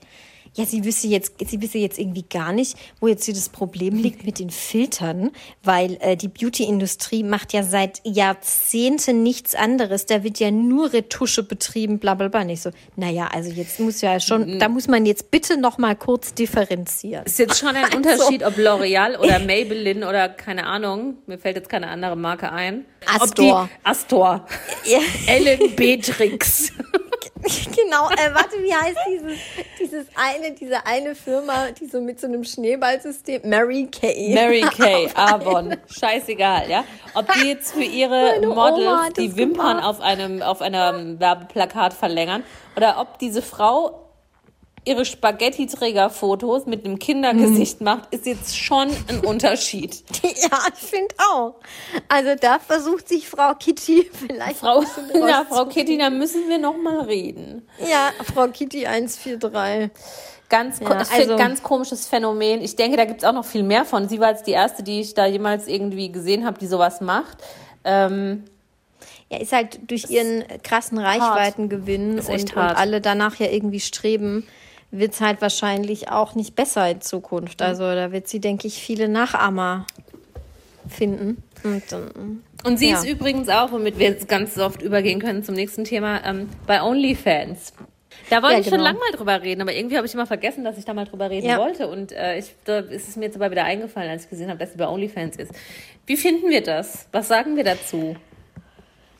ja, 0.53 0.65
sie 0.65 0.83
wüsste 0.83 1.07
jetzt, 1.07 1.33
sie 1.45 1.61
wüsste 1.61 1.77
jetzt 1.77 1.97
irgendwie 1.97 2.25
gar 2.29 2.51
nicht, 2.51 2.77
wo 2.99 3.07
jetzt 3.07 3.23
hier 3.23 3.33
das 3.33 3.49
Problem 3.49 3.95
liegt 3.97 4.25
mit 4.25 4.39
den 4.39 4.49
Filtern, 4.49 5.31
weil 5.63 5.97
äh, 6.01 6.17
die 6.17 6.27
Beauty-Industrie 6.27 7.23
macht 7.23 7.53
ja 7.53 7.63
seit 7.63 8.01
Jahrzehnten 8.03 9.23
nichts 9.23 9.55
anderes. 9.55 10.05
Da 10.07 10.23
wird 10.23 10.39
ja 10.39 10.51
nur 10.51 10.91
Retusche 10.91 11.43
betrieben, 11.43 11.99
bla 11.99 12.15
bla 12.15 12.27
bla. 12.27 12.43
Nicht 12.43 12.61
so, 12.61 12.71
naja, 12.97 13.29
also 13.33 13.49
jetzt 13.49 13.79
muss 13.79 14.01
ja 14.01 14.19
schon, 14.19 14.55
mhm. 14.55 14.59
da 14.59 14.67
muss 14.67 14.87
man 14.87 15.05
jetzt 15.05 15.31
bitte 15.31 15.57
noch 15.57 15.77
mal 15.77 15.95
kurz 15.95 16.33
differenzieren. 16.33 17.25
Ist 17.25 17.39
jetzt 17.39 17.57
schon 17.57 17.69
ein 17.69 17.85
also. 17.85 17.97
Unterschied, 17.97 18.43
ob 18.43 18.57
L'Oreal 18.57 19.17
oder 19.17 19.39
Maybelline 19.39 20.07
oder 20.07 20.27
keine 20.27 20.65
Ahnung, 20.65 21.15
mir 21.27 21.37
fällt 21.37 21.55
jetzt 21.55 21.69
keine 21.69 21.87
andere 21.87 22.17
Marke 22.17 22.51
ein. 22.51 22.85
Astor. 23.05 23.69
Astor. 23.83 24.45
Ja. 24.85 24.99
Ellen 25.27 25.75
Beatrix. 27.21 27.65
genau, 27.75 28.09
äh, 28.09 28.33
warte, 28.33 28.57
wie 28.61 28.73
heißt 28.73 28.97
dieses, 29.09 29.39
dieses 29.79 30.07
eine, 30.15 30.53
diese 30.53 30.85
eine 30.85 31.15
Firma, 31.15 31.71
die 31.71 31.85
so 31.85 32.01
mit 32.01 32.19
so 32.19 32.27
einem 32.27 32.43
Schneeballsystem, 32.43 33.41
Mary 33.45 33.87
Kay. 33.91 34.33
Mary 34.33 34.61
Kay, 34.77 35.09
Avon, 35.15 35.75
scheißegal, 35.87 36.69
ja. 36.69 36.83
Ob 37.13 37.31
die 37.33 37.49
jetzt 37.49 37.73
für 37.73 37.83
ihre 37.83 38.33
Meine 38.33 38.47
Models 38.47 39.13
die 39.17 39.35
Wimpern 39.35 39.79
auf 39.79 40.01
einem, 40.01 40.41
auf 40.41 40.61
einem 40.61 41.19
Werbeplakat 41.19 41.93
verlängern 41.93 42.43
oder 42.75 42.99
ob 42.99 43.19
diese 43.19 43.41
Frau 43.41 44.10
ihre 44.83 45.05
Spaghetti-Träger-Fotos 45.05 46.65
mit 46.65 46.85
einem 46.85 46.97
Kindergesicht 46.97 47.79
hm. 47.79 47.85
macht, 47.85 48.13
ist 48.13 48.25
jetzt 48.25 48.57
schon 48.57 48.89
ein 49.07 49.19
Unterschied. 49.25 50.03
ja, 50.23 50.59
ich 50.73 50.89
finde 50.89 51.13
auch. 51.31 51.55
Also 52.07 52.31
da 52.39 52.57
versucht 52.59 53.07
sich 53.07 53.29
Frau 53.29 53.53
Kitty 53.53 54.09
vielleicht. 54.27 54.57
Frau, 54.57 54.83
ja, 55.13 55.45
Frau 55.49 55.65
Kitty, 55.65 55.97
da 55.97 56.09
müssen 56.09 56.49
wir 56.49 56.57
noch 56.57 56.77
mal 56.77 57.01
reden. 57.01 57.67
Ja, 57.79 58.11
Frau 58.33 58.47
Kitty 58.47 58.87
143. 58.87 59.91
Ganz, 60.49 60.81
ja, 60.81 60.89
also, 60.89 61.37
ganz 61.37 61.63
komisches 61.63 62.07
Phänomen. 62.07 62.61
Ich 62.61 62.75
denke, 62.75 62.97
da 62.97 63.05
gibt 63.05 63.21
es 63.21 63.27
auch 63.27 63.31
noch 63.31 63.45
viel 63.45 63.63
mehr 63.63 63.85
von. 63.85 64.09
Sie 64.09 64.19
war 64.19 64.31
jetzt 64.31 64.47
die 64.47 64.51
erste, 64.51 64.83
die 64.83 64.99
ich 64.99 65.13
da 65.13 65.25
jemals 65.25 65.67
irgendwie 65.67 66.11
gesehen 66.11 66.45
habe, 66.45 66.59
die 66.59 66.67
sowas 66.67 66.99
macht. 66.99 67.37
Ähm, 67.85 68.43
ja, 69.29 69.39
ist 69.39 69.53
halt 69.53 69.79
durch 69.89 70.09
ihren 70.09 70.43
krassen 70.61 70.97
Reichweitengewinn 70.97 72.19
und, 72.19 72.29
und 72.29 72.57
alle 72.57 72.99
danach 72.99 73.35
ja 73.35 73.47
irgendwie 73.47 73.79
streben, 73.79 74.45
wird 74.91 75.13
es 75.13 75.21
halt 75.21 75.41
wahrscheinlich 75.41 76.09
auch 76.09 76.35
nicht 76.35 76.55
besser 76.55 76.89
in 76.89 77.01
Zukunft. 77.01 77.61
Also 77.61 77.83
da 77.83 78.11
wird 78.11 78.27
sie, 78.27 78.39
denke 78.39 78.67
ich, 78.67 78.81
viele 78.81 79.07
Nachahmer 79.07 79.87
finden. 80.87 81.41
Und, 81.63 81.83
und 82.63 82.77
sie 82.77 82.89
ja. 82.89 82.97
ist 82.97 83.05
übrigens 83.07 83.47
auch, 83.49 83.71
womit 83.71 83.97
wir 83.97 84.07
jetzt 84.07 84.27
ganz 84.27 84.57
oft 84.57 84.81
übergehen 84.81 85.19
können 85.19 85.43
zum 85.43 85.55
nächsten 85.55 85.85
Thema, 85.85 86.23
ähm, 86.25 86.49
bei 86.67 86.81
OnlyFans. 86.81 87.73
Da 88.29 88.41
wollte 88.41 88.55
ja, 88.55 88.59
ich 88.59 88.65
genau. 88.65 88.77
schon 88.77 88.83
lange 88.83 88.99
mal 88.99 89.11
drüber 89.11 89.41
reden, 89.41 89.61
aber 89.61 89.73
irgendwie 89.73 89.97
habe 89.97 90.05
ich 90.05 90.13
immer 90.13 90.25
vergessen, 90.25 90.63
dass 90.63 90.77
ich 90.77 90.85
da 90.85 90.93
mal 90.93 91.05
drüber 91.05 91.29
reden 91.29 91.47
ja. 91.47 91.57
wollte. 91.57 91.87
Und 91.87 92.11
äh, 92.11 92.37
ich, 92.37 92.53
da 92.65 92.79
ist 92.79 93.07
es 93.07 93.15
mir 93.15 93.25
jetzt 93.25 93.35
aber 93.35 93.51
wieder 93.51 93.63
eingefallen, 93.63 94.09
als 94.09 94.25
ich 94.25 94.29
gesehen 94.29 94.49
habe, 94.49 94.59
dass 94.59 94.71
sie 94.71 94.77
bei 94.77 94.87
OnlyFans 94.87 95.37
ist. 95.37 95.51
Wie 96.05 96.17
finden 96.17 96.49
wir 96.49 96.61
das? 96.61 97.07
Was 97.11 97.27
sagen 97.27 97.55
wir 97.55 97.63
dazu? 97.63 98.15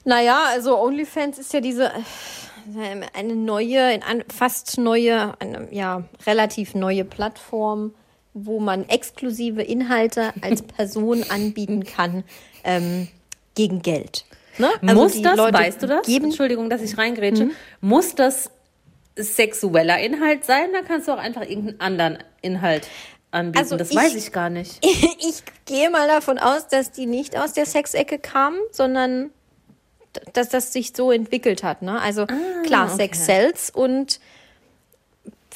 Naja, 0.03 0.45
also 0.49 0.79
OnlyFans 0.79 1.37
ist 1.39 1.53
ja 1.53 1.61
diese 1.61 1.91
eine 3.13 3.35
neue, 3.35 3.99
fast 4.33 4.77
neue, 4.77 5.39
eine, 5.39 5.67
ja, 5.71 6.03
relativ 6.25 6.75
neue 6.75 7.05
Plattform, 7.05 7.93
wo 8.33 8.59
man 8.59 8.87
exklusive 8.87 9.61
Inhalte 9.61 10.33
als 10.41 10.61
Person 10.61 11.23
anbieten 11.29 11.83
kann 11.83 12.23
ähm, 12.63 13.07
gegen 13.55 13.81
Geld. 13.81 14.25
Ne? 14.57 14.69
Also 14.81 14.95
muss 14.95 15.21
das, 15.21 15.37
Leute 15.37 15.57
weißt 15.57 15.83
du 15.83 15.87
das? 15.87 16.05
Geben, 16.05 16.25
Entschuldigung, 16.25 16.69
dass 16.69 16.81
ich 16.81 16.97
reingrätsche. 16.97 17.45
Mhm. 17.45 17.51
Muss 17.81 18.15
das 18.15 18.51
sexueller 19.15 19.99
Inhalt 19.99 20.45
sein? 20.45 20.71
Dann 20.73 20.85
kannst 20.85 21.07
du 21.07 21.13
auch 21.13 21.17
einfach 21.17 21.41
irgendeinen 21.41 21.79
anderen 21.79 22.17
Inhalt 22.41 22.87
anbieten. 23.31 23.57
Also 23.57 23.77
das 23.77 23.91
ich, 23.91 23.97
weiß 23.97 24.15
ich 24.15 24.31
gar 24.31 24.49
nicht. 24.49 24.79
ich 24.85 25.43
gehe 25.65 25.89
mal 25.89 26.07
davon 26.07 26.37
aus, 26.37 26.67
dass 26.67 26.91
die 26.91 27.05
nicht 27.05 27.37
aus 27.37 27.53
der 27.53 27.65
Sexecke 27.65 28.19
kamen, 28.19 28.59
sondern 28.71 29.31
dass 30.33 30.49
das 30.49 30.73
sich 30.73 30.93
so 30.95 31.11
entwickelt 31.11 31.63
hat. 31.63 31.81
Ne? 31.81 31.99
Also 32.01 32.23
ah, 32.23 32.63
klar, 32.65 32.85
okay. 32.85 32.95
Sex 32.95 33.25
sells 33.25 33.69
und 33.69 34.19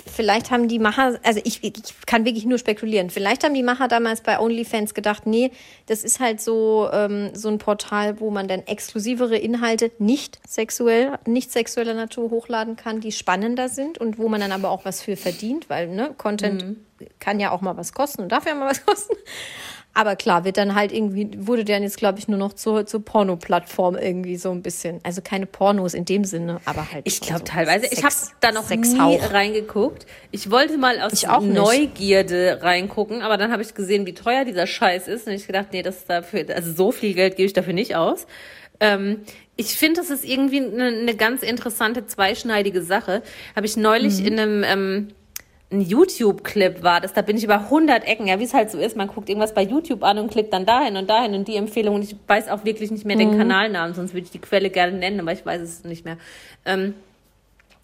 vielleicht 0.06 0.52
haben 0.52 0.68
die 0.68 0.80
Macher, 0.80 1.20
also 1.24 1.42
ich, 1.44 1.64
ich 1.64 1.74
kann 2.06 2.26
wirklich 2.26 2.46
nur 2.46 2.58
spekulieren, 2.58 3.10
vielleicht 3.10 3.44
haben 3.44 3.54
die 3.54 3.64
Macher 3.64 3.88
damals 3.88 4.22
bei 4.22 4.40
OnlyFans 4.40 4.94
gedacht, 4.94 5.26
nee, 5.26 5.52
das 5.88 6.04
ist 6.04 6.20
halt 6.20 6.42
so, 6.42 6.90
ähm, 6.92 7.32
so 7.34 7.50
ein 7.50 7.58
Portal, 7.58 8.20
wo 8.20 8.32
man 8.32 8.48
dann 8.48 8.62
exklusivere 8.62 9.38
Inhalte 9.38 9.92
nicht 10.00 10.40
sexuell, 10.48 11.18
nicht 11.26 11.52
sexueller 11.52 11.94
Natur 11.94 12.30
hochladen 12.30 12.76
kann, 12.76 13.00
die 13.02 13.12
spannender 13.12 13.70
sind 13.70 13.98
und 13.98 14.18
wo 14.18 14.30
man 14.30 14.42
dann 14.42 14.52
aber 14.52 14.70
auch 14.70 14.86
was 14.86 15.02
für 15.02 15.16
verdient, 15.16 15.70
weil 15.70 15.88
ne, 15.88 16.14
Content 16.18 16.64
mhm. 16.64 16.78
kann 17.20 17.40
ja 17.40 17.52
auch 17.52 17.62
mal 17.62 17.78
was 17.78 17.94
kosten 17.94 18.24
und 18.24 18.32
darf 18.32 18.46
ja 18.46 18.56
mal 18.56 18.70
was 18.70 18.86
kosten. 18.86 19.16
Aber 19.98 20.18
klar, 20.18 20.44
wird 20.44 20.58
dann 20.58 20.76
halt 20.76 20.92
irgendwie, 20.92 21.30
wurde 21.38 21.64
dann 21.64 21.82
jetzt, 21.82 21.96
glaube 21.96 22.20
ich, 22.20 22.28
nur 22.28 22.38
noch 22.38 22.52
zur, 22.52 22.86
zur 22.86 23.04
Porno-Plattform 23.04 23.96
irgendwie 23.96 24.36
so 24.36 24.52
ein 24.52 24.62
bisschen. 24.62 25.00
Also 25.04 25.22
keine 25.22 25.46
Pornos 25.46 25.94
in 25.94 26.04
dem 26.04 26.26
Sinne, 26.26 26.60
aber 26.66 26.92
halt. 26.92 27.08
Ich 27.08 27.22
glaube 27.22 27.40
so 27.40 27.46
teilweise. 27.46 27.88
Sex, 27.88 27.98
ich 27.98 28.04
habe 28.04 28.16
da 28.42 28.52
noch 28.52 28.70
nie 28.70 29.16
reingeguckt. 29.16 30.06
Ich 30.32 30.52
wollte 30.52 30.78
mal 30.78 31.00
aus 31.00 31.24
Neugierde 31.24 32.60
reingucken, 32.62 33.22
aber 33.22 33.38
dann 33.38 33.54
habe 33.54 33.62
ich 33.62 33.74
gesehen, 33.74 34.06
wie 34.06 34.14
teuer 34.14 34.44
dieser 34.44 34.68
Scheiß 34.68 35.08
ist. 35.08 35.28
Und 35.28 35.34
ich 35.34 35.48
gedacht, 35.48 35.68
nee, 35.72 35.82
das 35.82 36.00
ist 36.00 36.10
dafür, 36.10 36.46
also 36.54 36.74
so 36.74 36.92
viel 36.92 37.14
Geld 37.14 37.38
gebe 37.38 37.48
ich 37.48 37.54
dafür 37.54 37.74
nicht 37.74 37.96
aus. 37.96 38.28
Ähm, 38.82 39.22
ich 39.56 39.78
finde, 39.78 40.02
das 40.02 40.10
ist 40.10 40.26
irgendwie 40.26 40.60
eine, 40.60 40.88
eine, 40.88 41.16
ganz 41.16 41.42
interessante, 41.42 42.06
zweischneidige 42.06 42.82
Sache. 42.82 43.24
Habe 43.56 43.66
ich 43.66 43.78
neulich 43.78 44.20
mhm. 44.20 44.26
in 44.26 44.40
einem 44.40 44.64
ähm, 44.66 45.08
ein 45.72 45.82
YouTube-Clip 45.82 46.84
war 46.84 47.02
das, 47.02 47.14
da 47.14 47.22
bin 47.22 47.38
ich 47.38 47.44
über 47.44 47.60
100 47.62 48.06
Ecken, 48.06 48.28
ja, 48.28 48.40
wie 48.40 48.44
es 48.44 48.54
halt 48.54 48.70
so 48.70 48.78
ist, 48.78 48.96
man 48.96 49.08
guckt 49.08 49.30
irgendwas 49.30 49.54
bei 49.54 49.64
YouTube 49.64 50.04
an 50.04 50.20
und 50.20 50.30
klickt 50.30 50.54
dann 50.54 50.66
dahin 50.66 50.96
und 50.96 51.10
dahin 51.10 51.34
und 51.34 51.48
die 51.48 51.56
Empfehlung 51.56 51.96
und 51.96 52.04
ich 52.04 52.16
weiß 52.28 52.50
auch 52.50 52.66
wirklich 52.66 52.92
nicht 52.92 53.06
mehr 53.06 53.16
mhm. 53.16 53.20
den 53.20 53.38
Kanalnamen, 53.38 53.96
sonst 53.96 54.14
würde 54.14 54.26
ich 54.26 54.32
die 54.32 54.40
Quelle 54.40 54.70
gerne 54.70 54.94
nennen, 54.94 55.20
aber 55.20 55.32
ich 55.32 55.46
weiß 55.46 55.62
es 55.62 55.84
nicht 55.84 56.06
mehr. 56.06 56.18
Ähm, 56.66 56.94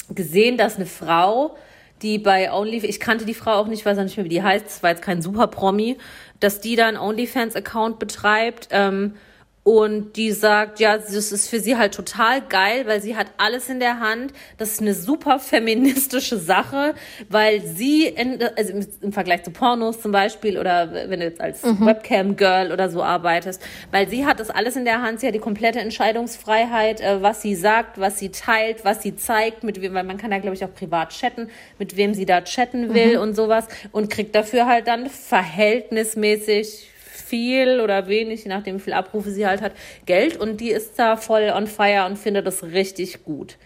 gesehen, 0.09 0.57
dass 0.57 0.75
eine 0.75 0.86
Frau, 0.86 1.55
die 2.01 2.19
bei 2.19 2.51
OnlyFans, 2.51 2.89
ich 2.89 2.99
kannte 2.99 3.25
die 3.25 3.34
Frau 3.34 3.53
auch 3.53 3.67
nicht, 3.67 3.86
weiß 3.86 3.97
auch 3.97 4.03
nicht 4.03 4.17
mehr, 4.17 4.25
wie 4.25 4.29
die 4.29 4.43
heißt, 4.43 4.65
das 4.65 4.84
war 4.84 4.91
jetzt 4.91 5.01
kein 5.01 5.21
super 5.21 5.47
Promi, 5.47 5.97
dass 6.39 6.61
die 6.61 6.75
da 6.75 6.88
einen 6.88 6.97
OnlyFans-Account 6.97 7.97
betreibt, 7.97 8.67
ähm, 8.71 9.15
und 9.64 10.16
die 10.16 10.32
sagt, 10.32 10.80
ja, 10.80 10.97
das 10.97 11.32
ist 11.32 11.47
für 11.47 11.59
sie 11.59 11.78
halt 11.78 11.93
total 11.93 12.41
geil, 12.41 12.88
weil 12.88 12.99
sie 12.99 13.16
hat 13.16 13.28
alles 13.38 13.70
in 13.70 13.80
der 13.80 13.99
Hand. 13.99 14.34
Das 14.57 14.72
ist 14.72 14.82
eine 14.82 14.95
super 14.95 15.38
feministische 15.39 16.38
Sache, 16.38 16.95
weil 17.30 17.62
sie, 17.62 18.07
in, 18.07 18.39
also 18.57 18.74
im 19.01 19.14
Vergleich 19.14 19.43
zu 19.43 19.51
Pornos 19.51 20.01
zum 20.01 20.12
Beispiel 20.12 20.57
oder 20.57 20.91
wenn 20.91 21.20
du 21.20 21.26
jetzt 21.28 21.39
als 21.39 21.64
mhm. 21.64 21.86
Webcam-Girl 21.86 22.72
oder 22.72 22.89
so 22.89 23.03
arbeitest, 23.03 23.62
weil 23.91 24.09
sie 24.09 24.26
hat 24.26 24.39
das 24.39 24.49
alles 24.49 24.76
in 24.76 24.86
der 24.86 25.03
Hand. 25.03 25.20
Sie 25.20 25.28
hat 25.28 25.36
die 25.36 25.39
komplette 25.39 25.80
Entscheidungsfreiheit, 25.80 26.99
äh, 26.99 27.22
was 27.22 27.43
sie 27.43 27.53
sagt, 27.53 27.99
was 27.99 28.18
sie 28.18 28.30
teilt, 28.30 28.84
was 28.84 29.03
sie 29.03 29.16
zeigt, 29.16 29.64
mit 29.64 29.80
wem, 29.80 29.93
weil 29.93 30.03
man 30.03 30.18
kann 30.18 30.32
ja, 30.32 30.39
glaube 30.39 30.55
ich, 30.55 30.66
auch 30.66 30.74
privat 30.74 31.12
chatten, 31.12 31.49
mit 31.78 31.97
wem 31.97 32.16
sie 32.16 32.26
da 32.26 32.41
chatten 32.41 32.95
will 32.95 33.18
mhm. 33.18 33.22
und 33.22 33.36
sowas 33.36 33.68
und 33.91 34.09
kriegt 34.09 34.34
dafür 34.34 34.66
halt 34.66 34.88
dann 34.88 35.07
verhältnismäßig 35.07 36.90
viel 37.32 37.79
oder 37.79 38.07
wenig, 38.07 38.43
je 38.43 38.49
nachdem 38.49 38.75
wie 38.75 38.82
viel 38.82 38.93
Abrufe 38.93 39.32
sie 39.32 39.47
halt 39.47 39.61
hat, 39.61 39.71
Geld 40.05 40.36
und 40.36 40.57
die 40.57 40.69
ist 40.69 40.99
da 40.99 41.15
voll 41.15 41.51
on 41.55 41.65
fire 41.65 42.05
und 42.05 42.17
findet 42.17 42.45
das 42.45 42.63
richtig 42.63 43.23
gut. 43.23 43.57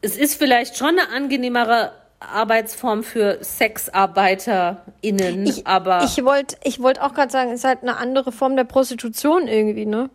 Es 0.00 0.16
ist 0.16 0.36
vielleicht 0.36 0.76
schon 0.76 0.98
eine 0.98 1.10
angenehmere 1.10 1.92
Arbeitsform 2.20 3.02
für 3.02 3.38
SexarbeiterInnen, 3.42 5.46
ich, 5.46 5.66
aber. 5.66 6.04
Ich 6.04 6.24
wollte 6.24 6.56
ich 6.62 6.80
wollt 6.80 7.00
auch 7.00 7.12
gerade 7.12 7.32
sagen, 7.32 7.50
es 7.50 7.60
ist 7.60 7.64
halt 7.64 7.82
eine 7.82 7.96
andere 7.96 8.30
Form 8.30 8.54
der 8.54 8.64
Prostitution 8.64 9.48
irgendwie, 9.48 9.86
ne? 9.86 10.08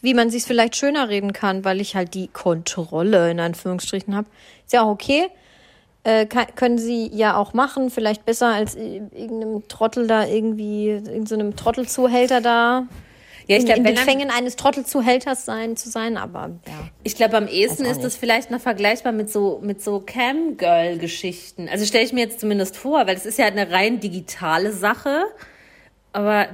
Wie 0.00 0.14
man 0.14 0.30
sich 0.30 0.42
vielleicht 0.42 0.74
schöner 0.74 1.08
reden 1.08 1.32
kann, 1.32 1.64
weil 1.64 1.80
ich 1.80 1.94
halt 1.94 2.14
die 2.14 2.26
Kontrolle 2.26 3.30
in 3.30 3.38
Anführungsstrichen 3.38 4.16
habe. 4.16 4.26
Ist 4.64 4.72
ja 4.72 4.82
auch 4.82 4.90
okay. 4.90 5.28
Äh, 6.04 6.26
kann, 6.26 6.46
können 6.56 6.78
sie 6.78 7.08
ja 7.14 7.36
auch 7.36 7.54
machen, 7.54 7.88
vielleicht 7.88 8.24
besser 8.24 8.48
als 8.48 8.74
irgendeinem 8.74 9.68
Trottel 9.68 10.08
da 10.08 10.26
irgendwie, 10.26 10.88
irgendeinem 10.88 11.52
so 11.52 11.56
Trottelzuhälter 11.56 12.40
da. 12.40 12.88
Ja, 13.46 13.56
ich 13.56 13.64
glaube, 13.64 13.80
in, 13.80 13.86
in 13.86 13.94
den 13.94 14.04
Fängen 14.04 14.30
eines 14.30 14.56
Trottelzuhälters 14.56 15.44
sein 15.44 15.76
zu 15.76 15.90
sein, 15.90 16.16
aber 16.16 16.50
ja. 16.66 16.88
Ich 17.04 17.14
glaube, 17.14 17.36
am 17.36 17.46
ehesten 17.46 17.84
ist 17.84 18.02
das 18.02 18.16
vielleicht 18.16 18.50
noch 18.50 18.60
vergleichbar 18.60 19.12
mit 19.12 19.30
so 19.30 19.60
mit 19.62 19.82
so 19.82 20.00
Cam-Girl-Geschichten. 20.00 21.68
Also 21.68 21.84
stelle 21.84 22.04
ich 22.04 22.12
mir 22.12 22.22
jetzt 22.22 22.40
zumindest 22.40 22.76
vor, 22.76 23.06
weil 23.06 23.16
es 23.16 23.26
ist 23.26 23.38
ja 23.38 23.46
eine 23.46 23.70
rein 23.70 24.00
digitale 24.00 24.72
Sache. 24.72 25.24
Aber 26.12 26.48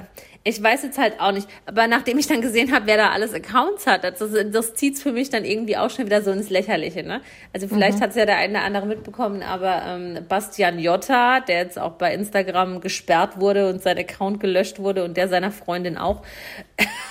ich 0.49 0.63
weiß 0.63 0.83
jetzt 0.83 0.97
halt 0.97 1.21
auch 1.21 1.33
nicht, 1.33 1.47
aber 1.67 1.87
nachdem 1.87 2.17
ich 2.19 2.27
dann 2.27 2.41
gesehen 2.41 2.73
habe, 2.73 2.87
wer 2.87 2.97
da 2.97 3.11
alles 3.11 3.35
Accounts 3.35 3.87
hat, 3.87 4.03
das, 4.03 4.19
das 4.51 4.75
zieht's 4.75 5.03
für 5.03 5.13
mich 5.13 5.29
dann 5.29 5.45
irgendwie 5.45 5.77
auch 5.77 5.91
schon 5.91 6.07
wieder 6.07 6.23
so 6.23 6.31
ins 6.31 6.49
Lächerliche. 6.49 7.03
Ne? 7.03 7.21
Also 7.53 7.69
vielleicht 7.69 7.99
mhm. 7.99 8.03
hat's 8.03 8.17
ja 8.17 8.25
der 8.25 8.39
eine 8.39 8.55
oder 8.55 8.63
andere 8.65 8.87
mitbekommen, 8.87 9.43
aber 9.43 9.83
ähm, 9.85 10.19
Bastian 10.27 10.79
Jotta, 10.79 11.41
der 11.41 11.59
jetzt 11.59 11.79
auch 11.79 11.93
bei 11.93 12.15
Instagram 12.15 12.81
gesperrt 12.81 13.39
wurde 13.39 13.69
und 13.69 13.83
sein 13.83 13.99
Account 13.99 14.41
gelöscht 14.41 14.79
wurde 14.79 15.05
und 15.05 15.19
der 15.19 15.29
seiner 15.29 15.53
Freundin 15.53 15.99
auch. 15.99 16.23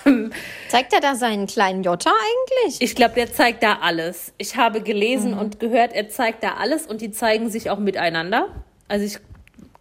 zeigt 0.69 0.93
er 0.93 0.99
da 0.99 1.13
seinen 1.13 1.45
kleinen 1.45 1.83
Jotta 1.83 2.09
eigentlich? 2.09 2.81
Ich 2.81 2.95
glaube, 2.95 3.13
der 3.13 3.31
zeigt 3.31 3.61
da 3.61 3.79
alles. 3.83 4.33
Ich 4.39 4.57
habe 4.57 4.81
gelesen 4.81 5.33
mhm. 5.33 5.39
und 5.39 5.59
gehört, 5.59 5.93
er 5.93 6.09
zeigt 6.09 6.43
da 6.43 6.55
alles 6.55 6.87
und 6.87 7.01
die 7.01 7.11
zeigen 7.11 7.51
sich 7.51 7.69
auch 7.69 7.79
miteinander. 7.79 8.47
Also 8.87 9.05
ich 9.05 9.19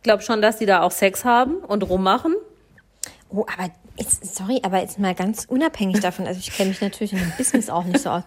glaube 0.02 0.22
schon, 0.22 0.42
dass 0.42 0.58
die 0.58 0.66
da 0.66 0.82
auch 0.82 0.90
Sex 0.90 1.24
haben 1.24 1.56
und 1.56 1.88
rummachen. 1.88 2.34
Oh, 3.36 3.44
aber 3.54 3.70
jetzt, 3.98 4.34
sorry, 4.34 4.60
aber 4.62 4.80
jetzt 4.80 4.98
mal 4.98 5.14
ganz 5.14 5.44
unabhängig 5.44 6.00
davon, 6.00 6.26
also 6.26 6.40
ich 6.40 6.50
kenne 6.56 6.70
mich 6.70 6.80
natürlich 6.80 7.12
in 7.12 7.18
dem 7.18 7.32
Business 7.36 7.68
auch 7.68 7.84
nicht 7.84 8.00
so 8.00 8.08
aus. 8.08 8.22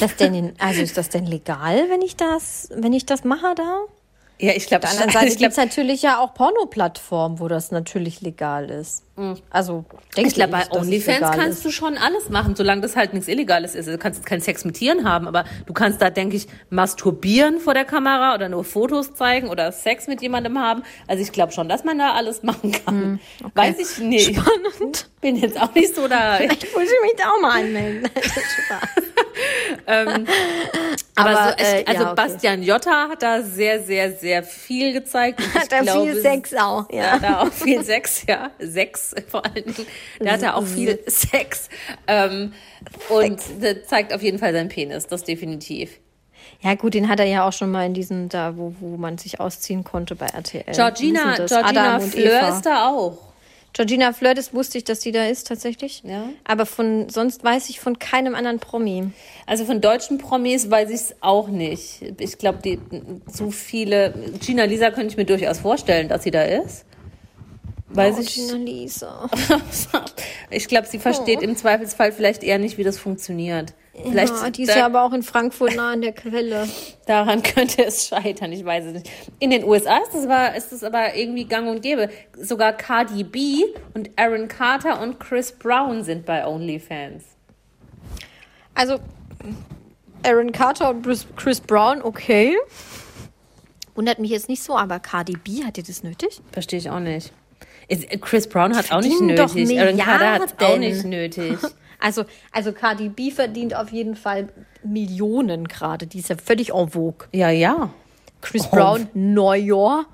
Das 0.00 0.16
denn, 0.16 0.34
in, 0.34 0.52
also 0.58 0.82
ist 0.82 0.98
das 0.98 1.08
denn 1.08 1.24
legal, 1.24 1.88
wenn 1.88 2.02
ich 2.02 2.14
das, 2.14 2.68
wenn 2.74 2.92
ich 2.92 3.06
das 3.06 3.24
mache 3.24 3.54
da? 3.54 3.80
Ja, 4.38 4.52
ich 4.52 4.66
glaube, 4.66 4.86
Auf 4.86 4.92
der 4.92 5.02
anderen 5.02 5.22
Seite 5.28 5.36
gibt 5.36 5.52
es 5.52 5.56
natürlich 5.56 6.02
ja 6.02 6.18
auch 6.18 6.34
Porno-Plattformen, 6.34 7.40
wo 7.40 7.48
das 7.48 7.70
natürlich 7.70 8.20
legal 8.20 8.68
ist. 8.68 9.02
Also, 9.50 9.84
denke 10.16 10.28
Ich 10.28 10.34
glaube, 10.34 10.52
bei 10.52 10.70
OnlyFans 10.70 11.20
kannst 11.32 11.58
ist. 11.58 11.64
du 11.66 11.70
schon 11.70 11.98
alles 11.98 12.30
machen, 12.30 12.56
solange 12.56 12.80
das 12.80 12.96
halt 12.96 13.12
nichts 13.12 13.28
Illegales 13.28 13.74
ist. 13.74 13.86
Du 13.86 13.98
kannst 13.98 14.24
keinen 14.24 14.40
Sex 14.40 14.64
mit 14.64 14.76
Tieren 14.76 15.06
haben, 15.06 15.28
aber 15.28 15.44
du 15.66 15.72
kannst 15.74 16.00
da, 16.00 16.08
denke 16.08 16.36
ich, 16.36 16.46
masturbieren 16.70 17.60
vor 17.60 17.74
der 17.74 17.84
Kamera 17.84 18.34
oder 18.34 18.48
nur 18.48 18.64
Fotos 18.64 19.14
zeigen 19.14 19.48
oder 19.48 19.72
Sex 19.72 20.06
mit 20.06 20.22
jemandem 20.22 20.58
haben. 20.58 20.82
Also 21.06 21.22
ich 21.22 21.32
glaube 21.32 21.52
schon, 21.52 21.68
dass 21.68 21.84
man 21.84 21.98
da 21.98 22.14
alles 22.14 22.42
machen 22.42 22.72
kann. 22.72 23.20
Weiß 23.54 23.78
ich 23.78 23.98
nicht. 24.02 24.36
Spannend. 24.36 25.08
Bin 25.20 25.36
jetzt 25.36 25.60
auch 25.60 25.74
nicht 25.74 25.94
so 25.94 26.08
da. 26.08 26.38
Ich 26.40 26.48
muss 26.74 26.84
mich 27.02 27.14
da 27.18 27.24
auch 27.30 27.40
mal 27.42 27.60
anmelden. 27.60 28.08
Spaß. 28.22 29.04
aber 29.86 31.30
Aber, 31.30 31.48
so, 31.50 31.54
ich, 31.58 31.68
äh, 31.68 31.84
also 31.86 32.02
ja, 32.02 32.12
okay. 32.12 32.22
Bastian 32.22 32.62
Jotta 32.62 33.08
hat 33.10 33.22
da 33.22 33.42
sehr, 33.42 33.82
sehr, 33.82 34.12
sehr 34.12 34.42
viel 34.42 34.92
gezeigt. 34.94 35.40
Ich 35.40 35.54
Hat 35.54 35.72
er 35.72 35.82
glaube, 35.82 36.12
viel 36.12 36.22
Sex 36.22 36.54
auch, 36.54 36.86
Er 36.88 37.04
ja. 37.04 37.10
hat 37.12 37.22
da 37.22 37.40
auch 37.40 37.52
viel 37.52 37.82
Sex, 37.84 38.24
ja. 38.26 38.50
Sex 38.58 38.99
vor 39.28 39.44
allen 39.44 39.64
Dingen. 39.64 39.86
Da 40.18 40.32
hat 40.32 40.42
er 40.42 40.56
auch 40.56 40.66
viel 40.66 40.98
Sex. 41.06 41.68
Ähm, 42.06 42.52
und 43.08 43.40
das 43.60 43.88
zeigt 43.88 44.12
auf 44.12 44.22
jeden 44.22 44.38
Fall 44.38 44.52
seinen 44.52 44.68
Penis, 44.68 45.06
das 45.06 45.24
definitiv. 45.24 45.98
Ja, 46.62 46.74
gut, 46.74 46.94
den 46.94 47.08
hat 47.08 47.20
er 47.20 47.26
ja 47.26 47.46
auch 47.46 47.52
schon 47.52 47.70
mal 47.70 47.86
in 47.86 47.94
diesem, 47.94 48.28
da, 48.28 48.56
wo, 48.56 48.74
wo 48.80 48.96
man 48.96 49.18
sich 49.18 49.40
ausziehen 49.40 49.84
konnte 49.84 50.14
bei 50.14 50.26
RTL. 50.26 50.64
Georgina? 50.72 51.36
Georgina 51.46 52.00
Fleur 52.00 52.48
ist 52.50 52.62
da 52.66 52.88
auch. 52.88 53.30
Georgina 53.72 54.12
Fleur, 54.12 54.34
das 54.34 54.52
wusste 54.52 54.78
ich, 54.78 54.84
dass 54.84 54.98
die 55.00 55.12
da 55.12 55.26
ist, 55.26 55.46
tatsächlich. 55.46 56.02
Ja. 56.04 56.24
Aber 56.44 56.66
von, 56.66 57.08
sonst 57.08 57.44
weiß 57.44 57.70
ich 57.70 57.78
von 57.78 57.98
keinem 57.98 58.34
anderen 58.34 58.58
Promi. 58.58 59.10
Also 59.46 59.64
von 59.64 59.80
deutschen 59.80 60.18
Promis 60.18 60.70
weiß 60.70 60.90
ich 60.90 60.96
es 60.96 61.14
auch 61.20 61.48
nicht. 61.48 62.02
Ich 62.18 62.36
glaube, 62.38 62.58
die 62.64 62.80
zu 63.30 63.50
viele. 63.52 64.12
Gina 64.40 64.64
Lisa 64.64 64.90
könnte 64.90 65.12
ich 65.12 65.16
mir 65.16 65.24
durchaus 65.24 65.60
vorstellen, 65.60 66.08
dass 66.08 66.24
sie 66.24 66.32
da 66.32 66.42
ist. 66.42 66.84
Weiß 67.92 68.16
oh, 68.18 68.20
ich. 68.20 68.34
Gina 68.34 68.54
Lisa. 68.54 69.28
ich 70.50 70.68
glaube, 70.68 70.86
sie 70.86 70.98
versteht 70.98 71.42
im 71.42 71.56
Zweifelsfall 71.56 72.12
vielleicht 72.12 72.44
eher 72.44 72.58
nicht, 72.58 72.78
wie 72.78 72.84
das 72.84 72.98
funktioniert. 72.98 73.74
Vielleicht 73.92 74.32
ja, 74.32 74.50
die 74.50 74.62
ist 74.62 74.74
ja 74.74 74.86
aber 74.86 75.02
auch 75.02 75.12
in 75.12 75.22
Frankfurt 75.22 75.74
nah 75.74 75.92
an 75.92 76.00
der 76.00 76.12
Quelle. 76.12 76.68
Daran 77.06 77.42
könnte 77.42 77.84
es 77.84 78.06
scheitern, 78.06 78.52
ich 78.52 78.64
weiß 78.64 78.86
es 78.86 78.92
nicht. 78.92 79.10
In 79.40 79.50
den 79.50 79.64
USA 79.64 79.98
ist 79.98 80.14
das, 80.14 80.24
aber, 80.24 80.54
ist 80.54 80.72
das 80.72 80.84
aber 80.84 81.16
irgendwie 81.16 81.44
gang 81.44 81.68
und 81.68 81.82
gäbe. 81.82 82.08
Sogar 82.38 82.72
Cardi 82.72 83.24
B 83.24 83.64
und 83.94 84.10
Aaron 84.16 84.46
Carter 84.46 85.00
und 85.02 85.18
Chris 85.18 85.52
Brown 85.52 86.04
sind 86.04 86.24
bei 86.24 86.46
OnlyFans. 86.46 87.24
Also, 88.74 89.00
Aaron 90.24 90.52
Carter 90.52 90.90
und 90.90 91.02
Chris, 91.02 91.26
Chris 91.36 91.60
Brown, 91.60 92.02
okay. 92.02 92.56
Wundert 93.96 94.20
mich 94.20 94.30
jetzt 94.30 94.48
nicht 94.48 94.62
so, 94.62 94.76
aber 94.76 95.00
Cardi 95.00 95.32
B, 95.32 95.64
hat 95.64 95.76
ihr 95.76 95.84
das 95.84 96.04
nötig? 96.04 96.40
Verstehe 96.52 96.78
ich 96.78 96.88
auch 96.88 97.00
nicht. 97.00 97.32
Chris 98.20 98.46
Brown 98.48 98.76
hat 98.76 98.90
auch 98.92 99.00
nicht 99.00 99.20
doch 99.38 99.54
nötig. 99.54 99.78
Aaron 99.80 99.98
Carter 99.98 100.32
hat 100.34 100.62
auch 100.62 100.78
Milliarden. 100.78 100.80
nicht 100.80 101.04
nötig. 101.04 101.58
Also, 102.02 102.24
also 102.50 102.72
Cardi 102.72 103.10
B 103.10 103.30
verdient 103.30 103.76
auf 103.76 103.90
jeden 103.90 104.16
Fall 104.16 104.48
Millionen 104.82 105.68
gerade. 105.68 106.06
Die 106.06 106.20
ist 106.20 106.30
ja 106.30 106.36
völlig 106.42 106.72
en 106.72 106.88
vogue. 106.88 107.28
Ja, 107.30 107.50
ja. 107.50 107.90
Chris 108.40 108.66
Brown, 108.68 109.06
Neujahr 109.12 110.06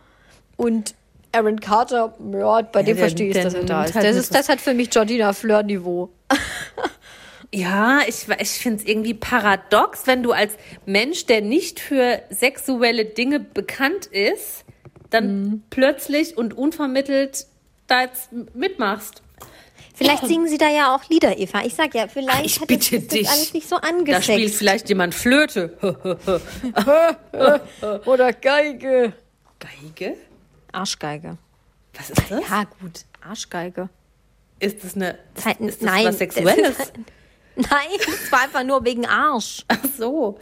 und 0.57 0.97
Aaron 1.31 1.61
Carter, 1.61 2.13
ja, 2.33 2.63
bei 2.63 2.83
dem 2.83 2.97
der- 2.97 3.05
verstehe 3.05 3.29
ich, 3.29 3.35
dass 3.41 3.55
er 3.55 3.63
da 3.63 3.77
nimmt 3.83 3.91
ist. 3.91 3.95
halt 3.95 4.05
Das, 4.05 4.17
ist. 4.17 4.35
das 4.35 4.49
hat 4.49 4.61
für 4.61 4.75
mich 4.75 4.91
Georgina 4.91 5.33
Fleur-Niveau. 5.33 6.11
Ja, 7.55 8.01
ich, 8.09 8.27
ich 8.41 8.51
finde 8.51 8.83
es 8.83 8.89
irgendwie 8.89 9.15
paradox, 9.15 10.07
wenn 10.07 10.23
du 10.25 10.33
als 10.33 10.55
Mensch, 10.85 11.27
der 11.27 11.41
nicht 11.43 11.79
für 11.79 12.21
sexuelle 12.31 13.05
Dinge 13.05 13.39
bekannt 13.41 14.07
ist, 14.07 14.65
dann 15.11 15.43
Mhm. 15.43 15.63
plötzlich 15.71 16.37
und 16.37 16.55
unvermittelt 16.59 17.47
da 17.87 18.03
jetzt 18.03 18.31
mitmachst. 18.55 19.23
Vielleicht 19.95 20.27
singen 20.27 20.47
sie 20.47 20.59
da 20.59 20.69
ja 20.69 20.95
auch 20.95 21.09
Lieder, 21.09 21.39
Eva. 21.39 21.65
Ich 21.65 21.75
sag 21.75 21.95
ja, 21.95 22.07
vielleicht 22.07 22.45
Ich 22.45 22.61
hat 22.61 22.69
bitte 22.69 23.01
das, 23.01 23.03
ist 23.03 23.13
das 23.13 23.19
dich. 23.19 23.29
alles 23.31 23.55
nicht 23.55 23.69
so 23.69 23.77
Da 23.79 24.21
spielt 24.21 24.55
vielleicht 24.55 24.89
jemand 24.91 25.15
Flöte. 25.15 25.77
Oder 28.05 28.33
Geige. 28.35 29.13
Geige? 29.59 30.17
Arschgeige. 30.73 31.39
Was 31.95 32.11
ist 32.11 32.31
das? 32.31 32.41
Ja, 32.49 32.65
gut. 32.81 33.01
Arschgeige. 33.27 33.89
Ist 34.59 34.85
das 34.85 34.95
eine 34.97 35.19
ist 35.37 35.47
das 35.47 35.81
nein, 35.81 36.07
was 36.07 36.19
Sexuelles? 36.19 36.77
das 36.77 36.89
ist- 36.89 36.93
Nein, 37.71 37.89
es 38.07 38.31
war 38.31 38.43
einfach 38.43 38.65
nur 38.65 38.85
wegen 38.85 39.07
Arsch. 39.07 39.65
Ach 39.69 39.79
so. 39.97 40.39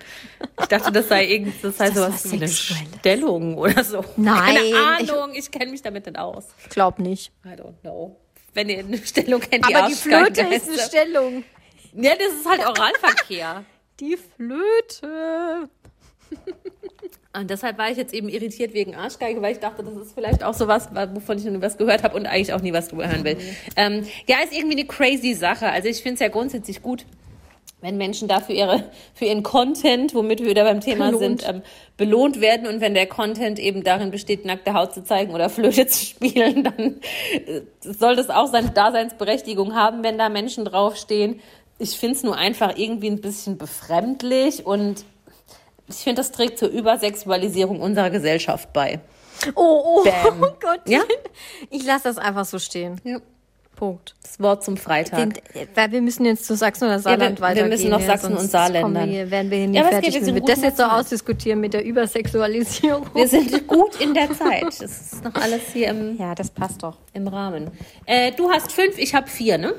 Ich 0.60 0.66
dachte, 0.66 0.90
das 0.90 1.08
sei 1.08 1.26
irgend, 1.26 1.62
das 1.62 1.76
sei 1.76 1.86
Das 1.86 1.94
sowas 1.94 2.24
was 2.24 2.32
wie 2.32 2.36
eine. 2.36 2.48
Stellung 2.48 3.56
oder 3.56 3.84
so. 3.84 4.04
Nein, 4.16 4.56
Keine 4.56 4.76
Ahnung, 4.76 5.34
ich 5.34 5.48
kenne 5.50 5.70
mich 5.70 5.80
damit 5.80 6.06
nicht 6.06 6.18
aus. 6.18 6.46
Glaub 6.70 6.98
nicht. 6.98 7.30
I 7.44 7.50
don't 7.50 7.80
know. 7.82 8.16
Wenn 8.52 8.68
ihr 8.68 8.80
eine 8.80 8.98
Stellung 8.98 9.40
kennt, 9.40 9.68
die 9.68 9.74
Aber 9.74 9.88
die 9.88 9.94
Flöte 9.94 10.42
ist 10.42 10.68
eine 10.68 10.78
Stellung. 10.78 11.44
Ja, 11.92 12.14
das 12.16 12.32
ist 12.34 12.48
halt 12.48 12.66
Oralverkehr. 12.66 13.64
Die 14.00 14.16
Flöte. 14.16 15.68
Und 17.36 17.50
deshalb 17.50 17.78
war 17.78 17.90
ich 17.90 17.96
jetzt 17.96 18.14
eben 18.14 18.28
irritiert 18.28 18.74
wegen 18.74 18.94
Arschgeige, 18.94 19.42
weil 19.42 19.52
ich 19.52 19.58
dachte, 19.58 19.82
das 19.82 19.94
ist 19.96 20.14
vielleicht 20.14 20.44
auch 20.44 20.54
sowas, 20.54 20.88
wovon 21.14 21.36
ich 21.36 21.44
noch 21.44 21.52
nie 21.52 21.62
was 21.62 21.76
gehört 21.76 22.04
habe 22.04 22.16
und 22.16 22.26
eigentlich 22.26 22.52
auch 22.52 22.60
nie 22.60 22.72
was 22.72 22.88
drüber 22.88 23.08
hören 23.08 23.24
will. 23.24 23.36
Ähm, 23.76 24.04
ja, 24.28 24.36
ist 24.44 24.56
irgendwie 24.56 24.78
eine 24.78 24.86
crazy 24.86 25.34
Sache. 25.34 25.68
Also 25.68 25.88
ich 25.88 26.00
finde 26.00 26.14
es 26.14 26.20
ja 26.20 26.28
grundsätzlich 26.28 26.80
gut, 26.80 27.04
wenn 27.80 27.96
Menschen 27.96 28.28
dafür 28.28 28.54
ihre, 28.54 28.84
für 29.14 29.24
ihren 29.26 29.42
Content, 29.42 30.14
womit 30.14 30.40
wir 30.40 30.48
wieder 30.48 30.64
beim 30.64 30.80
Thema 30.80 31.10
Belohnt. 31.10 31.42
sind, 31.42 31.48
ähm, 31.48 31.62
belohnt 31.96 32.40
werden 32.40 32.66
und 32.66 32.80
wenn 32.80 32.94
der 32.94 33.06
Content 33.06 33.58
eben 33.58 33.82
darin 33.82 34.10
besteht, 34.12 34.44
nackte 34.44 34.72
Haut 34.72 34.94
zu 34.94 35.02
zeigen 35.02 35.34
oder 35.34 35.50
Flöte 35.50 35.86
zu 35.86 36.04
spielen, 36.04 36.64
dann 36.64 37.00
äh, 37.46 37.60
soll 37.80 38.14
das 38.16 38.30
auch 38.30 38.46
seine 38.46 38.70
Daseinsberechtigung 38.70 39.74
haben, 39.74 40.04
wenn 40.04 40.18
da 40.18 40.28
Menschen 40.28 40.64
draufstehen. 40.64 41.40
Ich 41.78 41.98
finde 41.98 42.14
es 42.14 42.22
nur 42.22 42.36
einfach 42.36 42.78
irgendwie 42.78 43.10
ein 43.10 43.20
bisschen 43.20 43.58
befremdlich 43.58 44.64
und 44.64 45.04
ich 45.88 45.96
finde, 45.96 46.20
das 46.20 46.32
trägt 46.32 46.58
zur 46.58 46.68
Übersexualisierung 46.68 47.80
unserer 47.80 48.10
Gesellschaft 48.10 48.72
bei. 48.72 49.00
Oh, 49.54 49.82
oh, 49.84 50.04
Bam. 50.04 50.42
oh 50.42 50.46
Gott. 50.60 50.80
Ja? 50.88 51.00
Ich 51.70 51.84
lasse 51.84 52.04
das 52.04 52.18
einfach 52.18 52.44
so 52.44 52.58
stehen. 52.58 53.00
Ja. 53.04 53.18
Punkt. 53.76 54.14
Das 54.22 54.38
Wort 54.38 54.62
zum 54.64 54.76
Freitag. 54.76 55.18
Den, 55.18 55.66
weil 55.74 55.90
wir 55.90 56.00
müssen 56.00 56.24
jetzt 56.24 56.46
zu 56.46 56.54
Sachsen 56.54 56.84
oder 56.84 57.00
Saarland 57.00 57.22
wir- 57.22 57.36
wir 57.38 57.40
weitergehen. 57.50 57.68
müssen 57.70 57.90
noch 57.90 58.00
Sachsen 58.00 58.28
sonst 58.30 58.42
und 58.44 58.50
Saarländern. 58.52 59.10
Wir, 59.10 59.28
werden 59.32 59.50
wir 59.50 59.58
hier 59.58 59.66
nie 59.66 59.76
Ja, 59.76 59.84
fertig, 59.84 60.14
geht, 60.14 60.26
wir 60.26 60.34
wir 60.34 60.42
das 60.42 60.62
jetzt 60.62 60.76
so 60.76 60.84
ausdiskutieren 60.84 61.60
mit 61.60 61.74
der 61.74 61.84
Übersexualisierung. 61.84 63.06
Wir 63.14 63.26
sind 63.26 63.66
gut 63.66 64.00
in 64.00 64.14
der 64.14 64.30
Zeit. 64.32 64.62
Das 64.62 64.80
ist 64.80 65.24
noch 65.24 65.34
alles 65.34 65.62
hier 65.72 65.88
im, 65.88 66.16
ja, 66.18 66.36
das 66.36 66.50
passt 66.50 66.84
doch. 66.84 66.98
im 67.14 67.26
Rahmen. 67.26 67.72
Äh, 68.06 68.30
du 68.32 68.48
hast 68.48 68.70
fünf, 68.70 68.96
ich 68.96 69.12
habe 69.12 69.26
vier, 69.28 69.58
ne? 69.58 69.74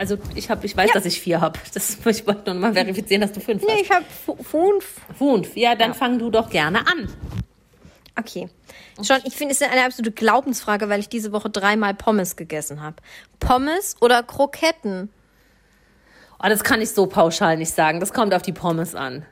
Also 0.00 0.16
ich 0.34 0.48
habe, 0.48 0.64
ich 0.64 0.74
weiß, 0.74 0.92
dass 0.92 1.04
ich 1.04 1.20
vier 1.20 1.42
habe. 1.42 1.58
Das 1.74 1.98
ich 2.06 2.26
wollte 2.26 2.54
nur 2.54 2.54
mal 2.54 2.72
verifizieren, 2.72 3.20
dass 3.20 3.32
du 3.32 3.40
fünf 3.40 3.62
Nee, 3.62 3.68
hast. 3.72 3.80
ich 3.82 3.90
habe 3.90 4.06
fünf. 4.42 4.96
Fünf. 5.18 5.54
Ja, 5.58 5.74
dann 5.74 5.92
fang 5.92 6.18
du 6.18 6.30
doch 6.30 6.48
gerne 6.48 6.86
an. 6.86 7.06
Okay. 8.18 8.48
Schon, 9.02 9.18
ich 9.24 9.34
finde, 9.36 9.52
es 9.52 9.60
ist 9.60 9.70
eine 9.70 9.84
absolute 9.84 10.12
Glaubensfrage, 10.12 10.88
weil 10.88 11.00
ich 11.00 11.10
diese 11.10 11.32
Woche 11.32 11.50
dreimal 11.50 11.92
Pommes 11.92 12.36
gegessen 12.36 12.80
habe. 12.80 12.96
Pommes 13.40 13.96
oder 14.00 14.22
Kroketten? 14.22 15.10
Oh, 16.42 16.48
das 16.48 16.64
kann 16.64 16.80
ich 16.80 16.92
so 16.92 17.06
pauschal 17.06 17.58
nicht 17.58 17.74
sagen. 17.74 18.00
Das 18.00 18.14
kommt 18.14 18.32
auf 18.32 18.40
die 18.40 18.54
Pommes 18.54 18.94
an. 18.94 19.26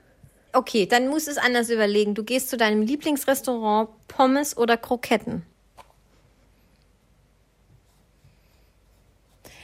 Okay, 0.52 0.84
dann 0.84 1.08
musst 1.08 1.28
du 1.28 1.30
es 1.30 1.38
anders 1.38 1.70
überlegen. 1.70 2.14
Du 2.14 2.24
gehst 2.24 2.50
zu 2.50 2.58
deinem 2.58 2.82
Lieblingsrestaurant, 2.82 3.88
Pommes 4.06 4.54
oder 4.54 4.76
Kroketten? 4.76 5.46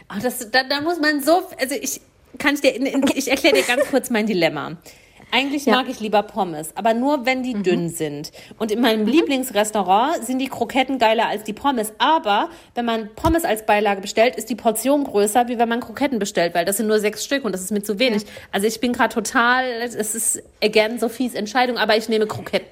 Ach, 0.09 0.21
das, 0.21 0.51
da, 0.51 0.63
da 0.65 0.81
muss 0.81 1.01
man 1.01 1.23
so, 1.23 1.43
also 1.59 1.75
ich 1.81 2.01
kann 2.39 2.55
ich 2.55 2.61
dir, 2.61 2.75
ich 3.17 3.29
erkläre 3.29 3.57
dir 3.57 3.63
ganz 3.63 3.85
kurz 3.91 4.11
mein 4.11 4.27
Dilemma. 4.27 4.77
Eigentlich 5.31 5.65
Ja. 5.65 5.73
mag 5.73 5.89
ich 5.89 5.99
lieber 5.99 6.23
Pommes, 6.23 6.71
aber 6.77 6.95
nur 6.95 7.27
wenn 7.27 7.43
die 7.43 7.55
dünn 7.55 7.89
sind. 7.89 8.31
Und 8.59 8.71
in 8.71 8.81
meinem 8.81 9.05
Lieblingsrestaurant 9.05 10.25
sind 10.25 10.39
die 10.39 10.47
Kroketten 10.47 11.01
geiler 11.01 11.27
als 11.27 11.43
die 11.43 11.53
Pommes. 11.53 11.93
Aber 11.99 12.51
wenn 12.77 12.85
man 12.85 13.13
Pommes 13.17 13.45
als 13.45 13.67
Beilage 13.67 14.01
bestellt, 14.01 14.37
ist 14.37 14.49
die 14.49 14.55
Portion 14.55 15.03
größer, 15.03 15.49
wie 15.49 15.59
wenn 15.59 15.69
man 15.69 15.81
Kroketten 15.81 16.21
bestellt, 16.21 16.55
weil 16.55 16.65
das 16.65 16.77
sind 16.77 16.87
nur 16.87 17.01
sechs 17.01 17.25
Stück 17.25 17.45
und 17.45 17.51
das 17.51 17.63
ist 17.63 17.73
mir 17.73 17.83
zu 17.83 17.99
wenig. 17.99 18.25
Also 18.53 18.69
ich 18.69 18.79
bin 18.79 18.93
gerade 18.93 19.13
total, 19.13 19.65
es 19.83 19.95
ist 19.97 20.41
again 20.63 21.01
Sophies 21.01 21.35
Entscheidung, 21.35 21.79
aber 21.79 21.97
ich 21.97 22.09
nehme 22.09 22.29
Kroketten. 22.29 22.69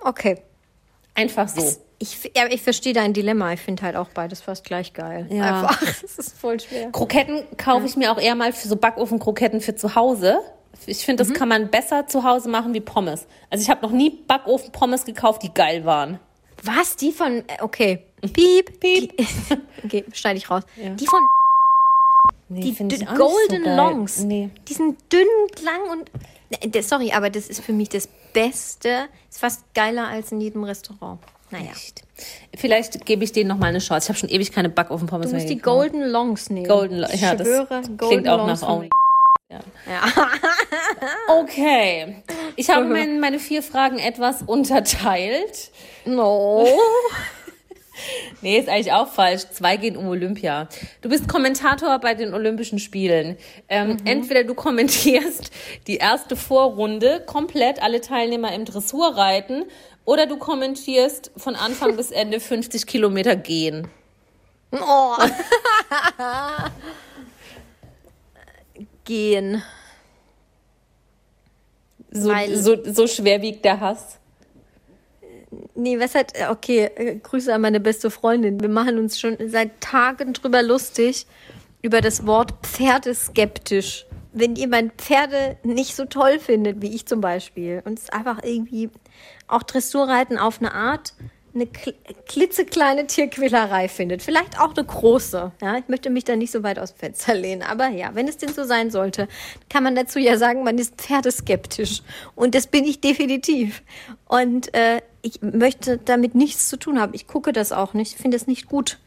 Okay. 0.00 0.38
Einfach 1.14 1.48
so. 1.48 1.62
Ich, 2.00 2.30
ja, 2.36 2.46
ich 2.48 2.62
verstehe 2.62 2.92
dein 2.92 3.12
Dilemma. 3.12 3.52
Ich 3.52 3.60
finde 3.60 3.82
halt 3.82 3.96
auch 3.96 4.08
beides 4.10 4.40
fast 4.40 4.64
gleich 4.64 4.92
geil. 4.92 5.26
Ja. 5.30 5.62
Einfach. 5.62 5.82
Es 6.04 6.18
ist 6.18 6.38
voll 6.38 6.60
schwer. 6.60 6.90
Kroketten 6.92 7.42
kaufe 7.56 7.86
ich 7.86 7.96
mir 7.96 8.12
auch 8.12 8.18
eher 8.20 8.34
mal 8.36 8.52
für 8.52 8.68
so 8.68 8.76
Backofenkroketten 8.76 9.60
für 9.60 9.74
zu 9.74 9.94
Hause. 9.96 10.38
Ich 10.86 11.04
finde, 11.04 11.24
Mhm. 11.24 11.28
das 11.30 11.36
kann 11.38 11.48
man 11.48 11.70
besser 11.70 12.06
zu 12.06 12.22
Hause 12.22 12.48
machen 12.48 12.72
wie 12.72 12.80
Pommes. 12.80 13.26
Also 13.50 13.62
ich 13.62 13.70
habe 13.70 13.82
noch 13.82 13.90
nie 13.90 14.10
Backofen-Pommes 14.10 15.04
gekauft, 15.06 15.42
die 15.42 15.52
geil 15.52 15.84
waren. 15.84 16.20
Was? 16.62 16.94
Die 16.96 17.10
von. 17.12 17.38
äh, 17.48 17.62
Okay. 17.62 18.04
Piep. 18.32 18.78
Piep. 18.80 19.16
Die, 19.16 19.26
okay, 19.84 20.04
schneide 20.12 20.38
ich 20.38 20.48
raus. 20.50 20.62
Ja. 20.76 20.90
Die 20.90 21.06
von. 21.06 21.20
Nee, 22.50 22.60
die 22.70 22.96
so 22.96 23.04
Golden 23.06 23.64
geil. 23.64 23.76
Longs. 23.76 24.20
Nee. 24.20 24.50
Die 24.68 24.72
sind 24.74 24.98
dünn, 25.12 25.26
lang 25.64 25.90
und. 25.90 26.72
Das- 26.74 26.88
Sorry, 26.88 27.12
aber 27.12 27.28
das 27.30 27.48
ist 27.48 27.60
für 27.60 27.72
mich 27.72 27.88
das 27.90 28.08
Beste. 28.32 29.06
Ist 29.28 29.40
fast 29.40 29.62
geiler 29.74 30.08
als 30.08 30.32
in 30.32 30.40
jedem 30.40 30.64
Restaurant. 30.64 31.20
Naja. 31.50 31.70
Echt. 31.72 32.02
Vielleicht 32.56 33.06
gebe 33.06 33.24
ich 33.24 33.32
denen 33.32 33.48
noch 33.48 33.58
mal 33.58 33.66
eine 33.68 33.78
Chance. 33.78 34.06
Ich 34.06 34.08
habe 34.08 34.18
schon 34.18 34.28
ewig 34.28 34.52
keine 34.52 34.68
Backofen-Pommes 34.68 35.26
Du 35.26 35.32
mehr 35.32 35.40
musst 35.40 35.50
die 35.50 35.56
gekauft. 35.56 35.92
Golden 35.92 36.10
Longs 36.10 36.50
nehmen. 36.50 36.66
Golden 36.68 36.98
Lo- 36.98 37.08
ich 37.12 37.20
ja, 37.20 37.34
das 37.34 37.46
schwöre, 37.46 37.66
klingt 37.82 37.98
Golden 37.98 38.28
auch 38.28 38.38
Longs 38.46 38.60
nach 38.60 38.68
Only. 38.68 38.90
Ja. 39.50 39.60
Ja. 39.90 40.02
Okay. 41.40 42.22
Ich 42.56 42.68
habe 42.70 42.84
mein, 42.84 43.20
meine 43.20 43.38
vier 43.38 43.62
Fragen 43.62 43.98
etwas 43.98 44.42
unterteilt. 44.42 45.70
No. 46.04 46.66
Nee, 48.42 48.58
ist 48.58 48.68
eigentlich 48.68 48.92
auch 48.92 49.08
falsch. 49.08 49.42
Zwei 49.50 49.76
gehen 49.76 49.96
um 49.96 50.06
Olympia. 50.06 50.68
Du 51.02 51.08
bist 51.08 51.26
Kommentator 51.26 51.98
bei 51.98 52.14
den 52.14 52.32
Olympischen 52.32 52.78
Spielen. 52.78 53.36
Ähm, 53.68 53.96
Entweder 54.04 54.44
du 54.44 54.54
kommentierst 54.54 55.50
die 55.88 55.96
erste 55.96 56.36
Vorrunde 56.36 57.24
komplett 57.26 57.82
alle 57.82 58.00
Teilnehmer 58.00 58.52
im 58.52 58.64
Dressurreiten 58.64 59.64
oder 60.08 60.24
du 60.24 60.38
kommentierst 60.38 61.30
von 61.36 61.54
Anfang 61.54 61.94
bis 61.94 62.10
Ende 62.10 62.40
50 62.48 62.86
Kilometer 62.86 63.36
gehen. 63.36 63.88
Oh. 64.72 65.14
Gehen. 69.04 69.62
So, 72.10 72.32
so, 72.54 72.76
so 72.84 73.06
schwer 73.06 73.42
wiegt 73.42 73.66
der 73.66 73.80
Hass. 73.80 74.18
Nee, 75.74 76.00
was 76.00 76.14
hat, 76.14 76.32
okay, 76.50 77.20
Grüße 77.22 77.52
an 77.52 77.60
meine 77.60 77.80
beste 77.80 78.10
Freundin. 78.10 78.60
Wir 78.60 78.68
machen 78.70 78.98
uns 78.98 79.20
schon 79.20 79.36
seit 79.48 79.80
Tagen 79.80 80.32
drüber 80.32 80.62
lustig, 80.62 81.26
über 81.82 82.00
das 82.00 82.26
Wort 82.26 82.54
Pferdeskeptisch. 82.62 84.06
Wenn 84.32 84.54
jemand 84.56 84.92
Pferde 84.94 85.56
nicht 85.62 85.96
so 85.96 86.04
toll 86.04 86.38
findet, 86.38 86.82
wie 86.82 86.94
ich 86.94 87.06
zum 87.06 87.20
Beispiel, 87.20 87.82
und 87.84 87.98
es 87.98 88.10
einfach 88.10 88.42
irgendwie 88.42 88.90
auch 89.46 89.62
Dressurreiten 89.62 90.38
auf 90.38 90.60
eine 90.60 90.72
Art 90.74 91.14
eine 91.54 91.66
kl 91.66 91.94
klitzekleine 92.26 93.06
Tierquälerei 93.06 93.88
findet, 93.88 94.22
vielleicht 94.22 94.60
auch 94.60 94.74
eine 94.76 94.84
große. 94.84 95.52
Ja, 95.62 95.78
ich 95.78 95.88
möchte 95.88 96.10
mich 96.10 96.24
da 96.24 96.36
nicht 96.36 96.52
so 96.52 96.62
weit 96.62 96.78
aus 96.78 96.92
dem 96.92 96.98
Fenster 96.98 97.34
lehnen, 97.34 97.62
aber 97.62 97.88
ja, 97.88 98.14
wenn 98.14 98.28
es 98.28 98.36
denn 98.36 98.52
so 98.52 98.64
sein 98.64 98.90
sollte, 98.90 99.28
kann 99.68 99.82
man 99.82 99.94
dazu 99.94 100.18
ja 100.18 100.36
sagen, 100.36 100.62
man 100.62 100.78
ist 100.78 100.96
pferdeskeptisch 100.96 102.02
und 102.34 102.54
das 102.54 102.66
bin 102.66 102.84
ich 102.84 103.00
definitiv. 103.00 103.82
Und 104.26 104.74
äh, 104.74 105.00
ich 105.22 105.40
möchte 105.42 105.98
damit 105.98 106.34
nichts 106.34 106.68
zu 106.68 106.78
tun 106.78 107.00
haben. 107.00 107.14
Ich 107.14 107.26
gucke 107.26 107.52
das 107.52 107.72
auch 107.72 107.94
nicht, 107.94 108.18
finde 108.18 108.36
es 108.36 108.46
nicht 108.46 108.68
gut. 108.68 108.98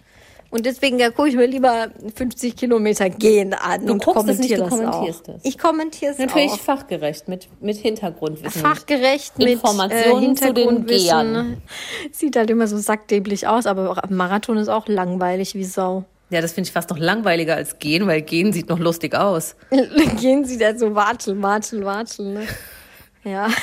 Und 0.52 0.66
deswegen 0.66 1.00
ja, 1.00 1.10
gucke 1.10 1.30
ich 1.30 1.36
mir 1.36 1.48
lieber 1.48 1.88
50 2.16 2.56
Kilometer 2.58 3.10
gehen 3.10 3.54
an 3.54 3.86
Du 3.86 3.94
und 3.94 4.04
guckst 4.04 4.28
es 4.28 4.38
nicht, 4.38 4.54
kommentiere 4.56 4.58
du 4.58 4.70
das 4.70 4.70
kommentierst 4.92 5.30
auch. 5.30 5.36
es. 5.36 5.46
Ich 5.46 5.58
kommentiere 5.58 6.12
es 6.12 6.18
Natürlich 6.20 6.52
auch. 6.52 6.60
fachgerecht, 6.60 7.28
mit, 7.30 7.48
mit 7.62 7.78
Hintergrundwissen. 7.78 8.62
Fachgerecht 8.62 9.38
mit 9.40 9.48
Informationen 9.48 10.32
äh, 10.32 10.36
zu 10.36 10.44
den 10.54 10.56
Hintergrundwissen. 10.56 11.08
Gehern. 11.08 11.62
Sieht 12.12 12.36
halt 12.36 12.50
immer 12.50 12.68
so 12.68 12.78
sackdämlich 12.78 13.48
aus, 13.48 13.66
aber 13.66 13.92
auch- 13.92 14.10
Marathon 14.10 14.58
ist 14.58 14.68
auch 14.68 14.88
langweilig 14.88 15.56
wie 15.56 15.64
Sau. 15.64 16.04
Ja, 16.30 16.40
das 16.42 16.54
finde 16.54 16.68
ich 16.68 16.74
fast 16.74 16.90
noch 16.90 16.98
langweiliger 16.98 17.56
als 17.56 17.80
gehen, 17.80 18.08
weil 18.08 18.22
gehen 18.22 18.54
sieht 18.54 18.70
noch 18.70 18.80
lustig 18.80 19.16
aus. 19.16 19.56
Gehen 20.22 20.46
sie 20.46 20.58
da 20.58 20.78
so 20.78 20.96
watscheln, 20.96 21.42
watscheln, 21.42 21.84
watscheln. 21.84 22.34
Ne? 22.36 22.48
Ja. 23.24 23.50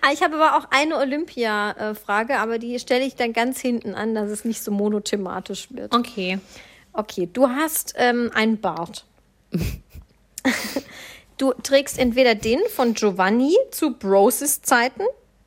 Ah, 0.00 0.12
ich 0.12 0.22
habe 0.22 0.34
aber 0.34 0.58
auch 0.58 0.68
eine 0.70 0.98
Olympia-Frage, 0.98 2.38
aber 2.38 2.58
die 2.58 2.78
stelle 2.78 3.04
ich 3.04 3.14
dann 3.14 3.32
ganz 3.32 3.60
hinten 3.60 3.94
an, 3.94 4.14
dass 4.14 4.28
es 4.28 4.44
nicht 4.44 4.62
so 4.62 4.70
monothematisch 4.70 5.68
wird. 5.70 5.94
Okay. 5.94 6.38
Okay, 6.92 7.28
du 7.32 7.48
hast 7.48 7.94
ähm, 7.96 8.30
einen 8.34 8.60
Bart. 8.60 9.06
du 11.38 11.52
trägst 11.62 11.98
entweder 11.98 12.34
den 12.34 12.60
von 12.68 12.92
Giovanni 12.92 13.56
zu 13.70 13.94
Broses 13.94 14.60
Zeiten. 14.60 15.02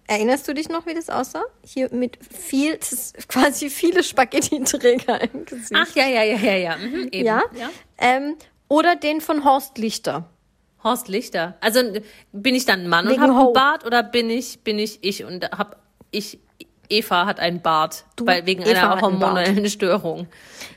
Erinnerst 0.07 0.47
du 0.47 0.53
dich 0.53 0.69
noch, 0.69 0.85
wie 0.85 0.93
das 0.93 1.09
aussah? 1.09 1.43
Hier 1.63 1.93
mit 1.93 2.17
viel, 2.33 2.79
quasi 3.27 3.69
viele 3.69 4.03
Spaghetti-Träger 4.03 5.21
im 5.21 5.45
Gesicht. 5.45 5.75
Ach 5.75 5.93
ja, 5.95 6.07
ja, 6.07 6.23
ja, 6.23 6.37
ja, 6.37 6.55
ja. 6.55 6.77
Mhm, 6.77 7.09
eben. 7.11 7.25
ja. 7.25 7.43
ja. 7.59 7.69
Ähm, 7.97 8.35
oder 8.69 8.95
den 8.95 9.21
von 9.21 9.43
Horst 9.43 9.77
Lichter. 9.77 10.29
Horst 10.87 11.07
Lichter. 11.07 11.55
Also 11.61 11.81
bin 12.31 12.55
ich 12.55 12.65
dann 12.65 12.81
ein 12.81 12.89
Mann 12.89 13.05
und 13.05 13.11
Wegen 13.11 13.21
habe 13.21 13.35
Ho. 13.35 13.45
einen 13.45 13.53
Bart 13.53 13.85
oder 13.85 14.03
bin 14.03 14.29
ich 14.29 14.59
bin 14.63 14.79
ich 14.79 14.99
ich 15.01 15.23
und 15.23 15.45
hab 15.51 15.77
ich 16.11 16.39
Eva 16.89 17.25
hat 17.25 17.39
einen 17.39 17.61
Bart, 17.61 18.05
weil 18.21 18.45
wegen 18.45 18.63
Eva 18.63 18.93
einer 18.93 19.01
hormonellen 19.01 19.69
Störung. 19.69 20.27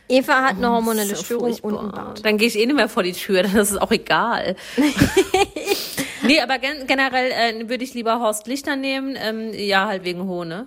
Eva 0.08 0.42
hat 0.42 0.56
eine 0.56 0.68
hormonelle 0.70 1.14
So 1.14 1.22
Störung 1.22 1.44
und 1.44 1.60
furchtbar. 1.60 1.80
einen 1.80 1.90
Bart. 1.92 2.24
Dann 2.24 2.36
gehe 2.36 2.48
ich 2.48 2.58
eh 2.58 2.66
nicht 2.66 2.74
mehr 2.74 2.88
vor 2.88 3.04
die 3.04 3.12
Tür, 3.12 3.42
das 3.54 3.70
ist 3.70 3.80
auch 3.80 3.92
egal. 3.92 4.56
nee, 6.26 6.40
aber 6.40 6.58
gen 6.58 6.86
generell 6.86 7.30
äh, 7.30 7.68
würde 7.68 7.84
ich 7.84 7.94
lieber 7.94 8.18
Horst 8.20 8.46
Lichter 8.48 8.74
nehmen. 8.76 9.16
Ähm, 9.16 9.52
ja, 9.54 9.86
halt 9.86 10.04
wegen 10.04 10.26
Ho, 10.26 10.44
ne? 10.44 10.66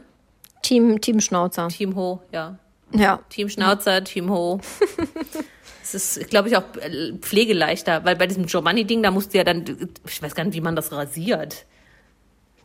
Team, 0.62 1.02
Team 1.02 1.20
Schnauzer. 1.20 1.68
Team 1.68 1.96
Ho, 1.96 2.22
ja. 2.32 2.58
Ja. 2.94 3.20
Team 3.30 3.50
Schnauzer, 3.50 4.04
Team 4.04 4.30
Ho. 4.30 4.62
Es 5.94 6.18
ist, 6.18 6.30
glaube 6.30 6.50
ich, 6.50 6.58
auch 6.58 6.64
äh, 6.82 7.14
pflegeleichter, 7.20 8.04
weil 8.06 8.16
bei 8.16 8.28
diesem 8.28 8.46
Giovanni-Ding, 8.46 9.04
da 9.04 9.12
musst 9.12 9.34
du 9.34 9.38
ja 9.38 9.44
dann, 9.44 9.64
ich 10.08 10.22
weiß 10.22 10.36
gar 10.36 10.44
nicht, 10.44 10.56
wie 10.56 10.62
man 10.62 10.76
das 10.76 10.92
rasiert. 10.92 11.66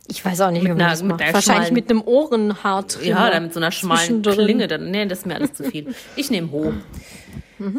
Ich 0.07 0.25
weiß 0.25 0.41
auch 0.41 0.51
nicht, 0.51 0.63
wie 0.63 0.69
man 0.69 0.81
einer- 0.81 0.89
das 0.89 1.01
mit 1.03 1.11
macht. 1.11 1.21
einer 1.21 1.33
Wahrscheinlich 1.33 1.71
mit 1.71 1.89
einem 1.89 2.01
Ohrenhaartrimmer. 2.01 3.19
Ja, 3.25 3.29
dann 3.29 3.43
mit 3.43 3.53
so 3.53 3.59
einer 3.59 3.71
schmalen. 3.71 4.21
Klinge, 4.23 4.67
dann, 4.67 4.89
nee, 4.89 5.05
das 5.05 5.19
ist 5.19 5.25
mir 5.27 5.35
alles 5.35 5.53
zu 5.53 5.63
viel. 5.65 5.93
Ich 6.15 6.31
nehme 6.31 6.51
Ho. 6.51 6.73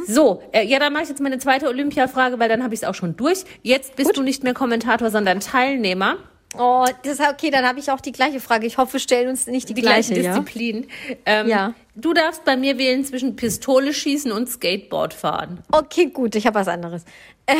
So, 0.06 0.42
äh, 0.52 0.64
ja, 0.66 0.78
dann 0.78 0.92
mache 0.92 1.04
ich 1.04 1.08
jetzt 1.08 1.20
meine 1.22 1.38
zweite 1.38 1.66
Olympia-Frage, 1.66 2.38
weil 2.38 2.48
dann 2.50 2.62
habe 2.62 2.74
ich 2.74 2.82
es 2.82 2.84
auch 2.88 2.94
schon 2.94 3.16
durch. 3.16 3.44
Jetzt 3.62 3.96
bist 3.96 4.14
du 4.16 4.22
nicht 4.22 4.44
mehr 4.44 4.52
Kommentator, 4.54 5.10
sondern 5.10 5.40
Teilnehmer. 5.40 6.18
Oh, 6.58 6.84
das 7.04 7.20
okay, 7.20 7.50
dann 7.50 7.64
habe 7.64 7.78
ich 7.78 7.90
auch 7.90 8.00
die 8.00 8.12
gleiche 8.12 8.40
Frage. 8.40 8.66
Ich 8.66 8.76
hoffe, 8.76 8.94
wir 8.94 9.00
stellen 9.00 9.28
uns 9.28 9.46
nicht 9.46 9.68
die, 9.68 9.74
Die 9.74 9.82
gleiche, 9.82 10.14
gleiche 10.14 10.26
ja? 10.28 10.38
Disziplin. 10.38 10.88
Ähm, 11.24 11.48
Ja. 11.48 11.74
Du 11.94 12.12
darfst 12.12 12.44
bei 12.44 12.56
mir 12.56 12.78
wählen 12.78 13.04
zwischen 13.04 13.36
Pistole 13.36 13.92
schießen 13.92 14.32
und 14.32 14.48
Skateboard 14.48 15.12
fahren. 15.14 15.62
Okay, 15.70 16.06
gut, 16.06 16.34
ich 16.34 16.46
habe 16.46 16.58
was 16.58 16.68
anderes. 16.68 17.04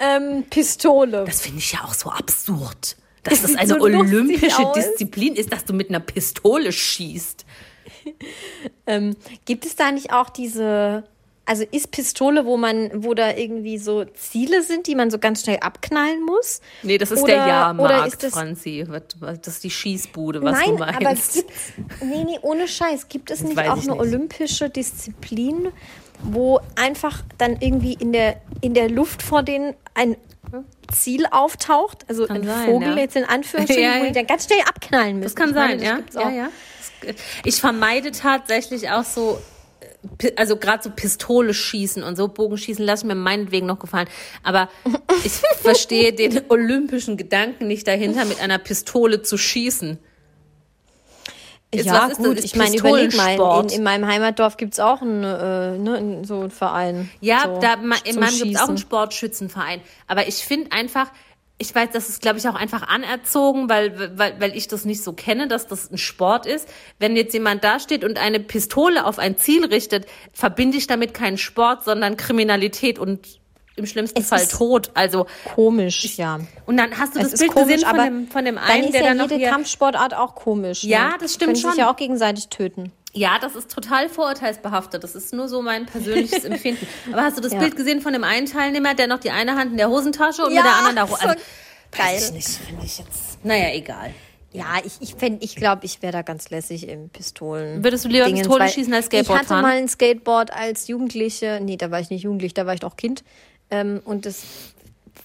ähm, 0.00 0.44
Pistole. 0.48 1.24
Das 1.26 1.40
finde 1.42 1.58
ich 1.58 1.72
ja 1.72 1.80
auch 1.84 1.94
so 1.94 2.10
absurd. 2.10 2.96
Dass 3.22 3.40
das 3.40 3.50
sieht 3.50 3.58
eine 3.58 3.74
so 3.74 3.80
olympische. 3.80 4.72
Disziplin 4.76 5.34
ist, 5.34 5.52
dass 5.52 5.64
du 5.64 5.72
mit 5.72 5.88
einer 5.88 6.00
Pistole 6.00 6.72
schießt. 6.72 7.44
Ähm, 8.86 9.16
gibt 9.46 9.64
es 9.64 9.76
da 9.76 9.90
nicht 9.90 10.12
auch 10.12 10.28
diese, 10.28 11.04
also 11.46 11.64
ist 11.70 11.90
Pistole, 11.90 12.46
wo 12.46 12.56
man, 12.56 12.90
wo 13.04 13.12
da 13.14 13.34
irgendwie 13.36 13.76
so 13.78 14.04
Ziele 14.04 14.62
sind, 14.62 14.86
die 14.86 14.94
man 14.94 15.10
so 15.10 15.18
ganz 15.18 15.42
schnell 15.42 15.58
abknallen 15.60 16.22
muss? 16.24 16.60
Nee, 16.82 16.96
das 16.98 17.10
ist 17.10 17.22
Oder- 17.22 17.34
der 17.34 17.46
Jahrmarkt, 17.46 18.22
das- 18.22 18.32
Franzi. 18.32 18.86
Das 18.88 19.46
ist 19.54 19.64
die 19.64 19.70
Schießbude, 19.70 20.42
was 20.42 20.52
Nein, 20.58 20.76
du 20.76 20.82
aber 20.84 21.00
meinst. 21.02 21.34
gibt's, 21.34 21.54
nee, 22.02 22.24
nee, 22.24 22.38
ohne 22.42 22.66
Scheiß, 22.66 23.08
gibt 23.08 23.30
es 23.30 23.42
nicht 23.42 23.56
weiß 23.56 23.68
auch 23.68 23.72
eine 23.82 23.92
nicht. 23.92 24.00
olympische 24.00 24.70
Disziplin, 24.70 25.68
wo 26.22 26.60
einfach 26.76 27.22
dann 27.38 27.58
irgendwie 27.60 27.92
in 27.94 28.12
der, 28.12 28.40
in 28.62 28.72
der 28.72 28.88
Luft 28.88 29.22
vor 29.22 29.42
denen 29.42 29.74
ein 29.94 30.16
Ziel 30.92 31.26
auftaucht, 31.30 32.04
also 32.08 32.26
Kann 32.26 32.38
ein 32.42 32.44
sein, 32.46 32.66
Vogel 32.70 32.90
ja. 32.90 32.96
jetzt 32.96 33.16
in 33.16 33.24
Anführungsstrichen, 33.28 33.82
Ja, 33.82 34.00
wo 34.00 34.04
die 34.06 34.12
dann 34.12 34.26
ganz 34.26 34.44
schnell 34.46 34.60
abknallen 34.66 35.18
müssen. 35.18 35.24
Das 35.24 35.34
kann 35.36 35.50
Ich 35.50 35.54
meine, 35.54 35.78
sein, 35.80 36.04
das 36.06 36.14
ja. 36.14 36.30
ja, 36.30 36.36
ja. 36.36 36.48
Das- 37.06 37.16
Ich 37.44 37.60
vermeide 37.60 38.12
tatsächlich 38.12 38.88
auch 38.90 39.04
so, 39.04 39.38
äh, 39.38 39.53
also 40.36 40.56
gerade 40.56 40.82
so 40.82 40.90
Pistole 40.90 41.54
schießen 41.54 42.02
und 42.02 42.16
so 42.16 42.28
Bogenschießen 42.28 42.84
lassen 42.84 43.06
mir 43.06 43.14
meinetwegen 43.14 43.66
noch 43.66 43.78
gefallen. 43.78 44.08
Aber 44.42 44.68
ich 45.24 45.32
verstehe 45.62 46.12
den 46.12 46.42
olympischen 46.48 47.16
Gedanken 47.16 47.66
nicht 47.66 47.86
dahinter, 47.86 48.24
mit 48.24 48.40
einer 48.40 48.58
Pistole 48.58 49.22
zu 49.22 49.36
schießen. 49.36 49.98
Jetzt, 51.74 51.86
ja, 51.86 52.06
ist 52.06 52.18
gut, 52.18 52.38
das? 52.38 52.44
ich 52.44 52.54
meine, 52.54 52.76
überleg 52.76 53.16
mal, 53.16 53.62
in, 53.64 53.68
in 53.70 53.82
meinem 53.82 54.06
Heimatdorf 54.06 54.56
gibt 54.56 54.74
es 54.74 54.80
auch 54.80 55.02
einen, 55.02 55.24
äh, 55.24 55.78
ne, 55.78 56.22
so 56.24 56.40
einen 56.40 56.50
Verein. 56.50 57.10
Ja, 57.20 57.42
so, 57.46 57.60
da, 57.60 57.74
in 57.74 57.88
meinem 57.88 58.02
gibt 58.02 58.54
es 58.54 58.60
auch 58.60 58.68
einen 58.68 58.76
Schießen. 58.76 58.78
Sportschützenverein. 58.78 59.80
Aber 60.06 60.28
ich 60.28 60.36
finde 60.36 60.70
einfach, 60.72 61.10
ich 61.56 61.72
weiß, 61.72 61.90
das 61.92 62.08
ist, 62.08 62.20
glaube 62.20 62.38
ich, 62.38 62.48
auch 62.48 62.56
einfach 62.56 62.82
anerzogen, 62.88 63.68
weil, 63.68 64.18
weil, 64.18 64.40
weil 64.40 64.56
ich 64.56 64.66
das 64.66 64.84
nicht 64.84 65.02
so 65.02 65.12
kenne, 65.12 65.46
dass 65.46 65.68
das 65.68 65.90
ein 65.90 65.98
Sport 65.98 66.46
ist. 66.46 66.68
Wenn 66.98 67.16
jetzt 67.16 67.32
jemand 67.32 67.62
da 67.62 67.78
steht 67.78 68.02
und 68.02 68.18
eine 68.18 68.40
Pistole 68.40 69.06
auf 69.06 69.18
ein 69.20 69.36
Ziel 69.36 69.64
richtet, 69.64 70.06
verbinde 70.32 70.76
ich 70.76 70.88
damit 70.88 71.14
keinen 71.14 71.38
Sport, 71.38 71.84
sondern 71.84 72.16
Kriminalität 72.16 72.98
und 72.98 73.40
im 73.76 73.86
schlimmsten 73.86 74.20
Es 74.20 74.28
Fall 74.28 74.46
Tod. 74.46 74.90
Also, 74.94 75.26
Komisch, 75.54 76.16
ja. 76.16 76.38
und 76.66 76.76
dann 76.76 76.96
hast 76.98 77.14
du 77.16 77.20
Es 77.20 77.30
das 77.32 77.40
Bild 77.40 77.52
komisch, 77.52 77.74
gesehen 77.82 77.88
von 77.88 78.04
dem, 78.04 78.28
von 78.28 78.44
dem 78.44 78.54
Dann 78.56 78.64
einen, 78.64 78.84
ist 78.84 78.92
der 78.94 79.00
ja 79.02 79.08
dann 79.08 79.16
noch 79.18 79.30
jede 79.30 79.50
Kampfsportart 79.50 80.14
auch 80.14 80.34
komisch. 80.34 80.84
Ja, 80.84 81.08
ne? 81.10 81.14
das 81.20 81.34
stimmt 81.34 81.52
Können 81.52 81.60
schon. 81.60 81.70
sich 81.72 81.78
ja 81.80 81.90
auch 81.90 81.96
gegenseitig 81.96 82.48
töten. 82.48 82.92
Ja, 83.16 83.38
das 83.40 83.54
ist 83.54 83.70
total 83.70 84.08
vorurteilsbehaftet. 84.08 85.04
Das 85.04 85.14
ist 85.14 85.32
nur 85.32 85.48
so 85.48 85.62
mein 85.62 85.86
persönliches 85.86 86.44
Empfinden. 86.44 86.86
Aber 87.12 87.22
hast 87.22 87.36
du 87.36 87.40
das 87.40 87.52
Ja. 87.52 87.60
Bild 87.60 87.76
gesehen 87.76 88.00
von 88.00 88.12
dem 88.12 88.24
einen 88.24 88.46
Teilnehmer, 88.46 88.94
der 88.94 89.06
noch 89.06 89.20
die 89.20 89.30
eine 89.30 89.54
Hand 89.56 89.70
in 89.70 89.76
der 89.76 89.88
Hosentasche 89.88 90.44
und 90.44 90.52
Ja, 90.52 90.62
mit 90.62 90.70
der 90.70 90.76
anderen 90.78 90.96
da 90.96 91.02
also, 91.04 91.26
geil. 91.26 91.36
Weiß 91.96 92.28
ich 92.28 92.32
nicht, 92.34 92.48
finde 92.48 92.84
ich 92.84 92.98
jetzt. 92.98 93.44
Naja, 93.44 93.72
egal. 93.72 94.10
Ja, 94.52 94.66
ich, 94.84 94.92
ich, 95.00 95.14
fänd- 95.16 95.42
ich 95.42 95.56
glaube, 95.56 95.84
ich 95.84 96.00
wäre 96.02 96.12
da 96.12 96.22
ganz 96.22 96.50
lässig 96.50 96.88
im 96.88 97.08
Pistolen. 97.08 97.82
Würdest 97.82 98.04
du 98.04 98.08
lieber 98.08 98.24
Dingens, 98.26 98.42
Pistole 98.46 98.68
schießen 98.68 98.94
als 98.94 99.06
Skateboard 99.06 99.28
Ich 99.36 99.38
hatte 99.40 99.48
fahren? 99.48 99.62
mal 99.62 99.76
ein 99.76 99.88
Skateboard 99.88 100.52
als 100.52 100.86
Jugendliche. 100.86 101.60
Nee, 101.62 101.76
da 101.76 101.90
war 101.90 101.98
ich 102.00 102.10
nicht 102.10 102.22
jugendlich, 102.22 102.54
da 102.54 102.64
war 102.66 102.74
ich 102.74 102.80
doch 102.80 102.96
Kind. 102.96 103.24
Ähm, 103.70 104.00
und 104.04 104.26
das 104.26 104.42